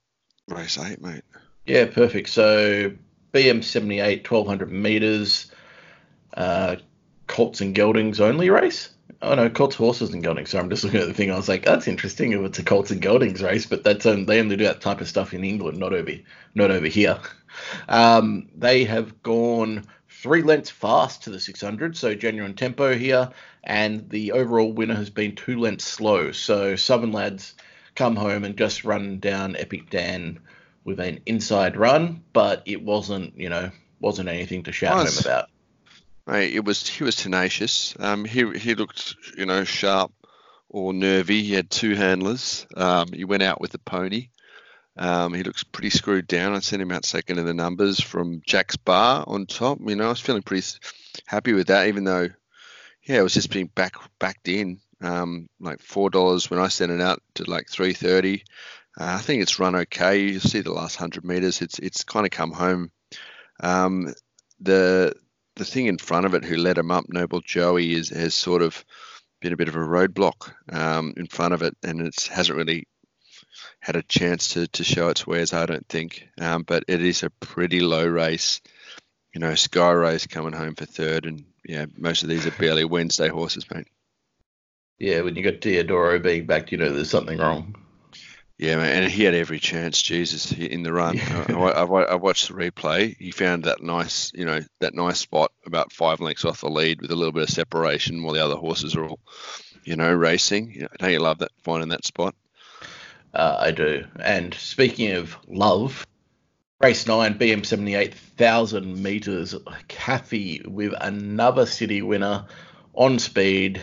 race 0.46 0.78
eight, 0.78 1.00
mate. 1.02 1.22
Yeah, 1.66 1.86
perfect. 1.86 2.28
So 2.28 2.92
BM 3.32 3.64
78, 3.64 4.30
1200 4.30 4.70
meters, 4.70 5.50
uh, 6.34 6.76
Colts 7.26 7.60
and 7.60 7.74
Geldings 7.74 8.20
only 8.20 8.50
race. 8.50 8.90
Oh 9.22 9.34
no, 9.34 9.50
Colts 9.50 9.76
horses 9.76 10.14
and 10.14 10.24
Geldings. 10.24 10.48
So 10.48 10.58
I'm 10.58 10.70
just 10.70 10.82
looking 10.82 11.00
at 11.00 11.06
the 11.06 11.14
thing. 11.14 11.30
I 11.30 11.36
was 11.36 11.48
like, 11.48 11.64
that's 11.64 11.86
interesting 11.86 12.32
if 12.32 12.40
it's 12.40 12.58
a 12.58 12.64
Colts 12.64 12.90
and 12.90 13.02
Geldings 13.02 13.42
race, 13.42 13.66
but 13.66 13.84
that's 13.84 14.06
um, 14.06 14.24
they 14.24 14.40
only 14.40 14.56
do 14.56 14.64
that 14.64 14.80
type 14.80 15.00
of 15.02 15.08
stuff 15.08 15.34
in 15.34 15.44
England, 15.44 15.78
not 15.78 15.92
over 15.92 16.12
not 16.54 16.70
over 16.70 16.86
here. 16.86 17.18
Um, 17.88 18.48
they 18.56 18.84
have 18.84 19.22
gone 19.22 19.84
three 20.08 20.42
lengths 20.42 20.70
fast 20.70 21.24
to 21.24 21.30
the 21.30 21.40
600, 21.40 21.96
so 21.96 22.14
genuine 22.14 22.54
tempo 22.54 22.96
here, 22.96 23.30
and 23.64 24.08
the 24.08 24.32
overall 24.32 24.72
winner 24.72 24.94
has 24.94 25.10
been 25.10 25.34
two 25.34 25.58
lengths 25.58 25.84
slow. 25.84 26.32
So 26.32 26.76
Southern 26.76 27.12
lads 27.12 27.54
come 27.94 28.16
home 28.16 28.44
and 28.44 28.56
just 28.56 28.84
run 28.84 29.18
down 29.18 29.56
Epic 29.56 29.90
Dan 29.90 30.40
with 30.84 31.00
an 31.00 31.20
inside 31.26 31.76
run, 31.76 32.22
but 32.32 32.62
it 32.64 32.82
wasn't, 32.82 33.36
you 33.36 33.50
know, 33.50 33.70
wasn't 34.00 34.28
anything 34.28 34.62
to 34.62 34.72
shout 34.72 34.96
Nice. 34.96 35.16
home 35.16 35.30
about. 35.30 35.49
It 36.28 36.64
was 36.64 36.86
he 36.88 37.04
was 37.04 37.16
tenacious. 37.16 37.94
Um, 37.98 38.24
he 38.24 38.58
he 38.58 38.74
looked 38.74 39.16
you 39.36 39.46
know 39.46 39.64
sharp 39.64 40.12
or 40.68 40.92
nervy. 40.92 41.42
He 41.42 41.54
had 41.54 41.70
two 41.70 41.94
handlers. 41.94 42.66
Um, 42.76 43.08
he 43.12 43.24
went 43.24 43.42
out 43.42 43.60
with 43.60 43.72
the 43.72 43.78
pony. 43.78 44.28
Um, 44.96 45.34
he 45.34 45.42
looks 45.42 45.64
pretty 45.64 45.90
screwed 45.90 46.26
down. 46.26 46.54
I 46.54 46.60
sent 46.60 46.82
him 46.82 46.92
out 46.92 47.04
second 47.04 47.38
in 47.38 47.46
the 47.46 47.54
numbers 47.54 48.00
from 48.00 48.42
Jack's 48.44 48.76
Bar 48.76 49.24
on 49.26 49.46
top. 49.46 49.78
You 49.80 49.96
know, 49.96 50.06
I 50.06 50.08
was 50.08 50.20
feeling 50.20 50.42
pretty 50.42 50.66
happy 51.26 51.52
with 51.52 51.68
that, 51.68 51.88
even 51.88 52.04
though, 52.04 52.28
yeah, 53.02 53.18
it 53.18 53.22
was 53.22 53.34
just 53.34 53.50
being 53.50 53.70
back 53.74 53.94
backed 54.18 54.48
in. 54.48 54.80
Um, 55.02 55.48
like 55.58 55.80
four 55.80 56.10
dollars 56.10 56.50
when 56.50 56.60
I 56.60 56.68
sent 56.68 56.92
it 56.92 57.00
out 57.00 57.22
to 57.36 57.50
like 57.50 57.68
three 57.70 57.94
thirty. 57.94 58.44
Uh, 58.98 59.14
I 59.14 59.18
think 59.18 59.42
it's 59.42 59.58
run 59.58 59.74
okay. 59.74 60.18
You 60.18 60.40
see 60.40 60.60
the 60.60 60.72
last 60.72 60.96
hundred 60.96 61.24
meters. 61.24 61.62
It's 61.62 61.78
it's 61.78 62.04
kind 62.04 62.26
of 62.26 62.30
come 62.30 62.52
home. 62.52 62.90
Um, 63.60 64.12
the 64.60 65.14
the 65.60 65.64
thing 65.66 65.86
in 65.86 65.98
front 65.98 66.24
of 66.26 66.34
it, 66.34 66.42
who 66.42 66.56
led 66.56 66.78
him 66.78 66.90
up, 66.90 67.04
Noble 67.08 67.40
Joey, 67.40 67.92
is 67.92 68.08
has 68.08 68.34
sort 68.34 68.62
of 68.62 68.82
been 69.40 69.52
a 69.52 69.56
bit 69.56 69.68
of 69.68 69.76
a 69.76 69.78
roadblock 69.78 70.52
um, 70.72 71.12
in 71.16 71.26
front 71.26 71.54
of 71.54 71.62
it, 71.62 71.76
and 71.84 72.00
it 72.00 72.28
hasn't 72.32 72.56
really 72.56 72.88
had 73.78 73.94
a 73.94 74.02
chance 74.02 74.48
to, 74.48 74.66
to 74.68 74.82
show 74.82 75.08
its 75.08 75.26
wares, 75.26 75.52
I 75.52 75.66
don't 75.66 75.86
think. 75.86 76.26
Um, 76.40 76.62
but 76.62 76.84
it 76.88 77.02
is 77.02 77.22
a 77.22 77.30
pretty 77.30 77.80
low 77.80 78.06
race. 78.06 78.62
You 79.34 79.40
know, 79.40 79.54
Sky 79.54 79.90
Race 79.90 80.26
coming 80.26 80.54
home 80.54 80.74
for 80.74 80.86
third, 80.86 81.26
and 81.26 81.44
yeah, 81.64 81.84
most 81.96 82.22
of 82.22 82.30
these 82.30 82.46
are 82.46 82.52
barely 82.52 82.84
Wednesday 82.84 83.28
horses, 83.28 83.70
mate. 83.70 83.86
Yeah, 84.98 85.20
when 85.20 85.36
you 85.36 85.42
got 85.42 85.60
Teodoro 85.60 86.22
being 86.22 86.46
back, 86.46 86.72
you 86.72 86.78
know 86.78 86.90
there's 86.90 87.10
something 87.10 87.38
wrong. 87.38 87.76
Yeah, 88.60 88.76
man, 88.76 89.04
and 89.04 89.10
he 89.10 89.24
had 89.24 89.34
every 89.34 89.58
chance. 89.58 90.02
Jesus, 90.02 90.52
in 90.52 90.82
the 90.82 90.92
run, 90.92 91.18
I, 91.18 91.54
I, 91.54 91.82
I, 91.82 92.02
I 92.02 92.14
watched 92.16 92.48
the 92.48 92.52
replay. 92.52 93.16
He 93.16 93.30
found 93.30 93.64
that 93.64 93.82
nice, 93.82 94.32
you 94.34 94.44
know, 94.44 94.60
that 94.80 94.94
nice 94.94 95.18
spot 95.18 95.50
about 95.64 95.92
five 95.92 96.20
lengths 96.20 96.44
off 96.44 96.60
the 96.60 96.68
lead 96.68 97.00
with 97.00 97.10
a 97.10 97.16
little 97.16 97.32
bit 97.32 97.44
of 97.44 97.48
separation, 97.48 98.22
while 98.22 98.34
the 98.34 98.44
other 98.44 98.56
horses 98.56 98.96
are 98.96 99.06
all, 99.06 99.18
you 99.82 99.96
know, 99.96 100.12
racing. 100.12 100.72
You 100.72 100.82
know, 100.82 100.88
don't 100.98 101.10
you 101.10 101.20
love 101.20 101.38
that 101.38 101.52
finding 101.62 101.88
that 101.88 102.04
spot? 102.04 102.34
Uh, 103.32 103.56
I 103.60 103.70
do. 103.70 104.04
And 104.16 104.52
speaking 104.52 105.12
of 105.12 105.38
love, 105.48 106.06
race 106.82 107.06
nine, 107.06 107.38
BM 107.38 107.64
78,000 107.64 109.02
meters, 109.02 109.54
Kathy 109.88 110.60
with 110.66 110.92
another 111.00 111.64
city 111.64 112.02
winner 112.02 112.44
on 112.92 113.20
speed. 113.20 113.80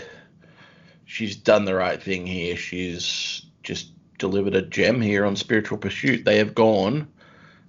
She's 1.06 1.36
done 1.36 1.66
the 1.66 1.74
right 1.74 2.00
thing 2.00 2.28
here. 2.28 2.56
She's 2.58 3.42
just 3.64 3.97
delivered 4.18 4.55
a 4.55 4.61
gem 4.61 5.01
here 5.01 5.26
on 5.26 5.36
Spiritual 5.36 5.78
Pursuit. 5.78 6.26
They 6.26 6.38
have 6.38 6.55
gone 6.55 7.07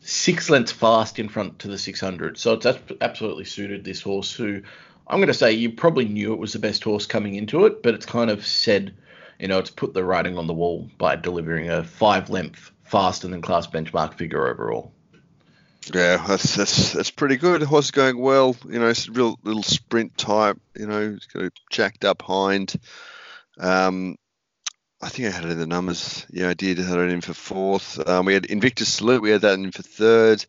six 0.00 0.48
lengths 0.48 0.72
fast 0.72 1.18
in 1.18 1.28
front 1.28 1.58
to 1.60 1.68
the 1.68 1.78
600. 1.78 2.38
So 2.38 2.54
it's 2.54 2.66
absolutely 3.00 3.44
suited 3.44 3.84
this 3.84 4.00
horse 4.00 4.32
who 4.32 4.62
I'm 5.06 5.18
going 5.18 5.28
to 5.28 5.34
say 5.34 5.52
you 5.52 5.72
probably 5.72 6.04
knew 6.04 6.32
it 6.32 6.38
was 6.38 6.52
the 6.52 6.58
best 6.58 6.84
horse 6.84 7.06
coming 7.06 7.34
into 7.34 7.64
it, 7.64 7.82
but 7.82 7.94
it's 7.94 8.06
kind 8.06 8.30
of 8.30 8.46
said, 8.46 8.94
you 9.38 9.48
know, 9.48 9.58
it's 9.58 9.70
put 9.70 9.94
the 9.94 10.04
writing 10.04 10.36
on 10.36 10.46
the 10.46 10.54
wall 10.54 10.88
by 10.98 11.16
delivering 11.16 11.70
a 11.70 11.82
five 11.82 12.28
length 12.28 12.70
faster 12.84 13.26
than 13.26 13.40
class 13.40 13.66
benchmark 13.66 14.14
figure 14.14 14.46
overall. 14.46 14.92
Yeah, 15.94 16.22
that's 16.26 16.54
that's 16.54 16.92
that's 16.92 17.10
pretty 17.10 17.36
good. 17.36 17.62
The 17.62 17.66
horse 17.66 17.86
is 17.86 17.90
going 17.92 18.18
well. 18.18 18.54
You 18.68 18.78
know, 18.78 18.88
it's 18.88 19.08
a 19.08 19.12
real 19.12 19.38
little 19.42 19.62
sprint 19.62 20.18
type. 20.18 20.60
You 20.76 20.86
know, 20.86 21.14
it's 21.16 21.26
got 21.26 21.44
a 21.44 21.50
jacked 21.70 22.04
up 22.04 22.20
hind. 22.20 22.74
Um, 23.58 24.16
I 25.00 25.08
think 25.08 25.28
I 25.28 25.30
had 25.30 25.44
it 25.44 25.52
in 25.52 25.58
the 25.58 25.66
numbers. 25.66 26.26
Yeah, 26.30 26.48
I 26.48 26.54
did. 26.54 26.80
I 26.80 26.82
had 26.82 26.98
it 26.98 27.10
in 27.10 27.20
for 27.20 27.34
fourth. 27.34 28.06
Um, 28.08 28.26
we 28.26 28.34
had 28.34 28.46
Invictus 28.46 28.92
Salute. 28.92 29.22
We 29.22 29.30
had 29.30 29.42
that 29.42 29.54
in 29.54 29.70
for 29.70 29.82
third. 29.82 30.44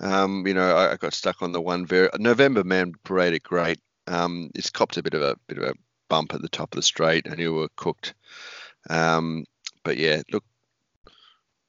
Um, 0.00 0.46
you 0.46 0.52
know, 0.52 0.76
I, 0.76 0.92
I 0.92 0.96
got 0.96 1.14
stuck 1.14 1.40
on 1.40 1.52
the 1.52 1.60
one 1.60 1.86
very 1.86 2.10
November 2.18 2.62
Man 2.62 2.92
paraded 3.04 3.42
great. 3.42 3.80
Um, 4.06 4.50
it's 4.54 4.70
copped 4.70 4.98
a 4.98 5.02
bit 5.02 5.14
of 5.14 5.22
a 5.22 5.36
bit 5.48 5.58
of 5.58 5.64
a 5.64 5.74
bump 6.08 6.34
at 6.34 6.42
the 6.42 6.48
top 6.48 6.74
of 6.74 6.76
the 6.76 6.82
straight, 6.82 7.26
and 7.26 7.38
you 7.38 7.54
were 7.54 7.68
cooked. 7.74 8.14
Um, 8.90 9.46
but 9.82 9.96
yeah, 9.96 10.20
look, 10.30 10.44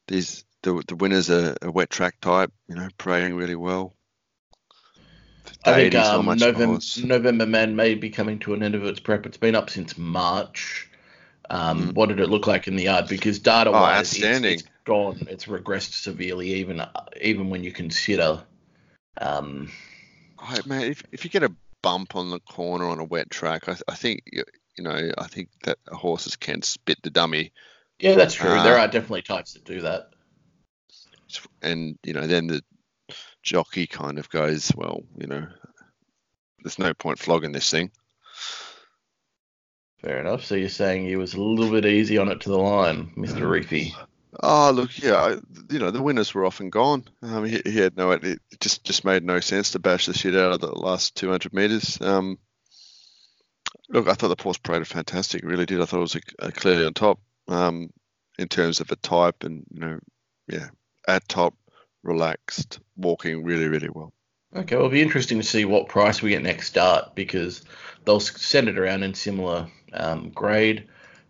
these 0.10 0.44
the 0.64 0.84
the 0.86 0.98
winners 0.98 1.30
are 1.30 1.56
a 1.62 1.72
wet 1.72 1.90
track 1.90 2.20
type. 2.20 2.52
You 2.68 2.76
know, 2.76 2.90
parading 2.98 3.36
really 3.36 3.56
well. 3.56 3.96
I 5.64 5.90
think 5.90 5.96
um, 5.96 6.26
much 6.26 6.42
of 6.42 6.56
a 6.56 6.60
November. 6.60 6.80
November 7.04 7.46
Man 7.46 7.76
may 7.78 7.96
be 7.96 8.10
coming 8.10 8.40
to 8.40 8.54
an 8.54 8.64
end 8.64 8.76
of 8.76 8.84
its 8.84 9.00
prep. 9.00 9.26
It's 9.26 9.38
been 9.38 9.56
up 9.56 9.70
since 9.70 9.98
March. 9.98 10.90
Um, 11.50 11.90
Mm. 11.90 11.94
What 11.96 12.10
did 12.10 12.20
it 12.20 12.30
look 12.30 12.48
like 12.48 12.68
in 12.68 12.76
the 12.76 12.84
yard? 12.84 13.08
Because 13.08 13.40
data 13.40 13.70
Oh, 13.70 13.74
wise, 13.74 14.00
outstanding. 14.00 14.54
It's, 14.54 14.64
it's 14.64 14.72
gone. 14.86 15.28
It's 15.30 15.46
regressed 15.46 15.94
severely, 15.94 16.56
even 16.56 16.82
even 17.22 17.50
when 17.50 17.64
you 17.64 17.72
consider. 17.72 18.44
Um, 19.20 19.72
Oh, 20.40 20.60
man, 20.68 20.84
if, 20.84 21.02
if 21.12 21.24
you 21.24 21.32
get 21.32 21.42
a 21.42 21.56
bump 21.82 22.16
on 22.16 22.30
the 22.30 22.40
corner 22.42 22.86
on 22.86 23.00
a 23.00 23.04
wet 23.04 23.30
track, 23.32 23.68
I, 23.68 23.76
I 23.88 23.96
think 23.96 24.22
you, 24.32 24.44
you 24.78 24.84
know, 24.84 25.12
I 25.18 25.28
think 25.28 25.50
that 25.64 25.80
horses 25.88 26.36
can 26.36 26.62
spit 26.62 27.00
the 27.02 27.10
dummy, 27.10 27.52
yeah, 28.00 28.16
that's 28.16 28.36
true. 28.36 28.52
Uh, 28.52 28.64
there 28.64 28.78
are 28.78 28.88
definitely 28.88 29.24
types 29.24 29.54
that 29.54 29.64
do 29.66 29.82
that. 29.82 30.12
and 31.62 31.98
you 32.04 32.14
know, 32.14 32.28
then 32.28 32.48
the 32.48 32.62
jockey 33.42 33.88
kind 33.88 34.20
of 34.20 34.30
goes, 34.30 34.72
well, 34.76 35.04
you 35.18 35.28
know, 35.28 35.48
there's 36.64 36.80
no 36.80 36.94
point 36.94 37.20
flogging 37.20 37.52
this 37.52 37.70
thing. 37.70 37.92
Fair 40.02 40.20
enough. 40.20 40.46
So 40.46 40.56
you're 40.56 40.70
saying 40.70 41.06
he 41.06 41.16
was 41.16 41.34
a 41.34 41.42
little 41.42 41.72
bit 41.72 41.86
easy 41.86 42.18
on 42.18 42.30
it 42.30 42.42
to 42.42 42.50
the 42.50 42.58
line, 42.58 43.12
Mister 43.16 43.48
Reefy. 43.48 43.96
Oh, 44.44 44.72
look, 44.72 44.98
yeah, 45.00 45.38
you 45.72 45.80
know, 45.80 45.90
the 45.90 46.02
winners 46.02 46.34
were 46.34 46.46
often 46.46 46.70
gone. 46.70 47.06
Um, 47.24 47.46
he, 47.46 47.62
he 47.66 47.78
had 47.78 47.98
no, 47.98 48.12
it 48.12 48.40
just 48.60 48.84
just 48.84 49.04
made 49.04 49.24
no 49.24 49.40
sense 49.40 49.72
to 49.72 49.80
bash 49.80 50.06
the 50.06 50.14
shit 50.14 50.36
out 50.36 50.52
of 50.52 50.62
the 50.62 50.68
last 50.68 51.16
200 51.16 51.54
meters. 51.54 52.00
Um, 52.00 52.38
look, 53.90 54.08
I 54.08 54.14
thought 54.14 54.36
the 54.36 54.42
horse 54.42 54.60
paraded 54.60 54.88
fantastic. 54.88 55.44
Really 55.44 55.66
did. 55.66 55.82
I 55.82 55.86
thought 55.86 55.98
it 55.98 56.14
was 56.14 56.18
a, 56.40 56.52
clearly 56.52 56.86
on 56.86 56.94
top 56.94 57.20
um, 57.48 57.90
in 58.38 58.48
terms 58.48 58.80
of 58.80 58.92
a 58.92 58.96
type 58.98 59.44
and 59.44 59.66
you 59.72 59.80
know, 59.80 60.00
yeah, 60.48 60.68
at 61.08 61.28
top, 61.28 61.56
relaxed, 62.04 62.80
walking 62.96 63.44
really, 63.44 63.68
really 63.68 63.90
well. 63.90 64.14
Okay, 64.56 64.76
well, 64.76 64.86
it'll 64.86 64.92
be 64.92 65.02
interesting 65.02 65.40
to 65.40 65.48
see 65.48 65.66
what 65.66 65.90
price 65.90 66.22
we 66.22 66.30
get 66.30 66.44
next 66.44 66.68
start 66.68 67.16
because 67.16 67.64
they'll 68.06 68.20
send 68.20 68.70
it 68.70 68.78
around 68.78 69.04
in 69.04 69.14
similar 69.14 69.68
um, 69.94 70.30
grade. 70.30 70.88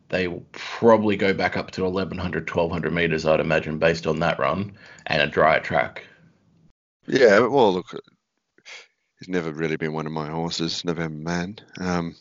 They 0.09 0.27
will 0.27 0.45
probably 0.53 1.17
go 1.17 1.33
back 1.33 1.57
up 1.57 1.71
to 1.71 1.83
1100, 1.83 2.49
1200 2.49 2.93
meters, 2.93 3.25
I'd 3.25 3.39
imagine, 3.39 3.77
based 3.77 4.07
on 4.07 4.19
that 4.19 4.39
run 4.39 4.77
and 5.05 5.21
a 5.21 5.27
drier 5.27 5.59
track. 5.59 6.05
Yeah, 7.07 7.39
well, 7.39 7.73
look, 7.73 7.93
he's 9.19 9.27
never 9.27 9.51
really 9.51 9.77
been 9.77 9.93
one 9.93 10.05
of 10.05 10.11
my 10.11 10.29
horses, 10.29 10.85
November 10.85 11.17
Man. 11.17 11.59
Um, 11.79 12.15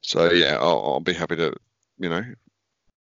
so 0.00 0.30
yeah, 0.30 0.56
I'll, 0.60 0.82
I'll 0.84 1.00
be 1.00 1.12
happy 1.12 1.36
to, 1.36 1.54
you 1.98 2.08
know, 2.08 2.22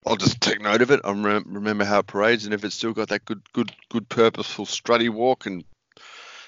I'll 0.05 0.15
just 0.15 0.39
take 0.39 0.61
note 0.61 0.81
of 0.81 0.91
it. 0.91 1.01
I 1.03 1.11
rem- 1.11 1.45
remember 1.47 1.83
how 1.83 1.99
it 1.99 2.07
parades, 2.07 2.45
and 2.45 2.53
if 2.53 2.63
it's 2.63 2.75
still 2.75 2.93
got 2.93 3.09
that 3.09 3.25
good, 3.25 3.41
good, 3.51 3.71
good, 3.89 4.07
purposeful 4.07 4.65
strutty 4.65 5.09
walk 5.09 5.45
and 5.45 5.65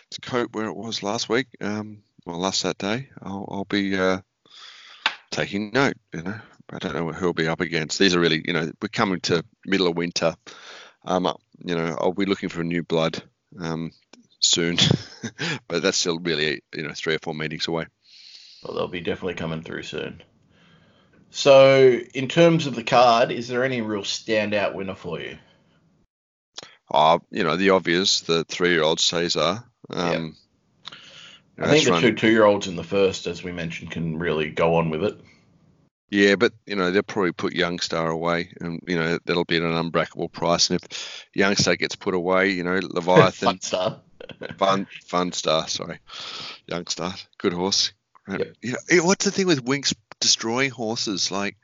its 0.07 0.19
coat 0.21 0.49
where 0.53 0.67
it 0.67 0.75
was 0.75 1.03
last 1.03 1.27
week, 1.27 1.47
um, 1.59 2.03
well, 2.25 2.39
last 2.39 2.63
that 2.63 2.77
day, 2.77 3.09
I'll, 3.21 3.47
I'll 3.51 3.65
be 3.65 3.97
uh, 3.97 4.19
taking 5.31 5.71
note. 5.71 5.97
You 6.13 6.23
know, 6.23 6.39
I 6.69 6.79
don't 6.79 6.93
know 6.93 7.11
who 7.11 7.25
will 7.27 7.33
be 7.33 7.47
up 7.47 7.61
against. 7.61 7.99
These 7.99 8.15
are 8.15 8.19
really, 8.19 8.43
you 8.45 8.53
know, 8.53 8.71
we're 8.81 8.89
coming 8.89 9.19
to 9.21 9.43
middle 9.65 9.87
of 9.87 9.97
winter. 9.97 10.35
Um, 11.05 11.25
uh, 11.25 11.33
you 11.63 11.75
know, 11.75 11.97
I'll 11.99 12.13
be 12.13 12.25
looking 12.25 12.49
for 12.49 12.63
new 12.63 12.83
blood. 12.83 13.21
Um, 13.59 13.91
soon, 14.39 14.77
but 15.67 15.81
that's 15.81 15.97
still 15.97 16.19
really 16.19 16.61
you 16.73 16.83
know 16.83 16.93
three 16.93 17.15
or 17.15 17.19
four 17.19 17.33
meetings 17.33 17.67
away. 17.67 17.85
Well, 18.63 18.75
they'll 18.75 18.87
be 18.87 19.01
definitely 19.01 19.35
coming 19.35 19.61
through 19.61 19.83
soon. 19.83 20.21
So, 21.31 21.99
in 22.13 22.27
terms 22.27 22.65
of 22.65 22.75
the 22.75 22.83
card, 22.83 23.31
is 23.31 23.47
there 23.47 23.63
any 23.63 23.81
real 23.81 24.01
standout 24.01 24.73
winner 24.73 24.95
for 24.95 25.19
you? 25.19 25.37
Uh, 26.91 27.19
you 27.29 27.43
know 27.43 27.55
the 27.55 27.69
obvious, 27.71 28.21
the 28.21 28.43
three-year-old 28.45 28.99
Caesar. 28.99 29.63
Um, 29.91 30.11
know, 30.11 30.31
I 31.59 31.67
think 31.69 31.85
the 31.85 31.91
run- 31.91 32.01
two 32.01 32.13
two-year-olds 32.13 32.67
in 32.67 32.75
the 32.75 32.83
first, 32.83 33.27
as 33.27 33.43
we 33.43 33.51
mentioned, 33.51 33.91
can 33.91 34.17
really 34.17 34.49
go 34.49 34.75
on 34.75 34.89
with 34.89 35.03
it. 35.03 35.19
Yeah, 36.09 36.35
but 36.35 36.53
you 36.65 36.75
know 36.75 36.89
they'll 36.89 37.03
probably 37.03 37.33
put 37.33 37.53
Youngstar 37.53 38.11
away, 38.11 38.51
and 38.59 38.81
you 38.87 38.97
know 38.97 39.19
that'll 39.25 39.45
be 39.45 39.57
at 39.57 39.63
an 39.63 39.75
unbreakable 39.75 40.29
price. 40.29 40.69
And 40.69 40.81
if 40.81 41.27
Youngstar 41.37 41.77
gets 41.77 41.95
put 41.95 42.15
away, 42.15 42.49
you 42.51 42.63
know 42.63 42.79
Leviathan, 42.81 43.31
Fun 43.47 43.61
star. 43.61 43.99
fun, 44.57 44.87
fun 45.05 45.31
star, 45.31 45.67
sorry, 45.67 45.99
Youngstar, 46.69 47.23
good 47.37 47.53
horse. 47.53 47.93
Yep. 48.27 48.55
You 48.61 48.75
know, 48.91 49.03
what's 49.03 49.25
the 49.25 49.31
thing 49.31 49.47
with 49.47 49.63
Winks 49.63 49.93
destroying 50.19 50.71
horses? 50.71 51.31
Like 51.31 51.57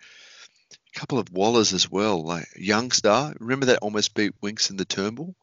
a 0.95 0.99
couple 0.99 1.19
of 1.19 1.31
Wallers 1.31 1.73
as 1.73 1.89
well. 1.89 2.23
Like 2.23 2.47
Youngstar, 2.59 3.35
remember 3.39 3.67
that 3.67 3.79
almost 3.79 4.13
beat 4.13 4.33
Winks 4.41 4.69
in 4.69 4.77
the 4.77 4.85
Turnbull. 4.85 5.35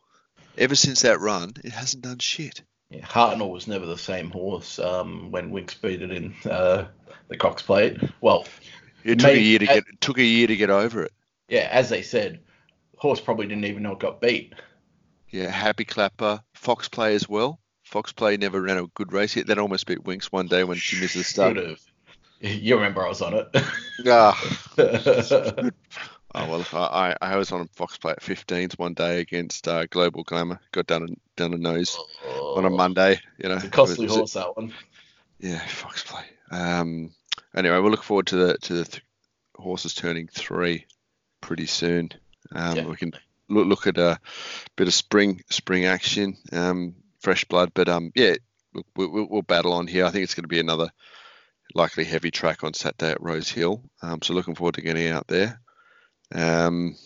Ever 0.58 0.74
since 0.74 1.02
that 1.02 1.20
run, 1.20 1.54
it 1.64 1.72
hasn't 1.72 2.02
done 2.02 2.18
shit. 2.18 2.62
Yeah, 2.92 3.06
Hartnell 3.06 3.50
was 3.50 3.66
never 3.66 3.86
the 3.86 3.96
same 3.96 4.30
horse 4.30 4.78
um, 4.78 5.30
when 5.30 5.50
Winks 5.50 5.74
beat 5.74 6.02
it 6.02 6.10
in 6.10 6.34
uh, 6.44 6.88
the 7.28 7.36
Cox 7.38 7.62
Plate. 7.62 7.98
Well, 8.20 8.46
It 9.02 9.18
took 9.18 9.30
a 9.30 9.40
year 9.40 9.58
to 9.60 9.66
get 9.66 9.76
it 9.78 10.00
took 10.00 10.18
a 10.18 10.24
year 10.24 10.46
to 10.46 10.56
get 10.56 10.68
over 10.70 11.02
it. 11.04 11.12
yeah, 11.48 11.68
as 11.70 11.88
they 11.88 12.02
said, 12.02 12.40
horse 12.98 13.20
probably 13.20 13.46
didn't 13.46 13.64
even 13.64 13.82
know 13.82 13.92
it 13.92 13.98
got 14.00 14.20
beat. 14.20 14.52
Yeah, 15.30 15.48
Happy 15.48 15.86
Clapper, 15.86 16.42
Foxplay 16.54 17.14
as 17.14 17.26
well. 17.26 17.58
Foxplay 17.90 18.38
never 18.38 18.60
ran 18.60 18.76
a 18.76 18.86
good 18.88 19.12
race 19.12 19.36
yet. 19.36 19.46
That 19.46 19.58
almost 19.58 19.86
beat 19.86 20.04
Winks 20.04 20.30
one 20.30 20.46
day 20.46 20.62
when 20.64 20.76
she 20.76 21.00
missed 21.00 21.14
the 21.14 21.24
start. 21.24 21.56
You 22.40 22.74
remember 22.74 23.06
I 23.06 23.08
was 23.08 23.22
on 23.22 23.34
it. 23.34 23.56
Ah, 24.06 24.36
oh 26.34 26.48
well, 26.50 26.66
I, 26.72 27.14
I 27.20 27.32
I 27.32 27.36
was 27.36 27.52
on 27.52 27.68
Foxplay 27.68 28.12
at 28.12 28.20
15s 28.22 28.78
one 28.78 28.94
day 28.94 29.20
against 29.20 29.66
uh, 29.68 29.86
Global 29.86 30.24
Glamour. 30.24 30.60
Got 30.72 30.86
down 30.86 31.02
a, 31.04 31.06
down 31.36 31.54
a 31.54 31.58
nose 31.58 31.98
on 32.26 32.64
a 32.64 32.70
Monday. 32.70 33.20
You 33.38 33.48
know, 33.48 33.56
It's 33.56 33.64
a 33.64 33.70
costly 33.70 34.06
was- 34.06 34.16
horse 34.16 34.32
that 34.34 34.56
one. 34.56 34.72
Yeah, 35.38 35.58
Foxplay. 35.60 36.22
Um, 36.50 37.12
anyway, 37.54 37.78
we'll 37.78 37.90
look 37.90 38.02
forward 38.04 38.26
to 38.28 38.36
the 38.36 38.58
to 38.58 38.74
the 38.74 38.84
th- 38.84 39.02
horses 39.56 39.94
turning 39.94 40.28
three 40.28 40.86
pretty 41.40 41.66
soon. 41.66 42.10
Um, 42.54 42.76
Yeah. 42.76 42.84
We 42.86 42.96
can 42.96 43.12
look 43.48 43.66
look 43.66 43.86
at 43.86 43.98
a 43.98 44.18
bit 44.76 44.88
of 44.88 44.94
spring 44.94 45.42
spring 45.50 45.84
action, 45.86 46.36
um, 46.52 46.94
fresh 47.20 47.44
blood. 47.44 47.72
But 47.74 47.88
um, 47.88 48.12
yeah, 48.14 48.34
we'll, 48.72 49.10
we'll, 49.10 49.28
we'll 49.28 49.42
battle 49.42 49.72
on 49.72 49.86
here. 49.86 50.04
I 50.06 50.10
think 50.10 50.24
it's 50.24 50.34
going 50.34 50.44
to 50.44 50.48
be 50.48 50.60
another 50.60 50.90
likely 51.74 52.04
heavy 52.04 52.30
track 52.30 52.64
on 52.64 52.74
Saturday 52.74 53.12
at 53.12 53.22
Rosehill. 53.22 53.82
Um, 54.02 54.20
so 54.22 54.34
looking 54.34 54.54
forward 54.54 54.74
to 54.74 54.82
getting 54.82 55.08
out 55.08 55.26
there. 55.26 55.60
Um, 56.34 56.96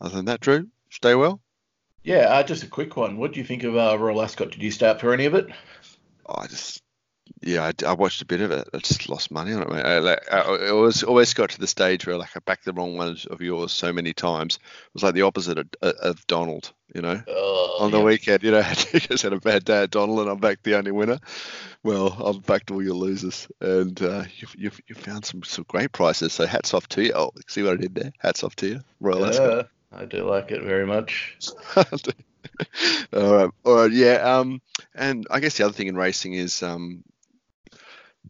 other 0.00 0.16
than 0.16 0.24
that, 0.26 0.40
Drew, 0.40 0.68
stay 0.90 1.14
well. 1.14 1.40
Yeah, 2.02 2.28
uh, 2.28 2.42
just 2.42 2.62
a 2.62 2.68
quick 2.68 2.96
one. 2.96 3.16
What 3.18 3.32
do 3.32 3.40
you 3.40 3.44
think 3.44 3.64
of 3.64 3.76
uh, 3.76 3.98
Royal 3.98 4.22
Ascot? 4.22 4.50
Did 4.50 4.62
you 4.62 4.70
stay 4.70 4.88
up 4.88 5.00
for 5.00 5.12
any 5.12 5.26
of 5.26 5.34
it? 5.34 5.48
Oh, 6.26 6.36
I 6.38 6.46
just, 6.46 6.82
yeah, 7.40 7.70
I, 7.70 7.86
I 7.86 7.92
watched 7.92 8.22
a 8.22 8.26
bit 8.26 8.40
of 8.40 8.50
it. 8.50 8.68
I 8.72 8.78
just 8.78 9.08
lost 9.08 9.30
money 9.30 9.52
on 9.52 9.62
it. 9.62 9.70
Mate. 9.70 9.84
I, 9.84 9.98
like, 9.98 10.32
I, 10.32 10.68
it 10.68 10.72
was 10.72 11.02
always 11.02 11.34
got 11.34 11.50
to 11.50 11.60
the 11.60 11.66
stage 11.66 12.06
where 12.06 12.16
like 12.16 12.36
I 12.36 12.40
backed 12.40 12.64
the 12.64 12.72
wrong 12.72 12.96
ones 12.96 13.26
of 13.26 13.40
yours 13.40 13.72
so 13.72 13.92
many 13.92 14.12
times. 14.12 14.56
It 14.56 14.94
was 14.94 15.02
like 15.02 15.14
the 15.14 15.22
opposite 15.22 15.58
of, 15.58 15.66
of 15.80 16.26
Donald, 16.26 16.72
you 16.94 17.02
know. 17.02 17.22
Oh, 17.28 17.76
on 17.80 17.90
the 17.90 17.98
yeah. 17.98 18.04
weekend, 18.04 18.42
you 18.42 18.50
know, 18.50 18.58
I 18.64 18.74
just 18.74 19.22
had 19.22 19.32
a 19.32 19.40
bad 19.40 19.64
day 19.64 19.84
at 19.84 19.90
Donald, 19.90 20.20
and 20.20 20.28
I'm 20.28 20.38
back 20.38 20.62
the 20.62 20.76
only 20.76 20.90
winner. 20.90 21.18
Well, 21.84 22.16
I've 22.24 22.44
backed 22.44 22.70
all 22.70 22.82
your 22.82 22.94
losers, 22.94 23.46
and 23.60 24.00
uh, 24.02 24.24
you've, 24.36 24.54
you've 24.56 24.80
you 24.88 24.94
found 24.96 25.24
some 25.24 25.42
some 25.44 25.64
great 25.68 25.92
prices. 25.92 26.32
So 26.32 26.46
hats 26.46 26.74
off 26.74 26.88
to 26.90 27.04
you. 27.04 27.12
Oh, 27.14 27.30
see 27.46 27.62
what 27.62 27.74
I 27.74 27.76
did 27.76 27.94
there? 27.94 28.12
Hats 28.18 28.42
off 28.42 28.56
to 28.56 28.66
you, 28.66 28.80
Royal 29.00 29.26
Ascot. 29.26 29.68
Yeah, 29.92 29.98
I 29.98 30.04
do 30.04 30.24
like 30.24 30.50
it 30.50 30.62
very 30.62 30.86
much. 30.86 31.36
all 31.76 31.84
right, 33.12 33.50
all 33.64 33.74
right, 33.74 33.92
yeah. 33.92 34.38
Um, 34.38 34.60
and 34.94 35.26
I 35.30 35.38
guess 35.38 35.56
the 35.56 35.64
other 35.64 35.72
thing 35.72 35.86
in 35.86 35.96
racing 35.96 36.34
is 36.34 36.62
um, 36.64 37.04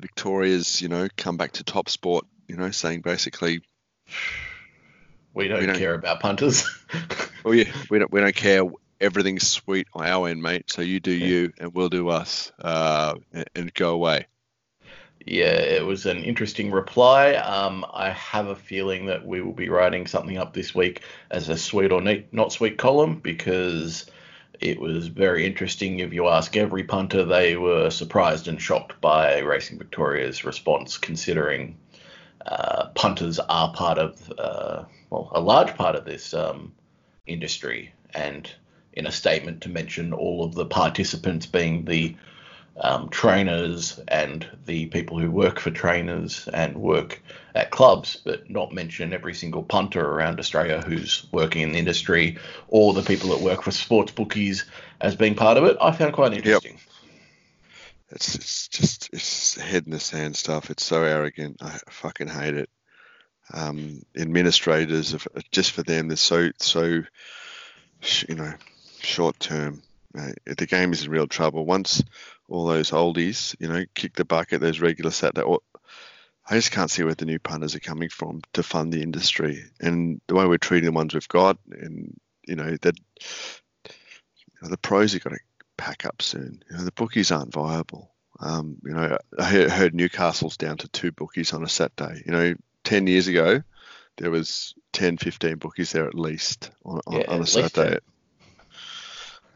Victoria's, 0.01 0.81
you 0.81 0.89
know, 0.89 1.09
come 1.17 1.37
back 1.37 1.53
to 1.53 1.65
TopSport. 1.65 2.23
You 2.47 2.57
know, 2.57 2.71
saying 2.71 3.03
basically, 3.03 3.61
We 5.35 5.49
don't, 5.49 5.61
We 5.61 5.67
don't- 5.67 5.79
care 5.79 5.95
about 5.95 6.21
punters. 6.21 6.65
Well, 7.45 7.55
yeah, 7.55 7.73
we 7.89 7.99
don't 8.01 8.11
we 8.13 8.21
don't 8.21 8.35
care. 8.35 8.63
Everything's 9.01 9.47
sweet 9.47 9.87
on 9.95 10.05
our 10.05 10.29
end, 10.29 10.43
mate. 10.43 10.71
So 10.71 10.83
you 10.83 10.99
do 10.99 11.13
you, 11.13 11.53
and 11.59 11.73
we'll 11.73 11.89
do 11.89 12.09
us, 12.09 12.51
uh, 12.61 13.15
and, 13.33 13.45
and 13.55 13.75
go 13.75 13.91
away. 13.95 14.27
Yeah, 15.25 15.53
it 15.55 15.87
was 15.87 16.05
an 16.07 16.25
interesting 16.25 16.73
reply. 16.73 17.35
Um, 17.35 17.87
I 17.95 18.11
have 18.11 18.49
a 18.49 18.57
feeling 18.57 19.07
that 19.07 19.25
we 19.25 19.41
will 19.41 19.53
be 19.53 19.69
writing 19.69 20.07
something 20.09 20.37
up 20.37 20.53
this 20.53 20.75
week 20.75 21.03
as 21.31 21.49
a 21.49 21.57
sweet 21.57 21.93
or 21.93 22.01
neat, 22.03 22.35
not 22.35 22.53
sweet 22.53 22.77
column 22.77 23.21
because 23.21 24.07
it 24.61 24.81
was 24.81 25.09
very 25.09 25.47
interesting. 25.47 26.01
If 26.01 26.13
you 26.13 26.29
ask 26.29 26.57
every 26.57 26.85
punter, 26.85 27.25
they 27.25 27.57
were 27.57 27.91
surprised 27.91 28.49
and 28.49 28.61
shocked 28.61 29.01
by 29.01 29.39
Racing 29.39 29.79
Victoria's 29.79 30.45
response, 30.45 30.99
considering 30.99 31.77
uh, 32.45 32.87
punters 32.95 33.39
are 33.39 33.73
part 33.73 33.99
of, 33.99 34.33
uh, 34.39 34.85
well, 35.11 35.31
a 35.35 35.41
large 35.41 35.75
part 35.77 35.97
of 35.97 36.05
this 36.05 36.35
um, 36.35 36.73
industry. 37.27 37.93
And 38.15 38.51
in 38.95 39.07
a 39.07 39.13
statement 39.13 39.61
to 39.63 39.69
mention 39.69 40.13
all 40.13 40.45
of 40.45 40.55
the 40.55 40.67
participants 40.67 41.47
being 41.47 41.85
the 41.85 42.17
um, 42.81 43.09
trainers 43.09 43.99
and 44.09 44.47
the 44.66 44.87
people 44.87 45.18
who 45.18 45.31
work 45.31 45.59
for 45.59 45.70
trainers 45.70 46.49
and 46.53 46.76
work 46.76 47.20
at 47.55 47.70
clubs, 47.70 48.16
but 48.24 48.49
not 48.49 48.72
mention 48.72 49.12
every 49.12 49.35
single 49.35 49.62
punter 49.62 50.05
around 50.05 50.39
Australia 50.39 50.81
who's 50.81 51.26
working 51.33 51.62
in 51.62 51.72
the 51.72 51.79
industry 51.79 52.39
or 52.68 52.93
the 52.95 53.03
people 53.03 53.31
that 53.31 53.41
work 53.41 53.62
for 53.62 53.72
sports 53.72 54.12
bookies 54.12 54.64
as 55.01 55.16
being 55.16 55.35
part 55.35 55.57
of 55.57 55.64
it. 55.64 55.76
I 55.81 55.93
found 55.93 56.12
quite 56.12 56.35
interesting. 56.35 56.79
It's 58.11 58.37
it's 58.37 58.68
just 58.68 59.11
it's 59.12 59.57
head 59.57 59.85
in 59.85 59.93
the 59.93 60.01
sand 60.01 60.37
stuff. 60.37 60.70
It's 60.70 60.85
so 60.85 61.03
arrogant. 61.03 61.59
I 61.61 61.79
fucking 61.91 62.29
hate 62.29 62.55
it. 62.55 62.70
Um, 63.53 64.03
administrators, 64.16 65.14
of, 65.14 65.26
just 65.51 65.72
for 65.72 65.83
them, 65.83 66.09
they're 66.09 66.16
so 66.16 66.51
so, 66.59 67.03
you 68.29 68.35
know, 68.35 68.55
short 69.01 69.39
term. 69.41 69.83
Uh, 70.18 70.33
the 70.47 70.66
game 70.66 70.93
is 70.93 71.05
in 71.05 71.11
real 71.11 71.26
trouble. 71.26 71.66
Once 71.66 72.03
all 72.49 72.67
those 72.67 72.91
oldies, 72.91 73.55
you 73.61 73.69
know, 73.69 73.85
kick 73.95 74.15
the 74.15 74.25
bucket, 74.25 74.61
those 74.61 74.81
regular 74.81 75.11
Saturday. 75.11 75.43
Or, 75.43 75.61
I 76.51 76.55
just 76.55 76.73
can't 76.73 76.91
see 76.91 77.05
where 77.05 77.15
the 77.15 77.27
new 77.27 77.39
punters 77.39 77.75
are 77.75 77.81
coming 77.81 78.09
from 78.09 78.41
to 78.55 78.63
fund 78.63 78.93
the 78.93 79.03
industry, 79.03 79.65
and 79.81 80.21
the 80.29 80.35
way 80.35 80.47
we're 80.47 80.57
treating 80.59 80.87
the 80.87 80.93
ones 80.93 81.13
we've 81.13 81.29
got, 81.29 81.59
and 81.71 82.19
you 82.47 82.57
know 82.57 82.77
that 82.81 82.99
you 83.87 84.63
know, 84.63 84.69
the 84.69 84.79
pros 84.79 85.15
are 85.15 85.19
going 85.19 85.37
to 85.37 85.43
pack 85.77 86.07
up 86.07 86.23
soon. 86.23 86.63
You 86.71 86.79
know, 86.79 86.85
the 86.85 86.93
bookies 86.93 87.31
aren't 87.31 87.53
viable. 87.53 88.11
Um, 88.41 88.79
you 88.85 88.93
know, 88.93 89.19
I 89.39 89.45
heard, 89.45 89.95
Newcastle's 89.95 90.57
down 90.57 90.79
to 90.79 90.89
two 90.89 91.13
bookies 91.13 91.53
on 91.53 91.65
a 91.65 91.69
Saturday. 91.69 92.23
You 92.25 92.33
know, 92.33 92.55
10 92.85 93.07
years 93.07 93.27
ago, 93.27 93.63
there 94.17 94.31
was 94.31 94.75
10, 94.93 95.19
15 95.19 95.57
bookies 95.57 95.93
there 95.93 96.07
at 96.07 96.15
least 96.15 96.71
on, 96.85 97.01
Yeah, 97.11 97.25
on 97.29 97.41
a 97.43 97.47
Saturday. 97.47 97.99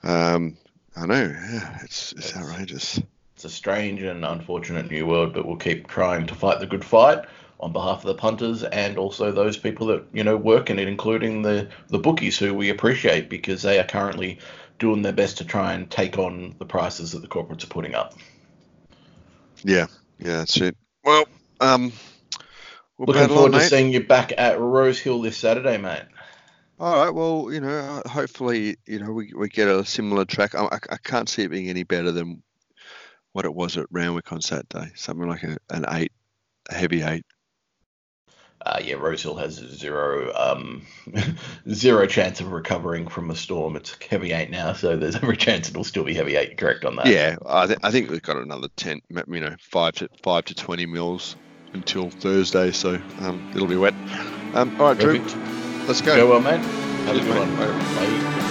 Um, 0.02 0.56
I 0.96 1.06
know, 1.06 1.22
yeah, 1.22 1.78
it's, 1.82 2.12
it's 2.12 2.36
outrageous. 2.36 3.00
It's 3.34 3.44
a 3.44 3.50
strange 3.50 4.02
and 4.02 4.24
unfortunate 4.24 4.90
new 4.90 5.06
world, 5.06 5.32
but 5.32 5.46
we'll 5.46 5.56
keep 5.56 5.88
trying 5.88 6.26
to 6.26 6.34
fight 6.34 6.60
the 6.60 6.66
good 6.66 6.84
fight 6.84 7.24
on 7.60 7.72
behalf 7.72 7.98
of 7.98 8.04
the 8.04 8.14
punters 8.14 8.64
and 8.64 8.98
also 8.98 9.30
those 9.30 9.56
people 9.56 9.86
that 9.86 10.04
you 10.12 10.24
know 10.24 10.36
work 10.36 10.68
in 10.68 10.78
it, 10.78 10.88
including 10.88 11.42
the 11.42 11.68
the 11.88 11.98
bookies 11.98 12.38
who 12.38 12.52
we 12.52 12.68
appreciate 12.68 13.30
because 13.30 13.62
they 13.62 13.78
are 13.78 13.84
currently 13.84 14.38
doing 14.78 15.02
their 15.02 15.12
best 15.12 15.38
to 15.38 15.44
try 15.44 15.72
and 15.72 15.90
take 15.90 16.18
on 16.18 16.54
the 16.58 16.64
prices 16.64 17.12
that 17.12 17.22
the 17.22 17.28
corporates 17.28 17.64
are 17.64 17.68
putting 17.68 17.94
up. 17.94 18.14
Yeah, 19.62 19.86
yeah, 20.18 20.38
that's 20.38 20.56
it. 20.58 20.76
Well, 21.04 21.24
um, 21.60 21.92
we'll 22.98 23.06
Looking 23.06 23.28
forward 23.28 23.54
on, 23.54 23.60
to 23.60 23.68
seeing 23.68 23.92
you 23.92 24.04
back 24.04 24.32
at 24.36 24.58
Rosehill 24.58 25.22
this 25.22 25.36
Saturday, 25.36 25.78
mate. 25.78 26.02
All 26.82 26.96
right. 26.96 27.14
Well, 27.14 27.52
you 27.52 27.60
know, 27.60 27.68
uh, 27.68 28.08
hopefully, 28.08 28.76
you 28.86 28.98
know, 28.98 29.12
we, 29.12 29.32
we 29.36 29.48
get 29.48 29.68
a 29.68 29.84
similar 29.84 30.24
track. 30.24 30.56
I, 30.56 30.80
I, 30.90 30.96
can't 30.96 31.28
see 31.28 31.42
it 31.42 31.48
being 31.48 31.68
any 31.68 31.84
better 31.84 32.10
than 32.10 32.42
what 33.30 33.44
it 33.44 33.54
was 33.54 33.76
at 33.76 33.86
Randwick 33.92 34.32
on 34.32 34.40
Saturday. 34.40 34.90
Something 34.96 35.28
like 35.28 35.44
a, 35.44 35.58
an 35.70 35.84
eight, 35.90 36.10
a 36.68 36.74
heavy 36.74 37.02
eight. 37.02 37.24
Uh, 38.66 38.80
yeah, 38.82 38.96
Rosehill 38.96 39.36
has 39.36 39.54
zero 39.54 40.32
um, 40.34 40.84
zero 41.72 42.04
chance 42.06 42.40
of 42.40 42.50
recovering 42.50 43.06
from 43.06 43.30
a 43.30 43.36
storm. 43.36 43.76
It's 43.76 43.96
heavy 44.10 44.32
eight 44.32 44.50
now, 44.50 44.72
so 44.72 44.96
there's 44.96 45.14
every 45.22 45.36
chance 45.36 45.68
it'll 45.68 45.84
still 45.84 46.02
be 46.02 46.14
heavy 46.14 46.34
eight. 46.34 46.58
Correct 46.58 46.84
on 46.84 46.96
that. 46.96 47.06
Yeah, 47.06 47.36
I, 47.46 47.68
th- 47.68 47.78
I 47.84 47.92
think 47.92 48.10
we've 48.10 48.20
got 48.20 48.38
another 48.38 48.66
ten, 48.74 49.00
you 49.08 49.40
know, 49.40 49.54
five 49.60 49.94
to 49.94 50.08
five 50.24 50.46
to 50.46 50.54
twenty 50.56 50.86
mils 50.86 51.36
until 51.74 52.10
Thursday, 52.10 52.72
so 52.72 53.00
um, 53.20 53.52
it'll 53.54 53.68
be 53.68 53.76
wet. 53.76 53.94
Um, 54.54 54.74
all 54.80 54.88
right, 54.88 54.98
Drew, 54.98 55.20
Perfect. 55.20 55.61
Let's 55.86 56.00
go. 56.00 56.16
Go 56.16 56.28
well, 56.30 56.40
mate. 56.40 56.60
Have 57.06 57.16
a 57.16 57.20
good 57.20 57.28
mate. 57.28 57.38
one. 57.38 57.56
Bye. 57.56 58.40
Bye. 58.40 58.48